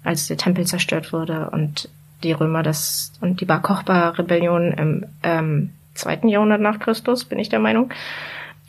als 0.08 0.28
der 0.28 0.38
Tempel 0.38 0.66
zerstört 0.66 1.14
wurde 1.14 1.50
und 1.52 1.90
die 2.24 2.32
Römer 2.32 2.64
das 2.64 3.14
und 3.22 3.42
die 3.42 3.46
Bar 3.46 3.62
Kochba 3.62 4.10
Rebellion 4.10 4.72
im 4.72 5.06
ähm, 5.24 5.72
zweiten 5.94 6.30
Jahrhundert 6.30 6.62
nach 6.62 6.80
Christus, 6.80 7.26
bin 7.26 7.40
ich 7.40 7.50
der 7.50 7.60
Meinung, 7.60 7.92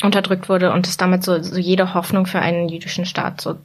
unterdrückt 0.02 0.48
wurde 0.48 0.72
und 0.72 0.86
es 0.86 0.96
damit 0.96 1.24
so, 1.24 1.42
so 1.42 1.58
jede 1.58 1.94
Hoffnung 1.94 2.26
für 2.26 2.40
einen 2.40 2.68
jüdischen 2.68 3.06
Staat 3.06 3.40
so 3.40 3.56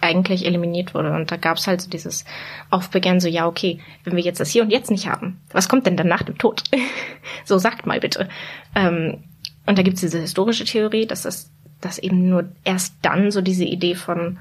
eigentlich 0.00 0.44
eliminiert 0.44 0.94
wurde. 0.94 1.12
Und 1.12 1.30
da 1.30 1.36
gab 1.36 1.56
es 1.56 1.66
halt 1.66 1.80
so 1.80 1.88
dieses 1.88 2.24
Aufbegehren, 2.70 3.20
so 3.20 3.28
ja, 3.28 3.46
okay, 3.46 3.80
wenn 4.04 4.16
wir 4.16 4.22
jetzt 4.22 4.40
das 4.40 4.50
hier 4.50 4.62
und 4.62 4.70
jetzt 4.70 4.90
nicht 4.90 5.08
haben, 5.08 5.40
was 5.52 5.68
kommt 5.68 5.86
denn 5.86 5.96
dann 5.96 6.08
nach 6.08 6.22
dem 6.22 6.38
Tod? 6.38 6.62
so 7.44 7.58
sagt 7.58 7.86
mal 7.86 8.00
bitte. 8.00 8.28
Ähm, 8.74 9.24
und 9.66 9.78
da 9.78 9.82
gibt 9.82 9.94
es 9.94 10.00
diese 10.02 10.20
historische 10.20 10.64
Theorie, 10.64 11.06
dass 11.06 11.22
das 11.22 11.50
dass 11.84 11.98
eben 11.98 12.28
nur 12.28 12.48
erst 12.64 12.94
dann 13.02 13.30
so 13.30 13.42
diese 13.42 13.64
Idee 13.64 13.94
von, 13.94 14.38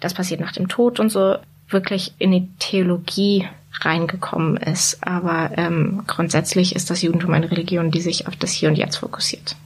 das 0.00 0.14
passiert 0.14 0.40
nach 0.40 0.52
dem 0.52 0.68
Tod 0.68 0.98
und 0.98 1.10
so, 1.10 1.36
wirklich 1.70 2.14
in 2.18 2.32
die 2.32 2.48
Theologie 2.58 3.48
reingekommen 3.80 4.56
ist. 4.56 4.98
Aber 5.06 5.50
ähm, 5.56 6.02
grundsätzlich 6.06 6.74
ist 6.74 6.90
das 6.90 7.02
Judentum 7.02 7.32
eine 7.32 7.50
Religion, 7.50 7.90
die 7.90 8.00
sich 8.00 8.26
auf 8.26 8.36
das 8.36 8.52
Hier 8.52 8.68
und 8.68 8.76
Jetzt 8.76 8.96
fokussiert. 8.96 9.56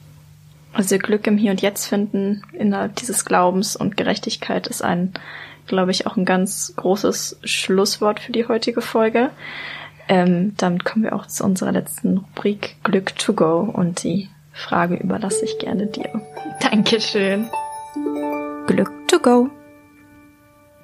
Also 0.73 0.97
Glück 0.97 1.25
im 1.27 1.37
Hier 1.37 1.51
und 1.51 1.61
Jetzt 1.61 1.87
finden 1.87 2.43
innerhalb 2.51 2.95
dieses 2.97 3.25
Glaubens 3.25 3.75
und 3.75 3.97
Gerechtigkeit 3.97 4.67
ist 4.67 4.83
ein, 4.83 5.13
glaube 5.67 5.91
ich, 5.91 6.05
auch 6.05 6.17
ein 6.17 6.25
ganz 6.25 6.73
großes 6.75 7.39
Schlusswort 7.43 8.19
für 8.19 8.33
die 8.33 8.47
heutige 8.47 8.81
Folge. 8.81 9.29
Ähm, 10.07 10.53
damit 10.57 10.85
kommen 10.85 11.03
wir 11.03 11.15
auch 11.15 11.27
zu 11.27 11.43
unserer 11.43 11.71
letzten 11.71 12.17
Rubrik 12.17 12.75
Glück 12.83 13.15
to 13.17 13.33
go 13.33 13.59
und 13.61 14.03
die 14.03 14.29
Frage 14.51 14.95
überlasse 14.95 15.45
ich 15.45 15.57
gerne 15.59 15.87
dir. 15.87 16.21
Dankeschön. 16.61 17.49
Glück 18.67 18.91
to 19.07 19.19
go. 19.19 19.49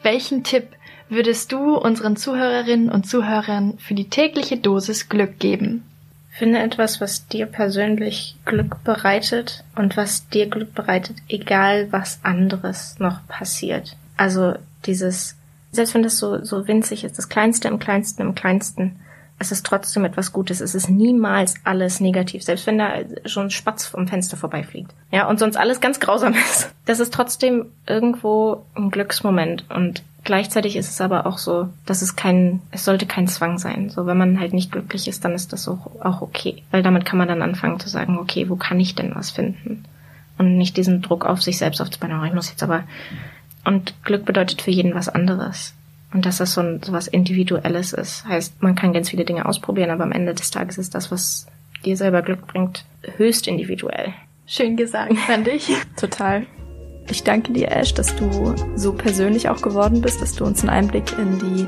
Welchen 0.03 0.43
Tipp 0.43 0.69
würdest 1.11 1.51
du 1.51 1.75
unseren 1.77 2.15
Zuhörerinnen 2.15 2.89
und 2.89 3.05
Zuhörern 3.05 3.77
für 3.77 3.93
die 3.93 4.09
tägliche 4.09 4.57
Dosis 4.57 5.09
Glück 5.09 5.37
geben? 5.39 5.83
Finde 6.31 6.59
etwas, 6.59 7.01
was 7.01 7.27
dir 7.27 7.45
persönlich 7.45 8.37
Glück 8.45 8.83
bereitet 8.85 9.65
und 9.75 9.97
was 9.97 10.27
dir 10.29 10.49
Glück 10.49 10.73
bereitet, 10.73 11.17
egal 11.27 11.91
was 11.91 12.21
anderes 12.23 12.95
noch 12.99 13.27
passiert. 13.27 13.97
Also 14.15 14.53
dieses, 14.85 15.35
selbst 15.73 15.93
wenn 15.93 16.03
das 16.03 16.17
so, 16.17 16.43
so 16.43 16.67
winzig 16.67 17.03
ist, 17.03 17.17
das 17.17 17.27
Kleinste 17.27 17.67
im 17.67 17.79
Kleinsten 17.79 18.21
im 18.21 18.33
Kleinsten, 18.33 18.95
es 19.41 19.51
ist 19.51 19.65
trotzdem 19.65 20.05
etwas 20.05 20.31
Gutes. 20.31 20.61
Es 20.61 20.75
ist 20.75 20.87
niemals 20.87 21.55
alles 21.63 21.99
negativ, 21.99 22.43
selbst 22.43 22.67
wenn 22.67 22.77
da 22.77 22.93
schon 23.25 23.47
ein 23.47 23.51
Spatz 23.51 23.87
vom 23.87 24.07
Fenster 24.07 24.37
vorbeifliegt. 24.37 24.91
Ja, 25.11 25.27
und 25.27 25.39
sonst 25.39 25.57
alles 25.57 25.81
ganz 25.81 25.99
grausam 25.99 26.33
ist. 26.49 26.69
Das 26.85 26.99
ist 26.99 27.13
trotzdem 27.13 27.65
irgendwo 27.87 28.63
ein 28.75 28.91
Glücksmoment 28.91 29.65
und 29.69 30.03
gleichzeitig 30.31 30.77
ist 30.77 30.89
es 30.89 31.01
aber 31.01 31.25
auch 31.25 31.37
so, 31.37 31.67
dass 31.85 32.01
es 32.01 32.15
kein, 32.15 32.61
es 32.71 32.85
sollte 32.85 33.05
kein 33.05 33.27
Zwang 33.27 33.57
sein. 33.57 33.89
So, 33.89 34.05
wenn 34.05 34.17
man 34.17 34.39
halt 34.39 34.53
nicht 34.53 34.71
glücklich 34.71 35.09
ist, 35.09 35.25
dann 35.25 35.33
ist 35.33 35.51
das 35.51 35.67
auch, 35.67 35.91
auch 35.99 36.21
okay. 36.21 36.63
Weil 36.71 36.83
damit 36.83 37.03
kann 37.03 37.17
man 37.17 37.27
dann 37.27 37.41
anfangen 37.41 37.81
zu 37.81 37.89
sagen, 37.89 38.17
okay, 38.17 38.47
wo 38.47 38.55
kann 38.55 38.79
ich 38.79 38.95
denn 38.95 39.13
was 39.13 39.31
finden? 39.31 39.83
Und 40.37 40.57
nicht 40.57 40.77
diesen 40.77 41.01
Druck 41.01 41.25
auf 41.25 41.41
sich 41.41 41.57
selbst 41.57 41.81
aufzubauen, 41.81 42.17
oh, 42.17 42.23
ich 42.23 42.31
muss 42.31 42.49
jetzt 42.49 42.63
aber, 42.63 42.85
und 43.65 43.93
Glück 44.05 44.23
bedeutet 44.23 44.61
für 44.61 44.71
jeden 44.71 44.95
was 44.95 45.09
anderes. 45.09 45.73
Und 46.13 46.25
dass 46.25 46.37
das 46.37 46.53
so, 46.53 46.61
ein, 46.61 46.81
so 46.81 46.93
was 46.93 47.09
Individuelles 47.09 47.91
ist. 47.91 48.25
Heißt, 48.25 48.63
man 48.63 48.75
kann 48.75 48.93
ganz 48.93 49.09
viele 49.09 49.25
Dinge 49.25 49.45
ausprobieren, 49.45 49.89
aber 49.89 50.05
am 50.05 50.13
Ende 50.13 50.33
des 50.33 50.49
Tages 50.49 50.77
ist 50.77 50.95
das, 50.95 51.11
was 51.11 51.47
dir 51.83 51.97
selber 51.97 52.21
Glück 52.21 52.47
bringt, 52.47 52.85
höchst 53.17 53.47
individuell. 53.47 54.13
Schön 54.47 54.77
gesagt, 54.77 55.17
fand 55.17 55.49
ich. 55.49 55.69
Total. 55.97 56.45
Ich 57.09 57.23
danke 57.23 57.51
dir, 57.51 57.71
Ash, 57.71 57.93
dass 57.93 58.15
du 58.15 58.55
so 58.75 58.93
persönlich 58.93 59.49
auch 59.49 59.61
geworden 59.61 60.01
bist, 60.01 60.21
dass 60.21 60.33
du 60.33 60.45
uns 60.45 60.61
einen 60.61 60.69
Einblick 60.69 61.17
in 61.17 61.39
die 61.39 61.67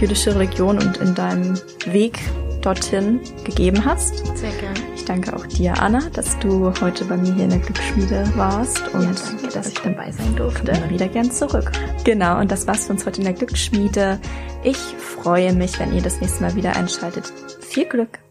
jüdische 0.00 0.34
Religion 0.34 0.78
und 0.78 0.98
in 0.98 1.14
deinen 1.14 1.58
Weg 1.86 2.18
dorthin 2.60 3.20
gegeben 3.44 3.84
hast. 3.84 4.26
Sehr 4.36 4.50
gerne. 4.52 4.78
Ich 4.94 5.04
danke 5.04 5.34
auch 5.36 5.46
dir, 5.46 5.80
Anna, 5.80 6.00
dass 6.12 6.38
du 6.38 6.72
heute 6.80 7.04
bei 7.04 7.16
mir 7.16 7.34
hier 7.34 7.44
in 7.44 7.50
der 7.50 7.58
Glücksschmiede 7.58 8.32
warst 8.36 8.88
und 8.94 9.02
ja, 9.02 9.12
danke, 9.12 9.48
dass 9.48 9.68
ich 9.68 9.80
dabei 9.80 10.10
sein 10.10 10.34
durfte. 10.36 10.72
Immer 10.72 10.90
wieder 10.90 11.08
gern 11.08 11.30
zurück. 11.30 11.70
Genau, 12.04 12.40
und 12.40 12.50
das 12.50 12.66
war's 12.66 12.86
für 12.86 12.92
uns 12.92 13.04
heute 13.04 13.18
in 13.18 13.24
der 13.24 13.34
Glücksschmiede. 13.34 14.18
Ich 14.62 14.78
freue 14.78 15.52
mich, 15.52 15.78
wenn 15.78 15.94
ihr 15.94 16.02
das 16.02 16.20
nächste 16.20 16.42
Mal 16.42 16.54
wieder 16.56 16.74
einschaltet. 16.76 17.32
Viel 17.60 17.84
Glück! 17.84 18.23